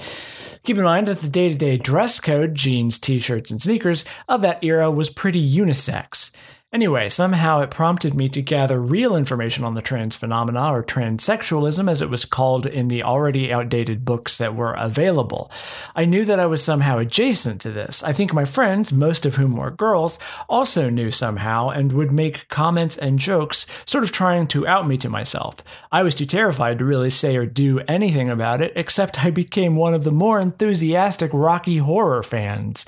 Keep 0.63 0.79
in 0.79 0.85
mind 0.85 1.09
that 1.09 1.19
the 1.19 1.29
day 1.29 1.51
to 1.51 1.55
day 1.55 1.77
dress 1.77 2.19
code, 2.19 2.55
jeans, 2.55 2.99
t 2.99 3.19
shirts, 3.19 3.51
and 3.51 3.61
sneakers, 3.61 4.07
of 4.27 4.41
that 4.41 4.65
era 4.65 4.91
was 4.91 5.11
pretty 5.11 5.47
unisex. 5.47 6.33
Anyway, 6.75 7.09
somehow 7.09 7.61
it 7.61 7.71
prompted 7.71 8.15
me 8.15 8.29
to 8.29 8.43
gather 8.43 8.83
real 8.83 9.15
information 9.15 9.63
on 9.63 9.75
the 9.75 9.81
trans 9.81 10.17
phenomena, 10.17 10.73
or 10.73 10.83
transsexualism 10.83 11.89
as 11.89 12.01
it 12.01 12.11
was 12.11 12.25
called 12.25 12.67
in 12.67 12.89
the 12.89 13.01
already 13.01 13.53
outdated 13.53 14.05
books 14.05 14.39
that 14.39 14.57
were 14.57 14.75
available. 14.75 15.49
I 15.95 16.05
knew 16.05 16.25
that 16.25 16.41
I 16.41 16.47
was 16.47 16.65
somehow 16.65 16.99
adjacent 16.99 17.61
to 17.61 17.71
this. 17.71 18.03
I 18.03 18.13
think 18.13 18.35
my 18.35 18.45
friends, 18.45 18.93
most 18.93 19.25
of 19.25 19.37
whom 19.37 19.57
were 19.57 19.71
girls, 19.71 20.19
also 20.49 20.91
knew 20.91 21.13
somehow 21.13 21.69
and 21.69 21.93
would 21.93 22.11
make 22.11 22.49
comments 22.49 22.99
and 22.99 23.21
jokes, 23.21 23.69
sort 23.87 24.03
of 24.03 24.11
trying 24.11 24.49
to 24.49 24.67
out 24.67 24.89
me 24.89 24.99
to 24.99 25.09
myself. 25.09 25.59
I 25.93 26.03
was 26.03 26.17
too 26.17 26.27
terrified 26.27 26.81
to 26.81 26.85
really 26.85 27.11
say 27.11 27.37
or 27.37 27.47
do 27.47 27.79
anything 27.87 28.31
about 28.31 28.61
it, 28.61 28.73
except 28.75 29.25
I 29.25 29.31
became 29.31 29.77
one 29.77 29.95
of 29.95 30.03
the 30.03 30.11
more 30.11 30.41
enthusiastic 30.41 31.31
Rocky 31.33 31.79
Horror 31.79 32.25
fans. 32.25 32.85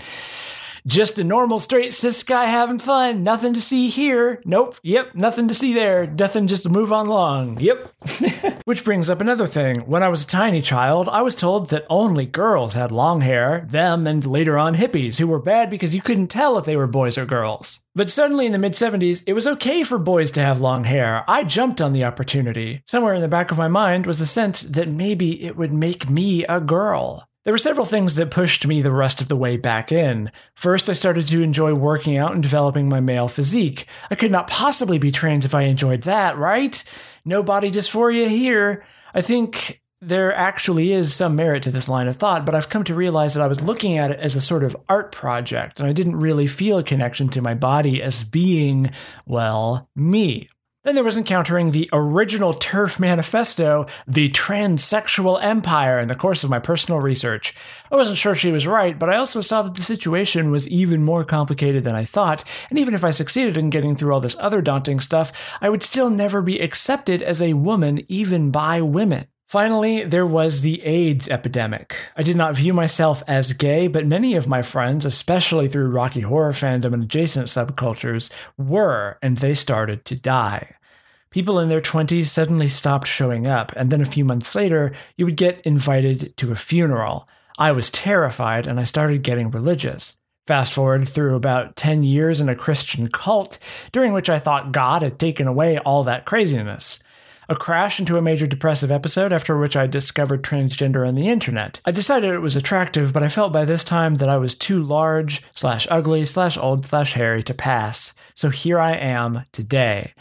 Just 0.86 1.18
a 1.18 1.24
normal 1.24 1.58
straight 1.58 1.92
cis 1.92 2.22
guy 2.22 2.46
having 2.46 2.78
fun. 2.78 3.24
Nothing 3.24 3.52
to 3.54 3.60
see 3.60 3.88
here. 3.88 4.40
Nope. 4.44 4.76
Yep. 4.84 5.16
Nothing 5.16 5.48
to 5.48 5.54
see 5.54 5.74
there. 5.74 6.06
Nothing 6.06 6.46
just 6.46 6.62
to 6.62 6.68
move 6.68 6.92
on 6.92 7.08
along. 7.08 7.58
Yep. 7.58 7.92
Which 8.64 8.84
brings 8.84 9.10
up 9.10 9.20
another 9.20 9.48
thing. 9.48 9.80
When 9.80 10.04
I 10.04 10.08
was 10.08 10.22
a 10.22 10.28
tiny 10.28 10.62
child, 10.62 11.08
I 11.08 11.22
was 11.22 11.34
told 11.34 11.70
that 11.70 11.86
only 11.90 12.24
girls 12.24 12.74
had 12.74 12.92
long 12.92 13.22
hair, 13.22 13.66
them 13.68 14.06
and 14.06 14.24
later 14.24 14.56
on 14.56 14.76
hippies, 14.76 15.18
who 15.18 15.26
were 15.26 15.40
bad 15.40 15.70
because 15.70 15.92
you 15.92 16.00
couldn't 16.00 16.28
tell 16.28 16.56
if 16.56 16.64
they 16.64 16.76
were 16.76 16.86
boys 16.86 17.18
or 17.18 17.26
girls. 17.26 17.80
But 17.96 18.08
suddenly 18.08 18.46
in 18.46 18.52
the 18.52 18.58
mid 18.58 18.74
70s, 18.74 19.24
it 19.26 19.32
was 19.32 19.48
okay 19.48 19.82
for 19.82 19.98
boys 19.98 20.30
to 20.32 20.40
have 20.40 20.60
long 20.60 20.84
hair. 20.84 21.24
I 21.26 21.42
jumped 21.42 21.80
on 21.80 21.94
the 21.94 22.04
opportunity. 22.04 22.82
Somewhere 22.86 23.14
in 23.14 23.22
the 23.22 23.28
back 23.28 23.50
of 23.50 23.58
my 23.58 23.68
mind 23.68 24.06
was 24.06 24.20
the 24.20 24.26
sense 24.26 24.62
that 24.62 24.88
maybe 24.88 25.42
it 25.42 25.56
would 25.56 25.72
make 25.72 26.08
me 26.08 26.44
a 26.44 26.60
girl. 26.60 27.26
There 27.46 27.54
were 27.54 27.58
several 27.58 27.86
things 27.86 28.16
that 28.16 28.32
pushed 28.32 28.66
me 28.66 28.82
the 28.82 28.90
rest 28.90 29.20
of 29.20 29.28
the 29.28 29.36
way 29.36 29.56
back 29.56 29.92
in. 29.92 30.32
First, 30.56 30.90
I 30.90 30.94
started 30.94 31.28
to 31.28 31.42
enjoy 31.42 31.74
working 31.74 32.18
out 32.18 32.32
and 32.32 32.42
developing 32.42 32.88
my 32.88 32.98
male 32.98 33.28
physique. 33.28 33.86
I 34.10 34.16
could 34.16 34.32
not 34.32 34.48
possibly 34.48 34.98
be 34.98 35.12
trans 35.12 35.44
if 35.44 35.54
I 35.54 35.62
enjoyed 35.62 36.02
that, 36.02 36.36
right? 36.36 36.82
No 37.24 37.44
body 37.44 37.70
dysphoria 37.70 38.26
here. 38.26 38.84
I 39.14 39.20
think 39.20 39.80
there 40.00 40.34
actually 40.34 40.92
is 40.92 41.14
some 41.14 41.36
merit 41.36 41.62
to 41.62 41.70
this 41.70 41.88
line 41.88 42.08
of 42.08 42.16
thought, 42.16 42.44
but 42.44 42.56
I've 42.56 42.68
come 42.68 42.82
to 42.82 42.96
realize 42.96 43.34
that 43.34 43.44
I 43.44 43.46
was 43.46 43.62
looking 43.62 43.96
at 43.96 44.10
it 44.10 44.18
as 44.18 44.34
a 44.34 44.40
sort 44.40 44.64
of 44.64 44.76
art 44.88 45.12
project, 45.12 45.78
and 45.78 45.88
I 45.88 45.92
didn't 45.92 46.16
really 46.16 46.48
feel 46.48 46.78
a 46.78 46.82
connection 46.82 47.28
to 47.28 47.40
my 47.40 47.54
body 47.54 48.02
as 48.02 48.24
being, 48.24 48.90
well, 49.24 49.88
me. 49.94 50.48
Then 50.86 50.94
there 50.94 51.02
was 51.02 51.16
encountering 51.16 51.72
the 51.72 51.90
original 51.92 52.54
TERF 52.54 53.00
manifesto, 53.00 53.86
The 54.06 54.30
Transsexual 54.30 55.42
Empire, 55.42 55.98
in 55.98 56.06
the 56.06 56.14
course 56.14 56.44
of 56.44 56.50
my 56.50 56.60
personal 56.60 57.00
research. 57.00 57.56
I 57.90 57.96
wasn't 57.96 58.18
sure 58.18 58.36
she 58.36 58.52
was 58.52 58.68
right, 58.68 58.96
but 58.96 59.10
I 59.10 59.16
also 59.16 59.40
saw 59.40 59.62
that 59.62 59.74
the 59.74 59.82
situation 59.82 60.52
was 60.52 60.68
even 60.68 61.02
more 61.02 61.24
complicated 61.24 61.82
than 61.82 61.96
I 61.96 62.04
thought, 62.04 62.44
and 62.70 62.78
even 62.78 62.94
if 62.94 63.02
I 63.02 63.10
succeeded 63.10 63.56
in 63.56 63.68
getting 63.68 63.96
through 63.96 64.14
all 64.14 64.20
this 64.20 64.36
other 64.38 64.62
daunting 64.62 65.00
stuff, 65.00 65.32
I 65.60 65.70
would 65.70 65.82
still 65.82 66.08
never 66.08 66.40
be 66.40 66.60
accepted 66.60 67.20
as 67.20 67.42
a 67.42 67.54
woman, 67.54 68.04
even 68.06 68.52
by 68.52 68.80
women. 68.80 69.26
Finally, 69.46 70.02
there 70.02 70.26
was 70.26 70.62
the 70.62 70.82
AIDS 70.82 71.28
epidemic. 71.28 71.96
I 72.16 72.24
did 72.24 72.36
not 72.36 72.56
view 72.56 72.74
myself 72.74 73.22
as 73.28 73.52
gay, 73.52 73.86
but 73.86 74.04
many 74.04 74.34
of 74.34 74.48
my 74.48 74.60
friends, 74.60 75.04
especially 75.04 75.68
through 75.68 75.90
Rocky 75.90 76.22
Horror 76.22 76.50
fandom 76.50 76.92
and 76.92 77.04
adjacent 77.04 77.46
subcultures, 77.46 78.32
were, 78.58 79.18
and 79.22 79.38
they 79.38 79.54
started 79.54 80.04
to 80.06 80.16
die. 80.16 80.74
People 81.30 81.60
in 81.60 81.68
their 81.68 81.80
20s 81.80 82.24
suddenly 82.24 82.68
stopped 82.68 83.06
showing 83.06 83.46
up, 83.46 83.72
and 83.76 83.90
then 83.90 84.00
a 84.00 84.06
few 84.06 84.24
months 84.24 84.52
later, 84.56 84.92
you 85.16 85.24
would 85.24 85.36
get 85.36 85.60
invited 85.60 86.36
to 86.38 86.50
a 86.50 86.56
funeral. 86.56 87.28
I 87.56 87.70
was 87.70 87.88
terrified 87.88 88.66
and 88.66 88.80
I 88.80 88.84
started 88.84 89.22
getting 89.22 89.52
religious. 89.52 90.18
Fast 90.48 90.72
forward 90.72 91.08
through 91.08 91.36
about 91.36 91.76
10 91.76 92.02
years 92.02 92.40
in 92.40 92.48
a 92.48 92.56
Christian 92.56 93.08
cult, 93.08 93.58
during 93.92 94.12
which 94.12 94.28
I 94.28 94.40
thought 94.40 94.72
God 94.72 95.02
had 95.02 95.20
taken 95.20 95.46
away 95.46 95.78
all 95.78 96.02
that 96.04 96.24
craziness. 96.24 97.00
A 97.48 97.54
crash 97.54 98.00
into 98.00 98.16
a 98.16 98.22
major 98.22 98.46
depressive 98.46 98.90
episode, 98.90 99.32
after 99.32 99.56
which 99.56 99.76
I 99.76 99.86
discovered 99.86 100.42
transgender 100.42 101.06
on 101.06 101.14
the 101.14 101.28
internet. 101.28 101.80
I 101.84 101.92
decided 101.92 102.32
it 102.32 102.40
was 102.40 102.56
attractive, 102.56 103.12
but 103.12 103.22
I 103.22 103.28
felt 103.28 103.52
by 103.52 103.64
this 103.64 103.84
time 103.84 104.16
that 104.16 104.28
I 104.28 104.36
was 104.36 104.56
too 104.56 104.82
large, 104.82 105.42
slash 105.54 105.86
ugly, 105.90 106.26
slash 106.26 106.58
old, 106.58 106.84
slash 106.86 107.12
hairy 107.12 107.44
to 107.44 107.54
pass. 107.54 108.14
So 108.34 108.50
here 108.50 108.78
I 108.78 108.94
am 108.94 109.44
today. 109.52 110.12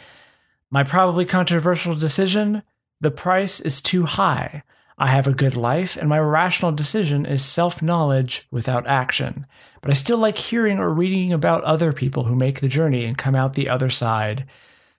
My 0.70 0.84
probably 0.84 1.26
controversial 1.26 1.96
decision 1.96 2.62
the 3.02 3.12
price 3.12 3.60
is 3.60 3.82
too 3.82 4.06
high. 4.06 4.64
I 4.98 5.08
have 5.08 5.28
a 5.28 5.34
good 5.34 5.56
life, 5.56 5.98
and 5.98 6.08
my 6.08 6.20
rational 6.20 6.72
decision 6.72 7.26
is 7.26 7.44
self 7.44 7.82
knowledge 7.82 8.48
without 8.52 8.88
action. 8.88 9.46
But 9.82 9.92
I 9.92 9.94
still 9.94 10.18
like 10.18 10.38
hearing 10.38 10.80
or 10.80 10.90
reading 10.90 11.34
about 11.34 11.64
other 11.66 11.92
people 11.92 12.24
who 12.24 12.36
make 12.36 12.62
the 12.62 12.68
journey 12.68 13.04
and 13.04 13.18
come 13.18 13.36
out 13.36 13.54
the 13.54 13.70
other 13.70 13.90
side. 13.90 14.46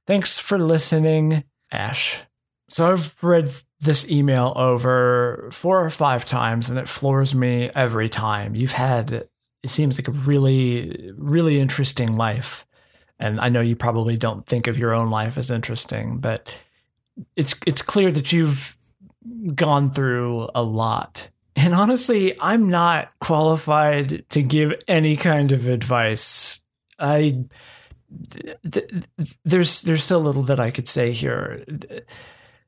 Thanks 0.06 0.38
for 0.38 0.58
listening, 0.58 1.44
Ash. 1.70 2.22
So 2.68 2.92
I've 2.92 3.22
read 3.22 3.48
this 3.80 4.10
email 4.10 4.52
over 4.56 5.48
four 5.52 5.84
or 5.84 5.90
five 5.90 6.24
times, 6.24 6.68
and 6.68 6.78
it 6.78 6.88
floors 6.88 7.34
me 7.34 7.70
every 7.74 8.08
time. 8.08 8.54
You've 8.54 8.72
had, 8.72 9.12
it 9.12 9.30
seems 9.70 9.98
like 9.98 10.08
a 10.08 10.12
really, 10.12 11.12
really 11.16 11.60
interesting 11.60 12.16
life 12.16 12.66
and 13.18 13.40
I 13.40 13.48
know 13.48 13.60
you 13.60 13.76
probably 13.76 14.16
don't 14.16 14.46
think 14.46 14.66
of 14.66 14.78
your 14.78 14.94
own 14.94 15.10
life 15.10 15.38
as 15.38 15.50
interesting, 15.50 16.18
but 16.18 16.60
it's 17.34 17.54
it's 17.66 17.82
clear 17.82 18.10
that 18.10 18.32
you've 18.32 18.76
gone 19.54 19.90
through 19.90 20.48
a 20.54 20.62
lot. 20.62 21.30
And 21.56 21.74
honestly, 21.74 22.38
I'm 22.40 22.68
not 22.68 23.08
qualified 23.18 24.28
to 24.30 24.42
give 24.42 24.72
any 24.86 25.16
kind 25.16 25.52
of 25.52 25.66
advice. 25.66 26.62
I 26.98 27.44
th- 28.70 28.88
there's 29.44 29.82
there's 29.82 30.04
so 30.04 30.18
little 30.18 30.42
that 30.42 30.60
I 30.60 30.70
could 30.70 30.88
say 30.88 31.12
here. 31.12 31.64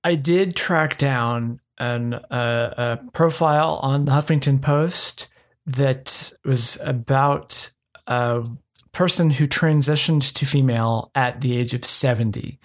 I 0.05 0.15
did 0.15 0.57
track 0.57 0.99
down 0.99 1.61
an 1.79 2.15
uh, 2.15 2.99
a 3.01 3.11
profile 3.13 3.81
on 3.83 4.05
the 4.05 4.13
Huffington 4.13 4.61
Post 4.61 5.29
that 5.67 6.33
was 6.45 6.79
about 6.83 7.71
a 8.07 8.45
person 8.93 9.31
who 9.31 9.47
transitioned 9.47 10.33
to 10.33 10.47
female 10.47 11.11
at 11.15 11.41
the 11.41 11.57
age 11.57 11.75
of 11.75 11.85
70. 11.85 12.59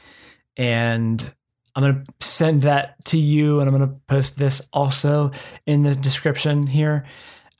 And 0.55 1.33
I'm 1.75 1.83
going 1.83 2.03
to 2.03 2.13
send 2.25 2.61
that 2.61 3.03
to 3.05 3.17
you 3.17 3.59
and 3.59 3.69
I'm 3.69 3.77
going 3.77 3.89
to 3.89 3.95
post 4.07 4.37
this 4.37 4.67
also 4.71 5.31
in 5.65 5.81
the 5.81 5.95
description 5.95 6.67
here. 6.67 7.05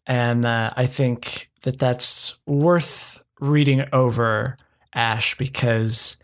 And 0.06 0.46
uh, 0.46 0.72
I 0.76 0.86
think 0.86 1.52
that 1.64 1.80
that's 1.80 2.38
worth 2.46 3.24
reading 3.40 3.84
over, 3.92 4.58
Ash, 4.96 5.38
because 5.38 6.18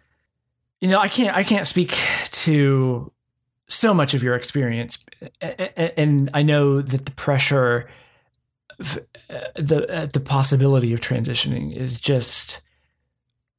you 0.81 0.87
know 0.89 0.99
I 0.99 1.07
can't 1.07 1.35
I 1.35 1.43
can't 1.43 1.67
speak 1.67 1.97
to 2.31 3.11
so 3.67 3.93
much 3.93 4.13
of 4.13 4.23
your 4.23 4.35
experience, 4.35 5.05
and 5.41 6.29
I 6.33 6.41
know 6.41 6.81
that 6.81 7.05
the 7.05 7.11
pressure, 7.11 7.89
uh, 8.79 8.95
the 9.55 9.87
uh, 9.89 10.05
the 10.07 10.19
possibility 10.19 10.93
of 10.93 11.01
transitioning 11.01 11.75
is 11.75 11.99
just 11.99 12.61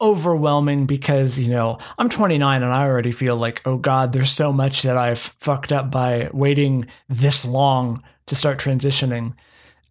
overwhelming 0.00 0.86
because 0.86 1.38
you 1.38 1.52
know 1.52 1.78
I'm 1.98 2.08
29 2.08 2.62
and 2.62 2.72
I 2.72 2.84
already 2.84 3.12
feel 3.12 3.36
like 3.36 3.61
oh 3.66 3.76
god 3.76 4.12
there's 4.12 4.32
so 4.32 4.50
much 4.50 4.80
that 4.82 4.96
I've 4.96 5.18
fucked 5.18 5.72
up 5.72 5.90
by 5.90 6.30
waiting 6.32 6.86
this 7.08 7.44
long 7.44 8.02
to 8.26 8.34
start 8.34 8.58
transitioning. 8.58 9.34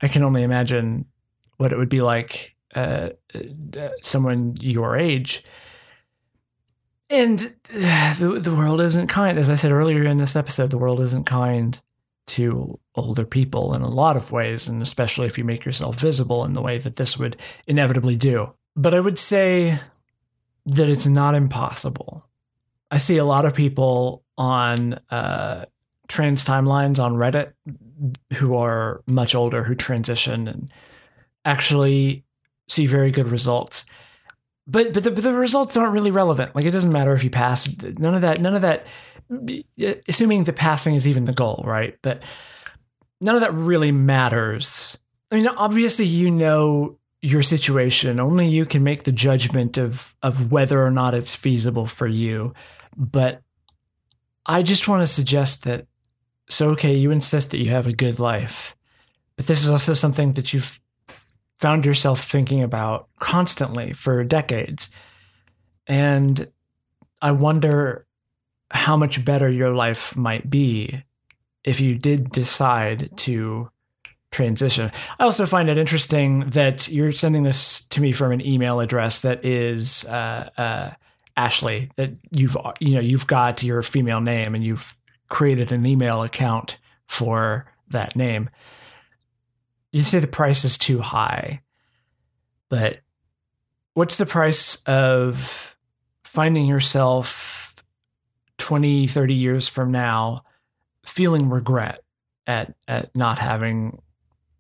I 0.01 0.07
can 0.07 0.23
only 0.23 0.43
imagine 0.43 1.05
what 1.57 1.71
it 1.71 1.77
would 1.77 1.89
be 1.89 2.01
like 2.01 2.55
uh, 2.75 3.09
uh, 3.77 3.89
someone 4.01 4.55
your 4.59 4.97
age. 4.97 5.43
And 7.09 7.55
uh, 7.73 8.13
the 8.13 8.39
the 8.39 8.53
world 8.53 8.81
isn't 8.81 9.07
kind, 9.07 9.39
as 9.39 9.49
I 9.49 9.55
said 9.55 9.71
earlier 9.71 10.03
in 10.03 10.17
this 10.17 10.35
episode. 10.35 10.69
The 10.69 10.77
world 10.77 11.01
isn't 11.01 11.25
kind 11.25 11.79
to 12.27 12.79
older 12.93 13.25
people 13.25 13.73
in 13.73 13.81
a 13.81 13.89
lot 13.89 14.15
of 14.15 14.31
ways, 14.31 14.67
and 14.67 14.81
especially 14.81 15.25
if 15.25 15.37
you 15.37 15.43
make 15.43 15.65
yourself 15.65 15.99
visible 15.99 16.45
in 16.45 16.53
the 16.53 16.61
way 16.61 16.77
that 16.77 16.97
this 16.97 17.17
would 17.17 17.35
inevitably 17.65 18.15
do. 18.15 18.53
But 18.75 18.93
I 18.93 18.99
would 18.99 19.17
say 19.17 19.79
that 20.67 20.89
it's 20.89 21.07
not 21.07 21.33
impossible. 21.33 22.23
I 22.91 22.97
see 22.97 23.17
a 23.17 23.25
lot 23.25 23.45
of 23.45 23.55
people 23.55 24.23
on 24.37 24.93
uh, 25.09 25.65
trans 26.07 26.43
timelines 26.43 26.99
on 26.99 27.15
Reddit 27.15 27.53
who 28.35 28.55
are 28.55 29.01
much 29.07 29.35
older 29.35 29.63
who 29.63 29.75
transition 29.75 30.47
and 30.47 30.71
actually 31.43 32.23
see 32.69 32.85
very 32.85 33.11
good 33.11 33.27
results. 33.27 33.85
But 34.67 34.93
but 34.93 35.03
the, 35.03 35.11
but 35.11 35.23
the 35.23 35.33
results 35.33 35.75
aren't 35.75 35.93
really 35.93 36.11
relevant. 36.11 36.55
Like 36.55 36.65
it 36.65 36.71
doesn't 36.71 36.91
matter 36.91 37.13
if 37.13 37.23
you 37.23 37.29
pass. 37.29 37.67
None 37.81 38.15
of 38.15 38.21
that. 38.21 38.39
None 38.39 38.55
of 38.55 38.61
that. 38.61 38.85
Assuming 40.07 40.43
the 40.43 40.53
passing 40.53 40.95
is 40.95 41.07
even 41.07 41.25
the 41.25 41.33
goal, 41.33 41.63
right? 41.65 41.97
But 42.01 42.21
none 43.21 43.35
of 43.35 43.41
that 43.41 43.53
really 43.53 43.91
matters. 43.91 44.97
I 45.31 45.35
mean, 45.35 45.47
obviously, 45.47 46.05
you 46.05 46.31
know 46.31 46.97
your 47.21 47.43
situation. 47.43 48.19
Only 48.19 48.47
you 48.47 48.65
can 48.65 48.83
make 48.83 49.03
the 49.03 49.11
judgment 49.11 49.77
of 49.77 50.15
of 50.21 50.51
whether 50.51 50.83
or 50.83 50.91
not 50.91 51.13
it's 51.13 51.35
feasible 51.35 51.87
for 51.87 52.07
you. 52.07 52.53
But 52.95 53.41
I 54.45 54.63
just 54.63 54.87
want 54.87 55.01
to 55.01 55.07
suggest 55.07 55.63
that 55.65 55.87
so 56.49 56.69
okay, 56.71 56.95
you 56.95 57.11
insist 57.11 57.51
that 57.51 57.59
you 57.59 57.69
have 57.69 57.87
a 57.87 57.93
good 57.93 58.19
life, 58.19 58.75
but 59.35 59.47
this 59.47 59.61
is 59.63 59.69
also 59.69 59.93
something 59.93 60.33
that 60.33 60.53
you've 60.53 60.79
found 61.59 61.85
yourself 61.85 62.23
thinking 62.23 62.63
about 62.63 63.09
constantly 63.19 63.93
for 63.93 64.23
decades. 64.23 64.89
And 65.87 66.49
I 67.21 67.31
wonder 67.31 68.05
how 68.71 68.95
much 68.95 69.25
better 69.25 69.49
your 69.49 69.73
life 69.73 70.15
might 70.15 70.49
be 70.49 71.03
if 71.63 71.79
you 71.81 71.95
did 71.95 72.31
decide 72.31 73.09
to 73.17 73.69
transition. 74.31 74.91
I 75.19 75.23
also 75.23 75.45
find 75.45 75.69
it 75.69 75.77
interesting 75.77 76.41
that 76.51 76.87
you're 76.87 77.11
sending 77.11 77.43
this 77.43 77.81
to 77.87 78.01
me 78.01 78.11
from 78.11 78.31
an 78.31 78.45
email 78.45 78.79
address 78.79 79.21
that 79.23 79.43
is 79.43 80.05
uh, 80.05 80.49
uh, 80.55 80.91
Ashley. 81.35 81.89
That 81.95 82.11
you've 82.29 82.55
you 82.79 82.95
know 82.95 83.01
you've 83.01 83.27
got 83.27 83.63
your 83.63 83.81
female 83.81 84.21
name 84.21 84.53
and 84.55 84.63
you've 84.63 84.95
created 85.29 85.71
an 85.71 85.85
email 85.85 86.21
account 86.21 86.77
for 87.07 87.65
that 87.89 88.15
name 88.15 88.49
you 89.91 90.03
say 90.03 90.19
the 90.19 90.27
price 90.27 90.63
is 90.65 90.77
too 90.77 90.99
high, 90.99 91.59
but 92.69 92.99
what's 93.93 94.17
the 94.17 94.25
price 94.25 94.83
of 94.83 95.75
finding 96.23 96.65
yourself 96.65 97.83
20, 98.57 99.07
30 99.07 99.33
years 99.33 99.67
from 99.67 99.91
now 99.91 100.43
feeling 101.05 101.49
regret 101.49 102.01
at, 102.45 102.75
at 102.87 103.15
not 103.15 103.39
having 103.39 104.01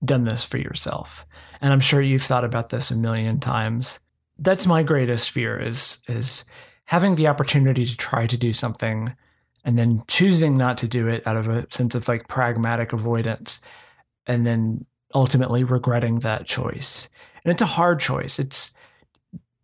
done 0.03 0.23
this 0.23 0.43
for 0.43 0.57
yourself? 0.57 1.25
And 1.61 1.71
I'm 1.71 1.79
sure 1.79 2.01
you've 2.01 2.23
thought 2.23 2.45
about 2.45 2.69
this 2.69 2.89
a 2.89 2.97
million 2.97 3.39
times. 3.39 3.99
That's 4.37 4.65
my 4.65 4.83
greatest 4.83 5.29
fear 5.29 5.59
is, 5.59 6.01
is 6.07 6.45
having 6.85 7.15
the 7.15 7.27
opportunity 7.27 7.85
to 7.85 7.97
try 7.97 8.25
to 8.25 8.37
do 8.37 8.53
something 8.53 9.15
and 9.63 9.77
then 9.77 10.03
choosing 10.07 10.57
not 10.57 10.77
to 10.77 10.87
do 10.87 11.07
it 11.07 11.27
out 11.27 11.37
of 11.37 11.47
a 11.47 11.67
sense 11.69 11.93
of 11.93 12.07
like 12.07 12.27
pragmatic 12.27 12.93
avoidance 12.93 13.61
and 14.25 14.47
then 14.47 14.85
ultimately 15.13 15.63
regretting 15.63 16.19
that 16.19 16.45
choice. 16.45 17.09
And 17.43 17.51
it's 17.51 17.61
a 17.61 17.67
hard 17.67 17.99
choice. 17.99 18.39
It's 18.39 18.73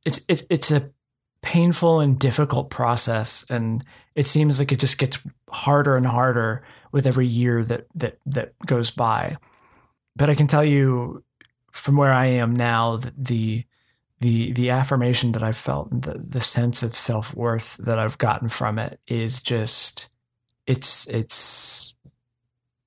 it's 0.05 0.25
it's 0.27 0.43
it's 0.49 0.71
a 0.71 0.89
painful 1.41 1.99
and 1.99 2.17
difficult 2.17 2.71
process 2.71 3.45
and 3.51 3.83
it 4.15 4.25
seems 4.25 4.59
like 4.59 4.71
it 4.71 4.79
just 4.79 4.97
gets 4.97 5.19
harder 5.49 5.95
and 5.95 6.07
harder 6.07 6.63
with 6.91 7.05
every 7.05 7.27
year 7.27 7.63
that 7.63 7.85
that 7.93 8.17
that 8.25 8.53
goes 8.65 8.89
by. 8.89 9.37
But 10.15 10.29
I 10.29 10.35
can 10.35 10.47
tell 10.47 10.63
you 10.63 11.23
from 11.71 11.97
where 11.97 12.13
I 12.13 12.27
am 12.27 12.55
now 12.55 12.95
that 12.97 13.13
the 13.17 13.65
the 14.21 14.53
the 14.53 14.69
affirmation 14.69 15.33
that 15.33 15.43
I've 15.43 15.57
felt 15.57 15.91
and 15.91 16.01
the, 16.03 16.17
the 16.17 16.39
sense 16.39 16.81
of 16.81 16.95
self-worth 16.95 17.77
that 17.77 17.99
I've 17.99 18.17
gotten 18.17 18.47
from 18.47 18.79
it 18.79 18.99
is 19.07 19.43
just 19.43 20.09
it's 20.65 21.07
it's 21.09 21.95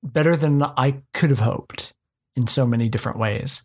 better 0.01 0.35
than 0.35 0.63
I 0.63 1.01
could 1.13 1.29
have 1.29 1.39
hoped 1.39 1.93
in 2.35 2.47
so 2.47 2.65
many 2.65 2.89
different 2.89 3.19
ways. 3.19 3.63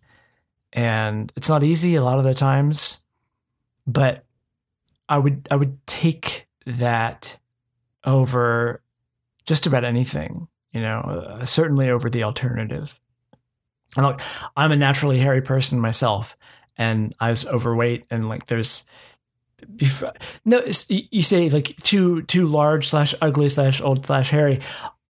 And 0.72 1.32
it's 1.36 1.48
not 1.48 1.62
easy 1.62 1.94
a 1.94 2.04
lot 2.04 2.18
of 2.18 2.24
the 2.24 2.34
times, 2.34 3.02
but 3.86 4.24
I 5.08 5.18
would 5.18 5.46
I 5.50 5.56
would 5.56 5.86
take 5.86 6.48
that 6.66 7.38
over 8.04 8.82
just 9.46 9.66
about 9.66 9.84
anything, 9.84 10.48
you 10.72 10.80
know, 10.80 11.00
uh, 11.00 11.44
certainly 11.44 11.90
over 11.90 12.08
the 12.10 12.24
alternative. 12.24 12.98
And 13.96 14.06
look, 14.06 14.20
I'm 14.56 14.72
a 14.72 14.76
naturally 14.76 15.18
hairy 15.18 15.42
person 15.42 15.78
myself, 15.78 16.36
and 16.76 17.14
I 17.20 17.30
was 17.30 17.46
overweight, 17.46 18.06
and 18.10 18.28
like 18.28 18.46
there's 18.46 18.88
before, 19.76 20.12
no, 20.44 20.62
you 20.88 21.22
say 21.22 21.48
like 21.48 21.76
too 21.82 22.22
too 22.22 22.46
large 22.46 22.88
slash 22.88 23.14
ugly 23.20 23.48
slash 23.48 23.80
old 23.80 24.06
slash 24.06 24.30
hairy 24.30 24.60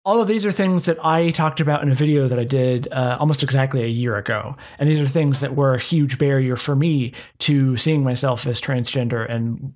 all 0.05 0.20
of 0.20 0.26
these 0.26 0.44
are 0.44 0.50
things 0.50 0.86
that 0.86 1.05
I 1.05 1.30
talked 1.30 1.61
about 1.61 1.82
in 1.82 1.88
a 1.88 1.94
video 1.94 2.26
that 2.26 2.38
I 2.38 2.44
did 2.44 2.92
uh, 2.92 3.16
almost 3.20 3.42
exactly 3.42 3.82
a 3.82 3.88
year 3.88 4.16
ago. 4.16 4.57
And 4.78 4.88
these 4.88 5.00
are 5.00 5.07
things 5.07 5.40
that 5.40 5.55
were 5.55 5.74
a 5.74 5.80
huge 5.80 6.18
barrier 6.18 6.57
for 6.57 6.74
me 6.74 7.12
to 7.40 7.76
seeing 7.76 8.03
myself 8.03 8.46
as 8.46 8.61
transgender 8.61 9.28
and 9.28 9.72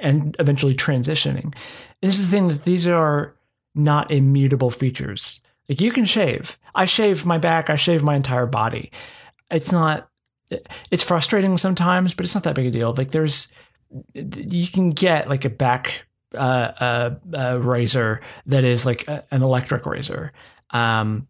and 0.00 0.36
eventually 0.38 0.74
transitioning. 0.74 1.54
this 2.00 2.18
is 2.18 2.30
the 2.30 2.36
thing 2.36 2.48
that 2.48 2.62
these 2.62 2.86
are 2.86 3.34
not 3.74 4.10
immutable 4.10 4.70
features. 4.70 5.40
Like 5.68 5.80
you 5.80 5.90
can 5.90 6.04
shave. 6.04 6.58
I 6.74 6.84
shave 6.84 7.26
my 7.26 7.38
back, 7.38 7.68
I 7.68 7.74
shave 7.74 8.04
my 8.04 8.14
entire 8.14 8.46
body. 8.46 8.92
It's 9.50 9.72
not 9.72 10.08
it's 10.92 11.02
frustrating 11.02 11.56
sometimes, 11.56 12.14
but 12.14 12.24
it's 12.24 12.36
not 12.36 12.44
that 12.44 12.54
big 12.54 12.66
a 12.66 12.70
deal. 12.70 12.94
Like 12.96 13.10
there's 13.10 13.52
you 14.14 14.68
can 14.68 14.90
get 14.90 15.28
like 15.28 15.44
a 15.44 15.50
back 15.50 16.05
uh, 16.36 17.14
a, 17.32 17.58
razor 17.58 18.20
that 18.46 18.64
is 18.64 18.86
like 18.86 19.06
a, 19.08 19.24
an 19.30 19.42
electric 19.42 19.86
razor, 19.86 20.32
um, 20.70 21.28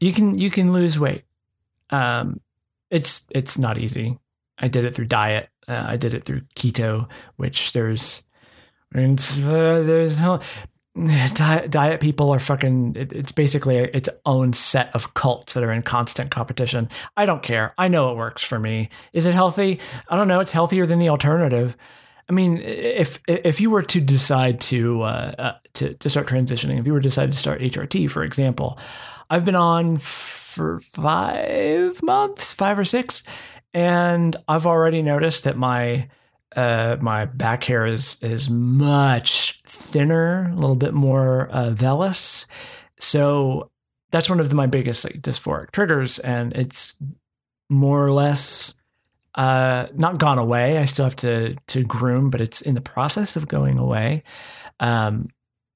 you 0.00 0.12
can 0.12 0.36
you 0.38 0.50
can 0.50 0.72
lose 0.72 0.98
weight. 0.98 1.24
Um, 1.90 2.40
it's 2.90 3.26
it's 3.30 3.58
not 3.58 3.78
easy. 3.78 4.18
I 4.58 4.68
did 4.68 4.84
it 4.84 4.94
through 4.94 5.06
diet. 5.06 5.48
Uh, 5.68 5.84
I 5.86 5.96
did 5.96 6.14
it 6.14 6.24
through 6.24 6.42
keto, 6.56 7.08
which 7.36 7.72
there's 7.72 8.26
uh, 8.94 8.98
there's 8.98 10.20
no 10.20 10.40
diet, 11.34 11.70
diet 11.70 12.00
people 12.00 12.30
are 12.30 12.40
fucking 12.40 12.96
it, 12.96 13.12
it's 13.12 13.32
basically 13.32 13.76
its 13.76 14.08
own 14.26 14.52
set 14.52 14.94
of 14.94 15.14
cults 15.14 15.54
that 15.54 15.64
are 15.64 15.72
in 15.72 15.82
constant 15.82 16.30
competition. 16.30 16.88
I 17.16 17.26
don't 17.26 17.42
care. 17.42 17.74
I 17.78 17.88
know 17.88 18.10
it 18.10 18.16
works 18.16 18.42
for 18.42 18.58
me. 18.58 18.88
Is 19.12 19.26
it 19.26 19.34
healthy? 19.34 19.80
I 20.08 20.16
don't 20.16 20.28
know. 20.28 20.40
It's 20.40 20.52
healthier 20.52 20.86
than 20.86 20.98
the 20.98 21.08
alternative 21.08 21.76
I 22.28 22.32
mean, 22.32 22.58
if 22.58 23.20
if 23.26 23.60
you 23.60 23.70
were 23.70 23.82
to 23.82 24.00
decide 24.00 24.60
to 24.62 25.02
uh, 25.02 25.34
uh, 25.38 25.52
to 25.74 25.94
to 25.94 26.10
start 26.10 26.26
transitioning, 26.26 26.78
if 26.78 26.86
you 26.86 26.92
were 26.92 27.00
to 27.00 27.08
decide 27.08 27.32
to 27.32 27.38
start 27.38 27.60
HRT, 27.60 28.10
for 28.10 28.22
example, 28.22 28.78
I've 29.28 29.44
been 29.44 29.56
on 29.56 29.96
for 29.96 30.80
five 30.80 32.02
months, 32.02 32.54
five 32.54 32.78
or 32.78 32.84
six, 32.84 33.22
and 33.74 34.36
I've 34.48 34.66
already 34.66 35.02
noticed 35.02 35.44
that 35.44 35.56
my 35.56 36.08
uh, 36.54 36.96
my 37.00 37.24
back 37.24 37.64
hair 37.64 37.86
is 37.86 38.22
is 38.22 38.48
much 38.48 39.60
thinner, 39.66 40.50
a 40.52 40.54
little 40.54 40.76
bit 40.76 40.94
more 40.94 41.48
uh, 41.50 41.70
vellus. 41.70 42.46
So 43.00 43.70
that's 44.10 44.30
one 44.30 44.40
of 44.40 44.52
my 44.52 44.66
biggest 44.66 45.04
like 45.04 45.20
dysphoric 45.22 45.70
triggers, 45.72 46.18
and 46.18 46.52
it's 46.54 46.96
more 47.68 48.04
or 48.04 48.12
less 48.12 48.74
uh, 49.34 49.86
not 49.94 50.18
gone 50.18 50.38
away. 50.38 50.78
I 50.78 50.84
still 50.84 51.04
have 51.04 51.16
to 51.16 51.56
to 51.68 51.84
groom, 51.84 52.30
but 52.30 52.40
it's 52.40 52.60
in 52.60 52.74
the 52.74 52.80
process 52.80 53.36
of 53.36 53.48
going 53.48 53.78
away. 53.78 54.24
Um, 54.80 55.28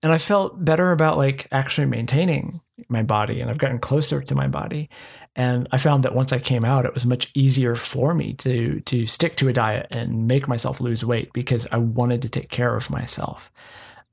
and 0.03 0.13
I 0.13 0.19
felt 0.19 0.65
better 0.65 0.93
about 0.93 1.17
like 1.17 1.49
actually 1.51 1.87
maintaining 1.87 2.61
my 2.89 3.03
body, 3.03 3.41
and 3.41 3.51
I've 3.51 3.59
gotten 3.59 3.79
closer 3.79 4.21
to 4.21 4.35
my 4.35 4.49
body. 4.49 4.91
And 5.35 5.69
I 5.71 5.77
found 5.77 6.03
that 6.05 6.15
once 6.15 6.33
I 6.33 6.39
came 6.39 6.65
out, 6.65 6.87
it 6.87 6.95
was 6.95 7.05
much 7.05 7.31
easier 7.35 7.75
for 7.75 8.15
me 8.15 8.35
to 8.35 8.81
to 8.81 9.07
stick 9.07 9.37
to 9.37 9.49
a 9.49 9.53
diet 9.53 9.95
and 9.95 10.27
make 10.27 10.49
myself 10.49 10.81
lose 10.81 11.05
weight 11.05 11.33
because 11.33 11.67
I 11.73 11.79
wanted 11.79 12.23
to 12.23 12.29
take 12.29 12.49
care 12.49 12.75
of 12.75 12.91
myself. 12.91 13.51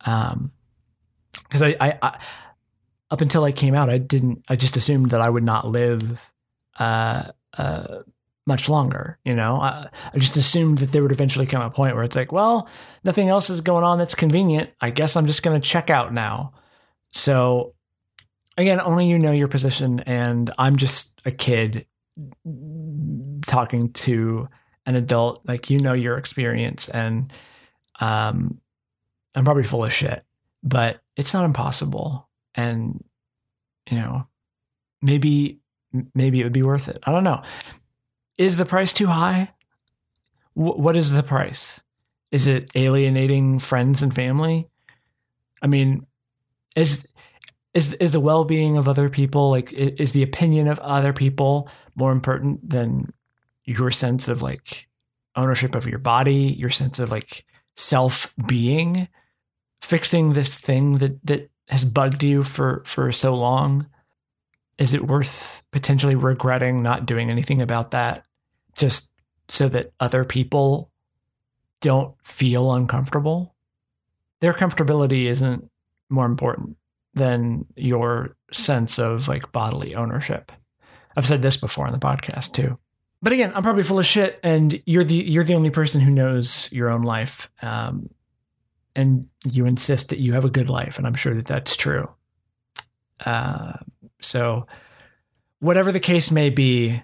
Um, 0.05 0.51
because 1.33 1.61
I, 1.61 1.75
I, 1.79 1.99
I, 2.01 2.19
up 3.11 3.21
until 3.21 3.43
I 3.43 3.51
came 3.51 3.75
out, 3.75 3.89
I 3.89 3.99
didn't. 3.99 4.43
I 4.49 4.55
just 4.55 4.75
assumed 4.75 5.11
that 5.11 5.21
I 5.21 5.29
would 5.29 5.43
not 5.43 5.67
live 5.67 6.19
uh, 6.79 7.31
uh, 7.57 7.99
much 8.45 8.69
longer. 8.69 9.19
You 9.23 9.33
know, 9.35 9.61
I, 9.61 9.89
I 10.13 10.17
just 10.17 10.35
assumed 10.35 10.79
that 10.79 10.91
there 10.91 11.01
would 11.01 11.11
eventually 11.11 11.45
come 11.45 11.61
a 11.61 11.69
point 11.69 11.95
where 11.95 12.03
it's 12.03 12.15
like, 12.15 12.31
well, 12.31 12.67
nothing 13.03 13.29
else 13.29 13.49
is 13.49 13.61
going 13.61 13.83
on 13.83 13.97
that's 13.97 14.15
convenient. 14.15 14.71
I 14.81 14.89
guess 14.89 15.15
I'm 15.15 15.27
just 15.27 15.43
going 15.43 15.59
to 15.59 15.67
check 15.67 15.89
out 15.89 16.13
now. 16.13 16.53
So, 17.11 17.75
again, 18.57 18.81
only 18.81 19.07
you 19.07 19.19
know 19.19 19.31
your 19.31 19.47
position, 19.47 19.99
and 20.01 20.51
I'm 20.57 20.75
just 20.75 21.21
a 21.25 21.31
kid 21.31 21.85
talking 23.45 23.91
to 23.93 24.49
an 24.85 24.95
adult. 24.95 25.41
Like 25.47 25.69
you 25.69 25.79
know 25.79 25.93
your 25.93 26.17
experience, 26.17 26.89
and 26.89 27.31
um, 27.99 28.59
I'm 29.35 29.45
probably 29.45 29.63
full 29.63 29.85
of 29.85 29.93
shit, 29.93 30.23
but 30.63 31.01
it's 31.15 31.33
not 31.33 31.45
impossible. 31.45 32.27
And 32.55 33.03
you 33.89 33.97
know, 33.97 34.27
maybe 35.01 35.59
maybe 36.15 36.41
it 36.41 36.43
would 36.43 36.53
be 36.53 36.63
worth 36.63 36.87
it. 36.89 36.97
I 37.03 37.11
don't 37.11 37.23
know. 37.23 37.43
Is 38.37 38.57
the 38.57 38.65
price 38.65 38.93
too 38.93 39.07
high? 39.07 39.51
W- 40.55 40.81
what 40.81 40.95
is 40.95 41.11
the 41.11 41.23
price? 41.23 41.81
Is 42.31 42.47
it 42.47 42.71
alienating 42.75 43.59
friends 43.59 44.01
and 44.01 44.13
family? 44.13 44.67
I 45.61 45.67
mean, 45.67 46.05
is 46.75 47.07
is 47.73 47.93
is 47.93 48.11
the 48.11 48.19
well-being 48.19 48.77
of 48.77 48.87
other 48.87 49.09
people 49.09 49.49
like 49.49 49.71
is 49.73 50.11
the 50.13 50.23
opinion 50.23 50.67
of 50.67 50.79
other 50.79 51.13
people 51.13 51.69
more 51.95 52.11
important 52.11 52.69
than 52.69 53.13
your 53.65 53.91
sense 53.91 54.27
of 54.27 54.41
like 54.41 54.87
ownership 55.35 55.75
of 55.75 55.87
your 55.87 55.99
body, 55.99 56.55
your 56.57 56.69
sense 56.69 56.99
of 56.99 57.09
like 57.09 57.45
self-being? 57.75 59.07
Fixing 59.81 60.33
this 60.33 60.59
thing 60.59 60.97
that 60.99 61.25
that 61.25 61.49
has 61.67 61.85
bugged 61.85 62.23
you 62.23 62.43
for 62.43 62.83
for 62.85 63.11
so 63.11 63.35
long 63.35 63.87
is 64.83 64.93
it 64.93 65.07
worth 65.07 65.63
potentially 65.71 66.13
regretting 66.13 66.83
not 66.83 67.05
doing 67.05 67.31
anything 67.31 67.61
about 67.61 67.91
that 67.91 68.25
just 68.77 69.13
so 69.47 69.69
that 69.69 69.93
other 70.01 70.25
people 70.25 70.91
don't 71.79 72.13
feel 72.21 72.73
uncomfortable? 72.73 73.55
Their 74.41 74.51
comfortability 74.51 75.27
isn't 75.27 75.71
more 76.09 76.25
important 76.25 76.75
than 77.13 77.65
your 77.77 78.35
sense 78.51 78.99
of 78.99 79.29
like 79.29 79.53
bodily 79.53 79.95
ownership. 79.95 80.51
I've 81.15 81.25
said 81.25 81.41
this 81.41 81.55
before 81.55 81.87
on 81.87 81.93
the 81.93 81.97
podcast 81.97 82.51
too. 82.51 82.77
But 83.21 83.31
again, 83.31 83.53
I'm 83.55 83.63
probably 83.63 83.83
full 83.83 83.99
of 83.99 84.05
shit, 84.05 84.37
and 84.43 84.83
you're 84.85 85.05
the 85.05 85.15
you're 85.15 85.45
the 85.45 85.53
only 85.53 85.69
person 85.69 86.01
who 86.01 86.11
knows 86.11 86.69
your 86.73 86.89
own 86.89 87.03
life, 87.03 87.49
um, 87.61 88.09
and 88.97 89.29
you 89.45 89.65
insist 89.65 90.09
that 90.09 90.19
you 90.19 90.33
have 90.33 90.43
a 90.43 90.49
good 90.49 90.67
life, 90.67 90.97
and 90.97 91.07
I'm 91.07 91.13
sure 91.13 91.33
that 91.35 91.45
that's 91.45 91.77
true. 91.77 92.09
Uh, 93.25 93.77
so, 94.23 94.67
whatever 95.59 95.91
the 95.91 95.99
case 95.99 96.31
may 96.31 96.49
be, 96.49 97.01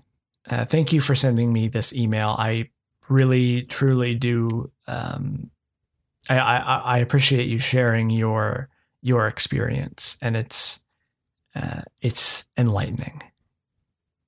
uh, 0.49 0.65
thank 0.65 0.91
you 0.93 1.01
for 1.01 1.15
sending 1.15 1.51
me 1.51 1.67
this 1.67 1.95
email. 1.95 2.35
I 2.37 2.69
really, 3.07 3.63
truly 3.63 4.15
do. 4.15 4.71
Um, 4.87 5.51
I, 6.29 6.37
I, 6.37 6.77
I 6.77 6.97
appreciate 6.99 7.47
you 7.47 7.59
sharing 7.59 8.09
your 8.09 8.69
your 9.01 9.27
experience, 9.27 10.17
and 10.21 10.35
it's 10.35 10.81
uh, 11.55 11.81
it's 12.01 12.45
enlightening. 12.57 13.23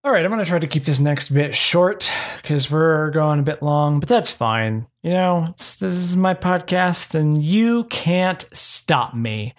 All 0.04 0.12
right, 0.12 0.26
I'm 0.26 0.32
going 0.32 0.44
to 0.44 0.50
try 0.50 0.58
to 0.58 0.66
keep 0.66 0.86
this 0.86 1.00
next 1.00 1.30
bit 1.30 1.54
short 1.54 2.12
because 2.42 2.72
we're 2.72 3.12
going 3.12 3.40
a 3.40 3.44
bit 3.44 3.62
long, 3.62 4.00
but 4.00 4.10
that's 4.10 4.32
fine. 4.32 4.88
You 5.04 5.12
know, 5.12 5.46
this 5.58 5.84
is 5.84 6.16
my 6.16 6.34
podcast, 6.34 7.14
and 7.14 7.42
you 7.42 7.84
can't 7.86 8.44
stop 8.52 9.14
me. 9.14 9.54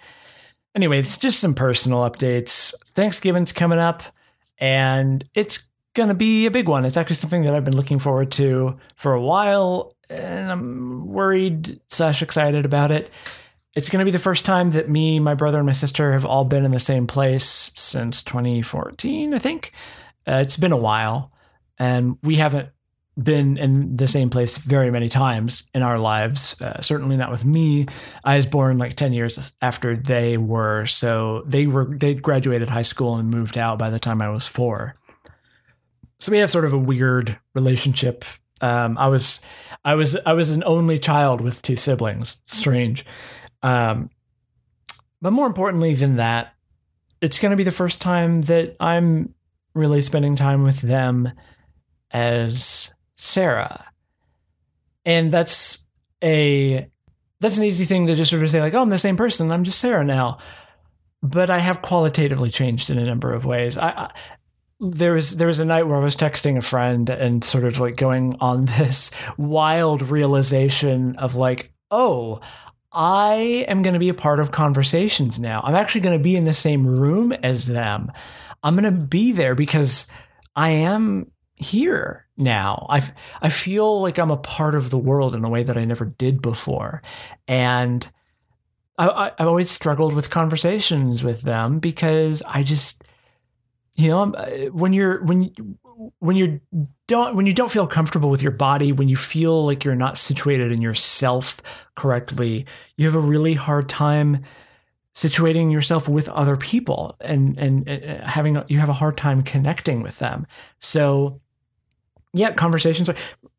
Anyway, 0.75 0.99
it's 0.99 1.17
just 1.17 1.39
some 1.39 1.53
personal 1.53 1.99
updates. 1.99 2.73
Thanksgiving's 2.89 3.51
coming 3.51 3.79
up, 3.79 4.03
and 4.57 5.23
it's 5.35 5.69
going 5.93 6.09
to 6.09 6.15
be 6.15 6.45
a 6.45 6.51
big 6.51 6.67
one. 6.67 6.85
It's 6.85 6.97
actually 6.97 7.17
something 7.17 7.43
that 7.43 7.53
I've 7.53 7.65
been 7.65 7.75
looking 7.75 7.99
forward 7.99 8.31
to 8.33 8.79
for 8.95 9.13
a 9.13 9.21
while, 9.21 9.93
and 10.09 10.51
I'm 10.51 11.07
worried 11.07 11.79
slash 11.89 12.21
excited 12.21 12.65
about 12.65 12.91
it. 12.91 13.11
It's 13.75 13.89
going 13.89 13.99
to 13.99 14.05
be 14.05 14.11
the 14.11 14.19
first 14.19 14.45
time 14.45 14.71
that 14.71 14.89
me, 14.89 15.19
my 15.19 15.33
brother, 15.33 15.57
and 15.57 15.65
my 15.65 15.73
sister 15.73 16.13
have 16.13 16.25
all 16.25 16.45
been 16.45 16.65
in 16.65 16.71
the 16.71 16.79
same 16.79 17.07
place 17.07 17.71
since 17.75 18.23
2014, 18.23 19.33
I 19.33 19.39
think. 19.39 19.71
Uh, 20.27 20.35
it's 20.35 20.57
been 20.57 20.71
a 20.71 20.77
while, 20.77 21.31
and 21.77 22.17
we 22.23 22.35
haven't 22.37 22.69
been 23.21 23.57
in 23.57 23.95
the 23.95 24.07
same 24.07 24.29
place 24.29 24.57
very 24.57 24.89
many 24.89 25.07
times 25.07 25.69
in 25.73 25.83
our 25.83 25.99
lives. 25.99 26.59
Uh, 26.59 26.81
certainly 26.81 27.15
not 27.15 27.31
with 27.31 27.45
me. 27.45 27.85
I 28.23 28.37
was 28.37 28.45
born 28.45 28.77
like 28.77 28.95
10 28.95 29.13
years 29.13 29.51
after 29.61 29.95
they 29.95 30.37
were. 30.37 30.85
So 30.85 31.43
they 31.45 31.67
were, 31.67 31.85
they 31.85 32.15
graduated 32.15 32.69
high 32.69 32.81
school 32.81 33.15
and 33.17 33.29
moved 33.29 33.57
out 33.57 33.77
by 33.77 33.89
the 33.89 33.99
time 33.99 34.21
I 34.21 34.29
was 34.29 34.47
four. 34.47 34.95
So 36.19 36.31
we 36.31 36.39
have 36.39 36.49
sort 36.49 36.65
of 36.65 36.73
a 36.73 36.77
weird 36.77 37.39
relationship. 37.53 38.25
Um, 38.61 38.97
I 38.97 39.07
was, 39.07 39.41
I 39.85 39.95
was, 39.95 40.15
I 40.25 40.33
was 40.33 40.51
an 40.51 40.63
only 40.65 40.97
child 40.97 41.41
with 41.41 41.61
two 41.61 41.75
siblings. 41.75 42.41
Strange. 42.45 43.05
Um, 43.61 44.09
but 45.21 45.31
more 45.31 45.47
importantly 45.47 45.93
than 45.93 46.15
that, 46.15 46.53
it's 47.21 47.39
going 47.39 47.51
to 47.51 47.57
be 47.57 47.63
the 47.63 47.71
first 47.71 48.01
time 48.01 48.41
that 48.43 48.75
I'm 48.79 49.35
really 49.75 50.01
spending 50.01 50.35
time 50.35 50.63
with 50.63 50.81
them 50.81 51.31
as 52.11 52.93
Sarah. 53.15 53.85
And 55.05 55.31
that's 55.31 55.87
a 56.23 56.85
that's 57.39 57.57
an 57.57 57.65
easy 57.65 57.85
thing 57.85 58.07
to 58.07 58.15
just 58.15 58.31
sort 58.31 58.43
of 58.43 58.51
say 58.51 58.61
like, 58.61 58.73
"Oh, 58.73 58.81
I'm 58.81 58.89
the 58.89 58.97
same 58.97 59.17
person. 59.17 59.51
I'm 59.51 59.63
just 59.63 59.79
Sarah 59.79 60.05
now." 60.05 60.37
But 61.21 61.49
I 61.49 61.59
have 61.59 61.81
qualitatively 61.81 62.49
changed 62.49 62.89
in 62.89 62.97
a 62.97 63.05
number 63.05 63.33
of 63.33 63.45
ways. 63.45 63.77
I, 63.77 63.89
I 63.89 64.11
there 64.79 65.13
was 65.13 65.37
there 65.37 65.47
was 65.47 65.59
a 65.59 65.65
night 65.65 65.83
where 65.83 65.97
I 65.97 66.03
was 66.03 66.15
texting 66.15 66.57
a 66.57 66.61
friend 66.61 67.09
and 67.09 67.43
sort 67.43 67.63
of 67.65 67.79
like 67.79 67.95
going 67.95 68.33
on 68.39 68.65
this 68.77 69.11
wild 69.37 70.01
realization 70.01 71.15
of 71.17 71.35
like, 71.35 71.71
"Oh, 71.91 72.39
I 72.93 73.65
am 73.67 73.81
going 73.81 73.93
to 73.93 73.99
be 73.99 74.09
a 74.09 74.13
part 74.13 74.39
of 74.39 74.51
conversations 74.51 75.39
now. 75.39 75.61
I'm 75.63 75.75
actually 75.75 76.01
going 76.01 76.17
to 76.17 76.23
be 76.23 76.35
in 76.35 76.45
the 76.45 76.53
same 76.53 76.85
room 76.85 77.31
as 77.31 77.65
them. 77.65 78.11
I'm 78.61 78.75
going 78.75 78.93
to 78.93 79.05
be 79.05 79.31
there 79.31 79.55
because 79.55 80.07
I 80.55 80.69
am 80.69 81.31
here 81.55 82.27
now. 82.37 82.87
I 82.89 83.01
I 83.41 83.49
feel 83.49 84.01
like 84.01 84.17
I'm 84.17 84.31
a 84.31 84.37
part 84.37 84.75
of 84.75 84.89
the 84.89 84.97
world 84.97 85.33
in 85.33 85.43
a 85.43 85.49
way 85.49 85.63
that 85.63 85.77
I 85.77 85.85
never 85.85 86.05
did 86.05 86.41
before, 86.41 87.01
and 87.47 88.07
I, 88.97 89.31
I've 89.37 89.47
always 89.47 89.71
struggled 89.71 90.13
with 90.13 90.29
conversations 90.29 91.23
with 91.23 91.41
them 91.41 91.79
because 91.79 92.43
I 92.47 92.63
just, 92.63 93.03
you 93.95 94.09
know, 94.09 94.27
when 94.71 94.93
you're 94.93 95.23
when 95.23 95.53
when 96.19 96.35
you 96.35 96.59
don't 97.07 97.35
when 97.35 97.45
you 97.45 97.53
don't 97.53 97.71
feel 97.71 97.87
comfortable 97.87 98.29
with 98.29 98.41
your 98.41 98.51
body, 98.51 98.91
when 98.91 99.09
you 99.09 99.15
feel 99.15 99.65
like 99.65 99.83
you're 99.83 99.95
not 99.95 100.17
situated 100.17 100.71
in 100.71 100.81
yourself 100.81 101.61
correctly, 101.95 102.65
you 102.97 103.05
have 103.05 103.15
a 103.15 103.19
really 103.19 103.53
hard 103.53 103.89
time 103.89 104.43
situating 105.15 105.71
yourself 105.71 106.09
with 106.09 106.27
other 106.29 106.57
people 106.57 107.15
and 107.21 107.57
and 107.57 107.87
uh, 107.87 108.27
having 108.27 108.61
you 108.67 108.79
have 108.79 108.89
a 108.89 108.93
hard 108.93 109.17
time 109.17 109.43
connecting 109.43 110.01
with 110.01 110.19
them. 110.19 110.47
So 110.81 111.41
yeah, 112.33 112.51
conversations, 112.51 113.09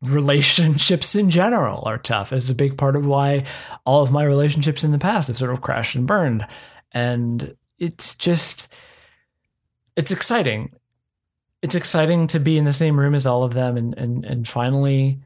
relationships 0.01 1.15
in 1.15 1.29
general 1.29 1.83
are 1.85 1.97
tough. 1.97 2.33
It's 2.33 2.49
a 2.49 2.55
big 2.55 2.77
part 2.77 2.97
of 2.97 3.05
why 3.05 3.45
all 3.85 4.03
of 4.03 4.11
my 4.11 4.23
relationships 4.23 4.83
in 4.83 4.91
the 4.91 4.99
past 4.99 5.29
have 5.29 5.37
sort 5.37 5.51
of 5.51 5.61
crashed 5.61 5.95
and 5.95 6.05
burned. 6.05 6.45
And 6.91 7.55
it's 7.79 8.15
just, 8.15 8.71
it's 9.95 10.11
exciting. 10.11 10.73
It's 11.61 11.75
exciting 11.75 12.27
to 12.27 12.39
be 12.39 12.57
in 12.57 12.65
the 12.65 12.73
same 12.73 12.99
room 12.99 13.15
as 13.15 13.25
all 13.25 13.43
of 13.43 13.53
them 13.53 13.77
and, 13.77 13.97
and, 13.97 14.25
and 14.25 14.47
finally, 14.47 15.19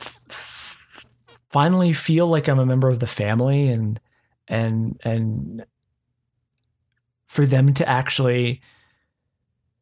f- 0.00 1.06
finally 1.48 1.92
feel 1.92 2.26
like 2.26 2.48
I'm 2.48 2.58
a 2.58 2.66
member 2.66 2.88
of 2.88 2.98
the 2.98 3.06
family 3.06 3.68
and, 3.68 4.00
and, 4.48 5.00
and 5.04 5.64
for 7.26 7.46
them 7.46 7.72
to 7.74 7.88
actually, 7.88 8.62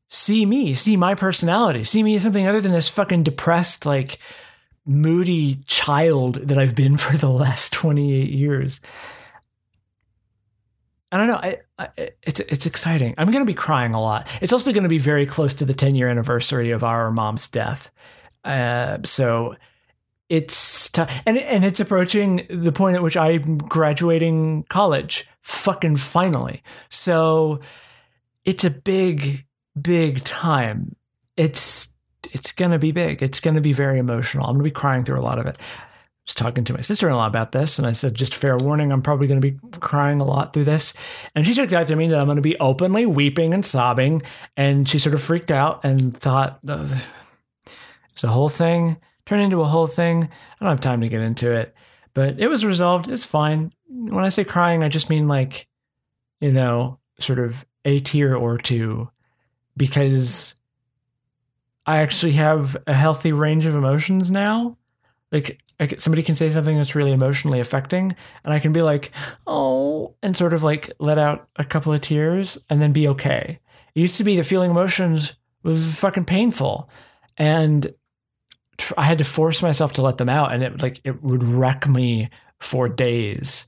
see 0.08 0.46
me, 0.46 0.74
see 0.74 0.96
my 0.96 1.14
personality, 1.14 1.84
see 1.84 2.02
me 2.02 2.14
as 2.14 2.22
something 2.22 2.46
other 2.46 2.60
than 2.60 2.72
this 2.72 2.88
fucking 2.88 3.22
depressed, 3.22 3.86
like 3.86 4.18
moody 4.84 5.56
child 5.66 6.34
that 6.36 6.58
I've 6.58 6.74
been 6.74 6.96
for 6.96 7.16
the 7.16 7.30
last 7.30 7.72
28 7.72 8.30
years. 8.30 8.80
I 11.12 11.18
don't 11.18 11.28
know. 11.28 11.36
I, 11.36 11.56
I, 11.78 12.10
it's 12.22 12.40
it's 12.40 12.66
exciting. 12.66 13.14
I'm 13.16 13.30
going 13.30 13.44
to 13.44 13.50
be 13.50 13.54
crying 13.54 13.94
a 13.94 14.00
lot. 14.00 14.28
It's 14.40 14.52
also 14.52 14.72
going 14.72 14.82
to 14.82 14.88
be 14.88 14.98
very 14.98 15.24
close 15.24 15.54
to 15.54 15.64
the 15.64 15.72
10 15.72 15.94
year 15.94 16.08
anniversary 16.08 16.72
of 16.72 16.82
our 16.82 17.10
mom's 17.12 17.48
death. 17.48 17.90
Uh, 18.44 18.98
so 19.04 19.56
it's 20.28 20.90
t- 20.90 21.04
and 21.24 21.38
and 21.38 21.64
it's 21.64 21.78
approaching 21.78 22.46
the 22.50 22.72
point 22.72 22.96
at 22.96 23.02
which 23.02 23.16
I'm 23.16 23.58
graduating 23.58 24.64
college. 24.64 25.28
Fucking 25.42 25.96
finally. 25.96 26.62
So 26.90 27.60
it's 28.44 28.64
a 28.64 28.70
big, 28.70 29.45
big 29.80 30.24
time. 30.24 30.96
It's 31.36 31.94
it's 32.32 32.52
gonna 32.52 32.78
be 32.78 32.92
big. 32.92 33.22
It's 33.22 33.40
gonna 33.40 33.60
be 33.60 33.72
very 33.72 33.98
emotional. 33.98 34.46
I'm 34.46 34.54
gonna 34.54 34.64
be 34.64 34.70
crying 34.70 35.04
through 35.04 35.20
a 35.20 35.22
lot 35.22 35.38
of 35.38 35.46
it 35.46 35.58
I 36.26 36.30
was 36.30 36.34
talking 36.34 36.64
to 36.64 36.74
my 36.74 36.80
sister 36.80 37.08
in 37.08 37.14
law 37.14 37.28
about 37.28 37.52
this, 37.52 37.78
and 37.78 37.86
I 37.86 37.92
said, 37.92 38.14
just 38.14 38.34
fair 38.34 38.56
warning, 38.56 38.90
I'm 38.90 39.00
probably 39.00 39.28
going 39.28 39.40
to 39.40 39.52
be 39.52 39.60
crying 39.78 40.20
a 40.20 40.24
lot 40.24 40.52
through 40.52 40.64
this. 40.64 40.92
And 41.36 41.46
she 41.46 41.54
took 41.54 41.70
that 41.70 41.86
to 41.86 41.94
mean 41.94 42.10
that 42.10 42.18
I'm 42.18 42.26
going 42.26 42.34
to 42.34 42.42
be 42.42 42.58
openly 42.58 43.06
weeping 43.06 43.54
and 43.54 43.64
sobbing. 43.64 44.22
And 44.56 44.88
she 44.88 44.98
sort 44.98 45.14
of 45.14 45.22
freaked 45.22 45.52
out 45.52 45.84
and 45.84 46.16
thought, 46.16 46.58
it's 46.64 48.24
a 48.24 48.28
whole 48.28 48.48
thing, 48.48 48.96
turned 49.24 49.42
into 49.42 49.60
a 49.60 49.66
whole 49.66 49.86
thing. 49.86 50.24
I 50.24 50.64
don't 50.64 50.72
have 50.72 50.80
time 50.80 51.00
to 51.02 51.08
get 51.08 51.20
into 51.20 51.52
it, 51.52 51.72
but 52.12 52.40
it 52.40 52.48
was 52.48 52.64
resolved. 52.64 53.08
It's 53.08 53.24
fine. 53.24 53.72
When 53.86 54.24
I 54.24 54.28
say 54.28 54.42
crying, 54.42 54.82
I 54.82 54.88
just 54.88 55.08
mean 55.08 55.28
like, 55.28 55.68
you 56.40 56.50
know, 56.50 56.98
sort 57.20 57.38
of 57.38 57.64
a 57.84 58.00
tear 58.00 58.34
or 58.34 58.58
two, 58.58 59.10
because 59.76 60.54
I 61.86 61.98
actually 61.98 62.32
have 62.32 62.76
a 62.86 62.94
healthy 62.94 63.32
range 63.32 63.64
of 63.66 63.74
emotions 63.74 64.30
now. 64.30 64.76
Like 65.30 65.60
somebody 65.98 66.22
can 66.22 66.34
say 66.36 66.50
something 66.50 66.76
that's 66.76 66.94
really 66.94 67.12
emotionally 67.12 67.60
affecting 67.60 68.16
and 68.44 68.54
i 68.54 68.58
can 68.58 68.72
be 68.72 68.80
like 68.80 69.10
oh 69.46 70.14
and 70.22 70.36
sort 70.36 70.54
of 70.54 70.62
like 70.62 70.90
let 70.98 71.18
out 71.18 71.48
a 71.56 71.64
couple 71.64 71.92
of 71.92 72.00
tears 72.00 72.56
and 72.70 72.80
then 72.80 72.92
be 72.92 73.08
okay. 73.08 73.58
It 73.94 74.00
used 74.00 74.16
to 74.16 74.24
be 74.24 74.36
that 74.36 74.44
feeling 74.44 74.70
emotions 74.70 75.34
was 75.62 75.84
fucking 75.96 76.24
painful 76.24 76.88
and 77.36 77.92
i 78.96 79.02
had 79.02 79.18
to 79.18 79.24
force 79.24 79.62
myself 79.62 79.92
to 79.94 80.02
let 80.02 80.18
them 80.18 80.28
out 80.28 80.52
and 80.52 80.62
it 80.62 80.80
like 80.80 81.00
it 81.04 81.22
would 81.22 81.42
wreck 81.42 81.86
me 81.86 82.30
for 82.58 82.88
days. 82.88 83.66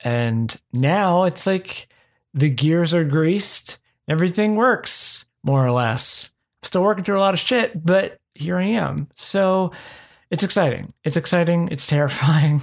And 0.00 0.54
now 0.72 1.24
it's 1.24 1.46
like 1.46 1.88
the 2.34 2.50
gears 2.50 2.94
are 2.94 3.04
greased 3.04 3.78
everything 4.06 4.54
works 4.54 5.26
more 5.42 5.64
or 5.64 5.70
less 5.70 6.32
still 6.62 6.82
working 6.82 7.04
through 7.04 7.18
a 7.18 7.20
lot 7.20 7.34
of 7.34 7.40
shit 7.40 7.84
but 7.84 8.18
here 8.34 8.58
i 8.58 8.64
am 8.64 9.08
so 9.16 9.70
it's 10.30 10.42
exciting. 10.42 10.92
It's 11.04 11.16
exciting. 11.16 11.68
It's 11.70 11.86
terrifying. 11.88 12.60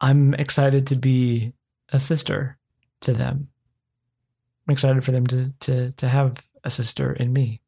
I'm 0.00 0.34
excited 0.34 0.86
to 0.88 0.96
be 0.96 1.52
a 1.92 2.00
sister 2.00 2.58
to 3.02 3.12
them. 3.12 3.48
I'm 4.66 4.72
excited 4.72 5.04
for 5.04 5.12
them 5.12 5.26
to 5.28 5.52
to 5.60 5.92
to 5.92 6.08
have 6.08 6.46
a 6.64 6.70
sister 6.70 7.12
in 7.12 7.32
me. 7.32 7.60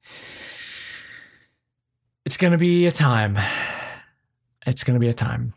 It's 2.25 2.37
to 2.53 2.59
be 2.59 2.87
a 2.87 2.91
time. 2.91 3.39
It's 4.67 4.85
to 4.95 5.01
be 5.01 5.09
a 5.09 5.15
time. 5.15 5.53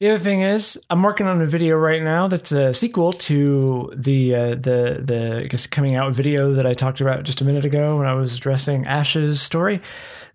The 0.00 0.10
other 0.10 0.18
thing 0.18 0.42
is, 0.42 0.80
I'm 0.90 1.02
working 1.02 1.26
on 1.26 1.40
a 1.40 1.46
video 1.46 1.76
right 1.76 2.02
now 2.02 2.28
that's 2.28 2.52
a 2.52 2.72
sequel 2.72 3.12
to 3.12 3.92
the 3.96 4.34
uh, 4.34 4.48
the 4.50 5.00
the 5.02 5.38
I 5.38 5.42
guess 5.42 5.66
coming 5.66 5.96
out 5.96 6.14
video 6.14 6.52
that 6.52 6.66
I 6.66 6.72
talked 6.72 7.00
about 7.00 7.24
just 7.24 7.40
a 7.40 7.44
minute 7.44 7.64
ago 7.64 7.96
when 7.98 8.06
I 8.06 8.14
was 8.14 8.32
addressing 8.32 8.86
Ash's 8.86 9.40
story 9.40 9.80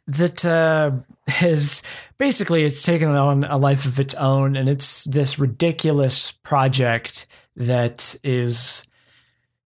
that 0.07 0.43
uh, 0.43 0.91
is 1.41 1.81
basically 2.17 2.65
it's 2.65 2.83
taken 2.83 3.07
on 3.07 3.45
a 3.45 3.57
life 3.57 3.85
of 3.85 4.01
its 4.01 4.13
own, 4.15 4.57
and 4.57 4.67
it's 4.67 5.05
this 5.05 5.39
ridiculous 5.39 6.31
project 6.31 7.27
that 7.55 8.17
is 8.21 8.85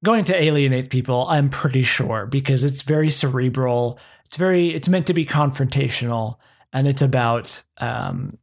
going 0.04 0.26
to 0.26 0.40
alienate 0.40 0.92
people. 0.92 1.26
I'm 1.28 1.50
pretty 1.50 1.82
sure 1.82 2.28
because 2.28 2.64
it's 2.64 2.84
very 2.84 3.10
cerebral. 3.10 3.98
It's 4.26 4.38
very 4.38 4.76
it's 4.76 4.88
meant 4.88 5.08
to 5.08 5.16
be 5.16 5.26
confrontational, 5.26 6.36
and 6.72 6.88
it's 6.88 7.02
about 7.02 7.64
um, 7.80 8.38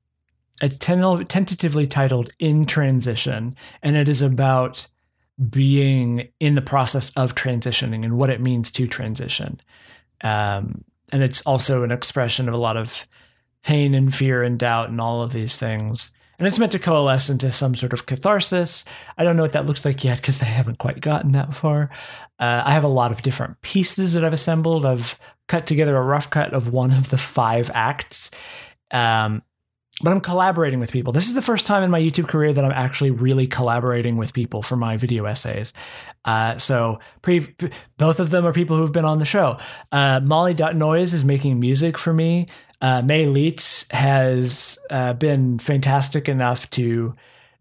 it's 0.64 0.78
ten- 0.78 1.24
tentatively 1.24 1.86
titled 1.86 2.30
"In 2.38 2.66
Transition," 2.66 3.54
and 3.82 3.96
it 3.96 4.08
is 4.08 4.22
about 4.22 4.88
being 5.50 6.28
in 6.40 6.54
the 6.54 6.62
process 6.62 7.10
of 7.16 7.34
transitioning 7.34 8.04
and 8.04 8.16
what 8.16 8.30
it 8.30 8.40
means 8.40 8.70
to 8.70 8.86
transition. 8.86 9.60
Um, 10.22 10.84
and 11.12 11.22
it's 11.22 11.42
also 11.42 11.82
an 11.82 11.90
expression 11.90 12.48
of 12.48 12.54
a 12.54 12.58
lot 12.58 12.76
of 12.76 13.06
pain 13.62 13.94
and 13.94 14.14
fear 14.14 14.42
and 14.42 14.58
doubt 14.58 14.90
and 14.90 15.00
all 15.00 15.22
of 15.22 15.32
these 15.32 15.58
things. 15.58 16.12
And 16.38 16.46
it's 16.46 16.58
meant 16.58 16.72
to 16.72 16.78
coalesce 16.78 17.30
into 17.30 17.50
some 17.50 17.74
sort 17.74 17.92
of 17.92 18.06
catharsis. 18.06 18.84
I 19.16 19.24
don't 19.24 19.36
know 19.36 19.42
what 19.42 19.52
that 19.52 19.66
looks 19.66 19.84
like 19.84 20.02
yet 20.04 20.18
because 20.18 20.42
I 20.42 20.46
haven't 20.46 20.78
quite 20.78 21.00
gotten 21.00 21.32
that 21.32 21.54
far. 21.54 21.90
Uh, 22.38 22.62
I 22.64 22.72
have 22.72 22.84
a 22.84 22.88
lot 22.88 23.12
of 23.12 23.22
different 23.22 23.60
pieces 23.60 24.14
that 24.14 24.24
I've 24.24 24.32
assembled. 24.32 24.84
I've 24.84 25.18
cut 25.46 25.66
together 25.66 25.96
a 25.96 26.02
rough 26.02 26.30
cut 26.30 26.52
of 26.52 26.72
one 26.72 26.90
of 26.90 27.10
the 27.10 27.18
five 27.18 27.70
acts. 27.72 28.30
Um, 28.90 29.42
but 30.02 30.10
I'm 30.10 30.20
collaborating 30.20 30.80
with 30.80 30.90
people. 30.90 31.12
This 31.12 31.28
is 31.28 31.34
the 31.34 31.42
first 31.42 31.66
time 31.66 31.82
in 31.82 31.90
my 31.90 32.00
YouTube 32.00 32.26
career 32.26 32.52
that 32.52 32.64
I'm 32.64 32.72
actually 32.72 33.10
really 33.12 33.46
collaborating 33.46 34.16
with 34.16 34.32
people 34.32 34.60
for 34.60 34.76
my 34.76 34.96
video 34.96 35.24
essays. 35.24 35.72
Uh, 36.24 36.58
so 36.58 36.98
pre- 37.22 37.54
both 37.96 38.18
of 38.18 38.30
them 38.30 38.44
are 38.44 38.52
people 38.52 38.76
who've 38.76 38.92
been 38.92 39.04
on 39.04 39.18
the 39.18 39.24
show. 39.24 39.56
Uh, 39.92 40.20
Molly 40.20 40.54
Noise 40.54 41.14
is 41.14 41.24
making 41.24 41.60
music 41.60 41.96
for 41.96 42.12
me. 42.12 42.46
Uh, 42.80 43.02
May 43.02 43.26
Leitz 43.26 43.90
has 43.92 44.78
uh, 44.90 45.12
been 45.12 45.58
fantastic 45.58 46.28
enough 46.28 46.68
to 46.70 47.14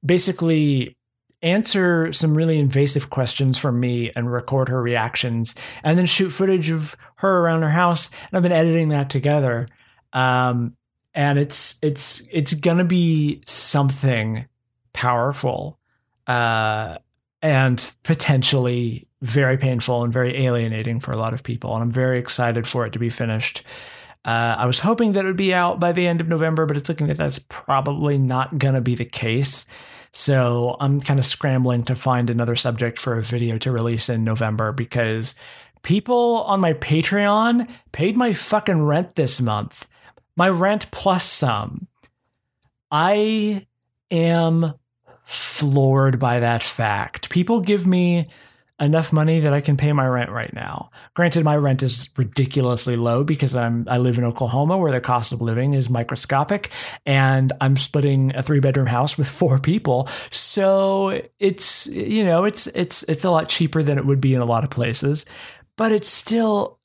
basically 0.03 0.97
answer 1.43 2.11
some 2.13 2.33
really 2.33 2.57
invasive 2.57 3.09
questions 3.09 3.57
from 3.57 3.79
me 3.79 4.11
and 4.15 4.31
record 4.31 4.69
her 4.69 4.81
reactions 4.81 5.53
and 5.83 5.99
then 5.99 6.05
shoot 6.05 6.29
footage 6.31 6.71
of 6.71 6.95
her 7.17 7.39
around 7.39 7.61
her 7.61 7.69
house. 7.69 8.09
And 8.11 8.37
I've 8.37 8.43
been 8.43 8.51
editing 8.51 8.89
that 8.89 9.09
together. 9.09 9.67
Um, 10.13 10.75
and 11.15 11.37
it's 11.37 11.77
it's 11.81 12.27
it's 12.31 12.53
gonna 12.53 12.83
be 12.83 13.41
something 13.45 14.45
powerful 14.93 15.79
uh, 16.27 16.97
and 17.41 17.93
potentially 18.03 19.07
very 19.21 19.57
painful 19.57 20.03
and 20.03 20.13
very 20.13 20.45
alienating 20.45 20.99
for 20.99 21.11
a 21.11 21.17
lot 21.17 21.33
of 21.33 21.43
people. 21.43 21.73
And 21.73 21.83
i'm 21.83 21.91
very 21.91 22.19
excited 22.19 22.67
for 22.67 22.85
it 22.85 22.93
to 22.93 22.99
be 22.99 23.09
finished. 23.09 23.63
Uh, 24.25 24.55
i 24.57 24.65
was 24.65 24.79
hoping 24.79 25.11
that 25.13 25.25
it 25.25 25.27
would 25.27 25.37
be 25.37 25.53
out 25.53 25.79
by 25.79 25.91
the 25.91 26.07
end 26.07 26.21
of 26.21 26.29
november 26.29 26.65
but 26.65 26.77
it's 26.77 26.87
looking 26.87 27.07
like 27.07 27.17
that's 27.17 27.39
probably 27.49 28.17
not 28.17 28.57
going 28.57 28.73
to 28.73 28.81
be 28.81 28.95
the 28.95 29.05
case. 29.05 29.65
So 30.13 30.77
i'm 30.79 31.01
kind 31.01 31.19
of 31.19 31.25
scrambling 31.25 31.83
to 31.83 31.95
find 31.95 32.29
another 32.29 32.55
subject 32.55 32.97
for 32.99 33.17
a 33.17 33.23
video 33.23 33.57
to 33.59 33.71
release 33.71 34.09
in 34.09 34.23
november 34.23 34.71
because 34.71 35.35
people 35.83 36.43
on 36.43 36.61
my 36.61 36.73
patreon 36.73 37.69
paid 37.91 38.15
my 38.15 38.33
fucking 38.33 38.81
rent 38.83 39.15
this 39.15 39.41
month 39.41 39.87
my 40.37 40.49
rent 40.49 40.89
plus 40.91 41.25
some. 41.25 41.87
I 42.91 43.65
am 44.11 44.73
floored 45.23 46.19
by 46.19 46.39
that 46.39 46.63
fact. 46.63 47.29
People 47.29 47.61
give 47.61 47.87
me 47.87 48.27
enough 48.79 49.13
money 49.13 49.39
that 49.39 49.53
I 49.53 49.61
can 49.61 49.77
pay 49.77 49.93
my 49.93 50.05
rent 50.05 50.29
right 50.29 50.51
now. 50.53 50.89
Granted, 51.13 51.43
my 51.43 51.55
rent 51.55 51.83
is 51.83 52.09
ridiculously 52.17 52.95
low 52.95 53.23
because 53.23 53.55
I'm 53.55 53.87
I 53.89 53.97
live 53.97 54.17
in 54.17 54.23
Oklahoma 54.23 54.77
where 54.77 54.91
the 54.91 54.99
cost 54.99 55.31
of 55.31 55.41
living 55.41 55.73
is 55.73 55.89
microscopic, 55.89 56.69
and 57.05 57.51
I'm 57.61 57.77
splitting 57.77 58.35
a 58.35 58.43
three 58.43 58.59
bedroom 58.59 58.87
house 58.87 59.17
with 59.17 59.27
four 59.39 59.59
people. 59.59 60.07
So 60.31 61.21
it's 61.39 61.87
you 61.87 62.25
know 62.25 62.43
it's 62.45 62.67
it's 62.67 63.03
it's 63.03 63.23
a 63.23 63.31
lot 63.31 63.49
cheaper 63.49 63.83
than 63.83 63.97
it 63.97 64.05
would 64.05 64.21
be 64.21 64.33
in 64.33 64.41
a 64.41 64.45
lot 64.45 64.63
of 64.63 64.69
places, 64.69 65.25
but 65.77 65.91
it's 65.91 66.09
still 66.09 66.79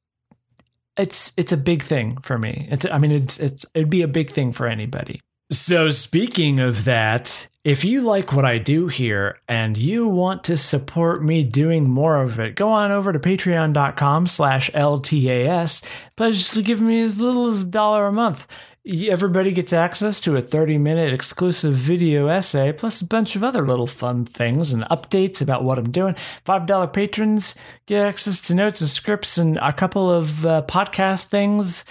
it's 0.98 1.32
it's 1.36 1.52
a 1.52 1.56
big 1.56 1.82
thing 1.82 2.18
for 2.20 2.38
me. 2.38 2.68
It's 2.70 2.84
I 2.84 2.98
mean 2.98 3.12
it's 3.12 3.38
it's 3.38 3.64
it'd 3.74 3.90
be 3.90 4.02
a 4.02 4.08
big 4.08 4.30
thing 4.30 4.52
for 4.52 4.66
anybody. 4.66 5.20
So 5.50 5.88
speaking 5.88 6.60
of 6.60 6.84
that, 6.84 7.48
if 7.64 7.82
you 7.82 8.02
like 8.02 8.34
what 8.34 8.44
I 8.44 8.58
do 8.58 8.88
here 8.88 9.38
and 9.48 9.78
you 9.78 10.06
want 10.06 10.44
to 10.44 10.58
support 10.58 11.22
me 11.22 11.42
doing 11.42 11.88
more 11.88 12.20
of 12.20 12.38
it, 12.38 12.54
go 12.54 12.70
on 12.70 12.90
over 12.90 13.14
to 13.14 13.18
patreon.com 13.18 14.26
slash 14.26 14.70
LTAS, 14.72 15.82
pledge 16.16 16.50
to 16.50 16.62
give 16.62 16.82
me 16.82 17.00
as 17.00 17.20
little 17.20 17.46
as 17.46 17.62
a 17.62 17.66
dollar 17.66 18.06
a 18.06 18.12
month 18.12 18.46
everybody 18.88 19.52
gets 19.52 19.72
access 19.72 20.18
to 20.20 20.36
a 20.36 20.40
30 20.40 20.78
minute 20.78 21.12
exclusive 21.12 21.74
video 21.74 22.28
essay, 22.28 22.72
plus 22.72 23.00
a 23.00 23.06
bunch 23.06 23.36
of 23.36 23.44
other 23.44 23.66
little 23.66 23.86
fun 23.86 24.24
things 24.24 24.72
and 24.72 24.82
updates 24.84 25.42
about 25.42 25.62
what 25.62 25.78
I'm 25.78 25.90
doing. 25.90 26.16
$5 26.46 26.92
patrons 26.92 27.54
get 27.86 28.06
access 28.06 28.40
to 28.42 28.54
notes 28.54 28.80
and 28.80 28.88
scripts 28.88 29.36
and 29.36 29.58
a 29.58 29.72
couple 29.72 30.10
of 30.10 30.46
uh, 30.46 30.62
podcast 30.66 31.26
things. 31.26 31.84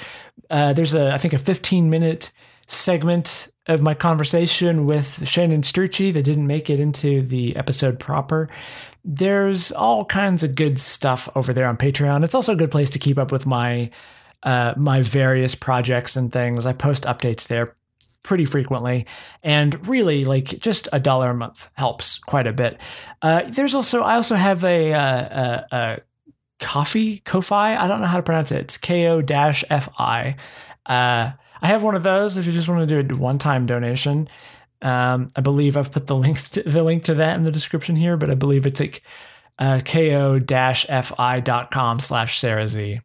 Uh, 0.50 0.74
there's 0.74 0.96
a, 0.96 1.12
I 1.14 1.18
think, 1.18 1.34
a 1.34 1.40
15 1.40 1.90
minute 1.90 2.32
segment 2.66 3.50
of 3.68 3.82
my 3.82 3.94
conversation 3.94 4.86
with 4.86 5.28
Shannon 5.28 5.62
Strucci 5.62 6.12
that 6.14 6.26
didn't 6.26 6.48
make 6.48 6.70
it 6.70 6.80
into 6.80 7.22
the 7.22 7.56
episode 7.56 8.00
proper. 8.00 8.50
There's 9.06 9.72
all 9.72 10.04
kinds 10.06 10.42
of 10.42 10.56
good 10.56 10.80
stuff 10.80 11.30
over 11.36 11.54
there 11.54 11.68
on 11.68 11.78
Patreon. 11.78 12.24
It's 12.24 12.36
also 12.36 12.54
a 12.54 12.58
good 12.58 12.72
place 12.72 12.90
to 12.92 13.00
keep 13.00 13.18
up 13.18 13.32
with 13.32 13.46
my 13.46 13.92
uh, 14.44 14.74
my 14.78 15.02
various 15.02 15.56
projects 15.56 16.16
and 16.16 16.32
things. 16.32 16.66
I 16.66 16.74
post 16.74 17.04
updates 17.04 17.48
there 17.48 17.76
pretty 18.24 18.46
frequently, 18.46 19.06
and 19.44 19.88
really 19.88 20.26
like 20.26 20.60
just 20.60 20.88
a 20.92 21.00
dollar 21.00 21.30
a 21.30 21.34
month 21.34 21.70
helps 21.74 22.20
quite 22.20 22.48
a 22.48 22.54
bit. 22.54 22.80
Uh, 23.22 23.44
there's 23.48 23.74
also 23.74 24.02
I 24.02 24.16
also 24.16 24.36
have 24.36 24.64
a, 24.64 24.92
a, 24.92 25.68
a 25.72 25.98
coffee 26.60 27.20
Ko-fi. 27.20 27.76
I 27.76 27.88
don't 27.88 28.02
know 28.02 28.08
how 28.08 28.18
to 28.18 28.24
pronounce 28.24 28.52
it. 28.52 28.62
It's 28.62 28.78
K 28.78 29.08
O. 29.08 29.20
Uh, 29.20 30.34
I 30.86 31.68
have 31.68 31.84
one 31.84 31.96
of 31.96 32.04
those. 32.04 32.38
If 32.38 32.46
you 32.46 32.54
just 32.54 32.68
want 32.68 32.88
to 32.88 33.04
do 33.04 33.16
a 33.16 33.18
one-time 33.18 33.66
donation, 33.66 34.28
um, 34.82 35.30
I 35.36 35.42
believe 35.42 35.76
I've 35.76 35.92
put 35.92 36.08
the 36.08 36.16
link 36.16 36.40
to, 36.50 36.64
the 36.66 36.84
link 36.84 37.04
to 37.06 37.16
that 37.16 37.38
in 37.38 37.44
the 37.44 37.52
description 37.52 37.96
here. 37.96 38.18
But 38.18 38.30
I 38.30 38.36
believe 38.36 38.66
it's 38.66 38.80
like 38.80 39.02
uh, 39.60 39.80
ko-fi.com 39.84 40.40
slash 42.00 42.40
Sarah 42.40 42.70
Z. 42.70 43.02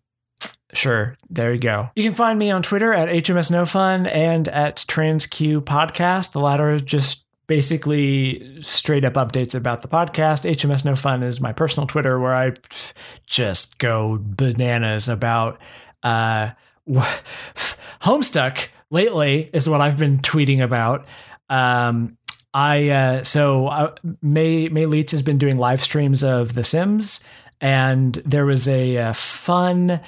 Sure, 0.75 1.17
there 1.29 1.53
you 1.53 1.59
go. 1.59 1.91
You 1.95 2.03
can 2.03 2.15
find 2.15 2.39
me 2.39 2.51
on 2.51 2.63
Twitter 2.63 2.93
at 2.93 3.09
HMS 3.09 3.51
No 3.51 3.67
Fun 3.67 4.07
and 4.07 4.49
at 4.49 4.77
TransQ 4.77 5.61
Podcast. 5.61 6.33
The 6.33 6.41
latter 6.41 6.79
just 6.81 7.25
basically 7.47 8.63
straight 8.63 9.05
up 9.05 9.15
updates 9.15 9.55
about 9.55 9.83
the 9.83 9.89
podcast. 9.89 10.51
HMS 10.51 10.85
No 10.85 10.97
Fun 10.97 11.23
is 11.23 11.41
my 11.41 11.53
personal 11.53 11.87
Twitter 11.87 12.19
where 12.19 12.35
I 12.35 12.53
just 13.27 13.79
go 13.79 14.19
bananas 14.21 15.09
about 15.09 15.61
uh, 16.03 16.51
Homestuck 18.03 18.69
lately 18.91 19.51
is 19.53 19.69
what 19.69 19.81
I've 19.81 19.99
been 19.99 20.19
tweeting 20.19 20.63
about. 20.63 21.07
Um, 21.51 22.17
I 22.55 22.89
uh, 22.89 23.25
so 23.25 23.67
uh, 23.69 23.95
May 24.21 24.69
May 24.69 24.87
Leitz 24.87 25.11
has 25.13 25.23
been 25.23 25.39
doing 25.39 25.59
live 25.59 25.83
streams 25.83 26.23
of 26.23 26.55
The 26.55 26.65
Sims, 26.65 27.23
and 27.61 28.15
there 28.27 28.45
was 28.45 28.69
a, 28.69 28.97
a 28.97 29.15
fun 29.15 30.01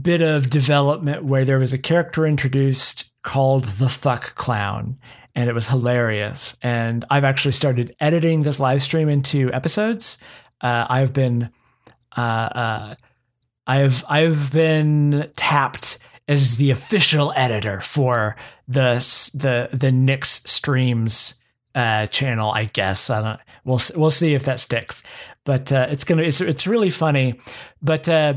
bit 0.00 0.22
of 0.22 0.50
development 0.50 1.24
where 1.24 1.44
there 1.44 1.58
was 1.58 1.72
a 1.72 1.78
character 1.78 2.26
introduced 2.26 3.12
called 3.22 3.64
the 3.64 3.88
Fuck 3.88 4.34
Clown, 4.34 4.98
and 5.34 5.48
it 5.48 5.54
was 5.54 5.68
hilarious. 5.68 6.56
And 6.62 7.04
I've 7.10 7.24
actually 7.24 7.52
started 7.52 7.94
editing 8.00 8.42
this 8.42 8.58
live 8.60 8.82
stream 8.82 9.08
into 9.08 9.52
episodes. 9.52 10.18
Uh, 10.60 10.86
I've 10.88 11.12
been, 11.12 11.50
uh, 12.16 12.20
uh, 12.20 12.94
I've 13.66 14.04
I've 14.08 14.52
been 14.52 15.30
tapped 15.36 15.98
as 16.28 16.56
the 16.56 16.70
official 16.70 17.32
editor 17.36 17.80
for 17.80 18.36
the 18.68 18.94
the 19.34 19.68
the 19.76 19.92
Nix 19.92 20.42
streams 20.44 21.38
uh, 21.74 22.06
channel, 22.06 22.50
I 22.50 22.64
guess. 22.64 23.10
I 23.10 23.22
don't. 23.22 23.40
We'll 23.64 23.80
we'll 23.96 24.10
see 24.10 24.34
if 24.34 24.44
that 24.44 24.60
sticks. 24.60 25.02
But 25.44 25.72
uh, 25.72 25.88
it's 25.90 26.04
gonna 26.04 26.22
it's 26.22 26.40
it's 26.40 26.66
really 26.66 26.90
funny. 26.90 27.40
But 27.80 28.08
uh, 28.08 28.34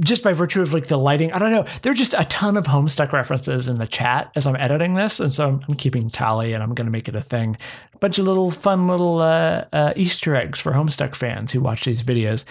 just 0.00 0.24
by 0.24 0.32
virtue 0.32 0.62
of 0.62 0.74
like 0.74 0.88
the 0.88 0.98
lighting, 0.98 1.32
I 1.32 1.38
don't 1.38 1.52
know. 1.52 1.64
There 1.82 1.92
are 1.92 1.94
just 1.94 2.14
a 2.14 2.24
ton 2.24 2.56
of 2.56 2.66
Homestuck 2.66 3.12
references 3.12 3.68
in 3.68 3.76
the 3.76 3.86
chat 3.86 4.32
as 4.34 4.48
I'm 4.48 4.56
editing 4.56 4.94
this, 4.94 5.20
and 5.20 5.32
so 5.32 5.48
I'm, 5.48 5.60
I'm 5.68 5.76
keeping 5.76 6.10
tally, 6.10 6.52
and 6.52 6.62
I'm 6.62 6.74
gonna 6.74 6.90
make 6.90 7.08
it 7.08 7.14
a 7.14 7.20
thing. 7.20 7.56
A 7.94 7.98
bunch 7.98 8.18
of 8.18 8.26
little 8.26 8.50
fun 8.50 8.88
little 8.88 9.20
uh, 9.20 9.66
uh, 9.72 9.92
Easter 9.94 10.34
eggs 10.34 10.58
for 10.58 10.72
Homestuck 10.72 11.14
fans 11.14 11.52
who 11.52 11.60
watch 11.60 11.84
these 11.84 12.02
videos. 12.02 12.44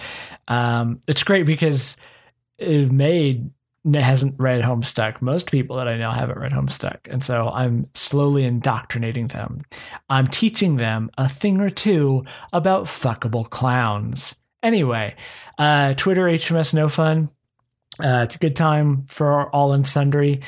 Um, 0.48 1.00
it's 1.06 1.22
great 1.22 1.44
because 1.44 1.98
it 2.56 2.90
made 2.90 3.50
hasn't 3.84 4.34
read 4.38 4.62
Homestuck. 4.62 5.22
Most 5.22 5.50
people 5.50 5.76
that 5.76 5.88
I 5.88 5.96
know 5.96 6.10
haven't 6.10 6.38
read 6.38 6.52
Homestuck. 6.52 7.08
And 7.08 7.24
so 7.24 7.48
I'm 7.48 7.88
slowly 7.94 8.44
indoctrinating 8.44 9.28
them. 9.28 9.62
I'm 10.08 10.26
teaching 10.26 10.76
them 10.76 11.10
a 11.16 11.28
thing 11.28 11.60
or 11.60 11.70
two 11.70 12.24
about 12.52 12.84
fuckable 12.84 13.48
clowns. 13.48 14.36
Anyway, 14.62 15.14
uh, 15.58 15.94
Twitter 15.94 16.24
HMS 16.24 16.74
No 16.74 16.88
Fun. 16.88 17.30
Uh, 17.98 18.22
it's 18.24 18.36
a 18.36 18.38
good 18.38 18.56
time 18.56 19.02
for 19.04 19.48
all 19.54 19.72
and 19.72 19.86
sundry. 19.86 20.40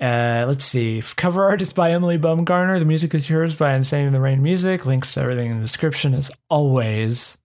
Uh, 0.00 0.46
let's 0.48 0.64
see. 0.64 1.00
Cover 1.16 1.44
art 1.44 1.60
is 1.60 1.72
by 1.72 1.92
Emily 1.92 2.16
Baumgartner. 2.16 2.78
The 2.78 2.84
music 2.84 3.14
is 3.14 3.30
yours 3.30 3.54
by 3.54 3.74
Insane 3.74 4.06
in 4.06 4.12
the 4.12 4.20
Rain 4.20 4.42
Music. 4.42 4.84
Links 4.84 5.14
to 5.14 5.20
everything 5.20 5.50
in 5.52 5.56
the 5.58 5.62
description 5.62 6.14
as 6.14 6.30
always. 6.50 7.38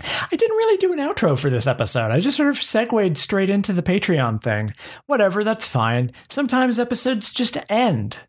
I 0.00 0.36
didn't 0.36 0.56
really 0.56 0.78
do 0.78 0.92
an 0.92 0.98
outro 0.98 1.38
for 1.38 1.50
this 1.50 1.66
episode. 1.66 2.10
I 2.10 2.20
just 2.20 2.36
sort 2.36 2.48
of 2.48 2.62
segued 2.62 3.18
straight 3.18 3.50
into 3.50 3.72
the 3.72 3.82
Patreon 3.82 4.42
thing. 4.42 4.70
Whatever, 5.06 5.44
that's 5.44 5.66
fine. 5.66 6.12
Sometimes 6.28 6.78
episodes 6.78 7.32
just 7.32 7.58
end. 7.68 8.24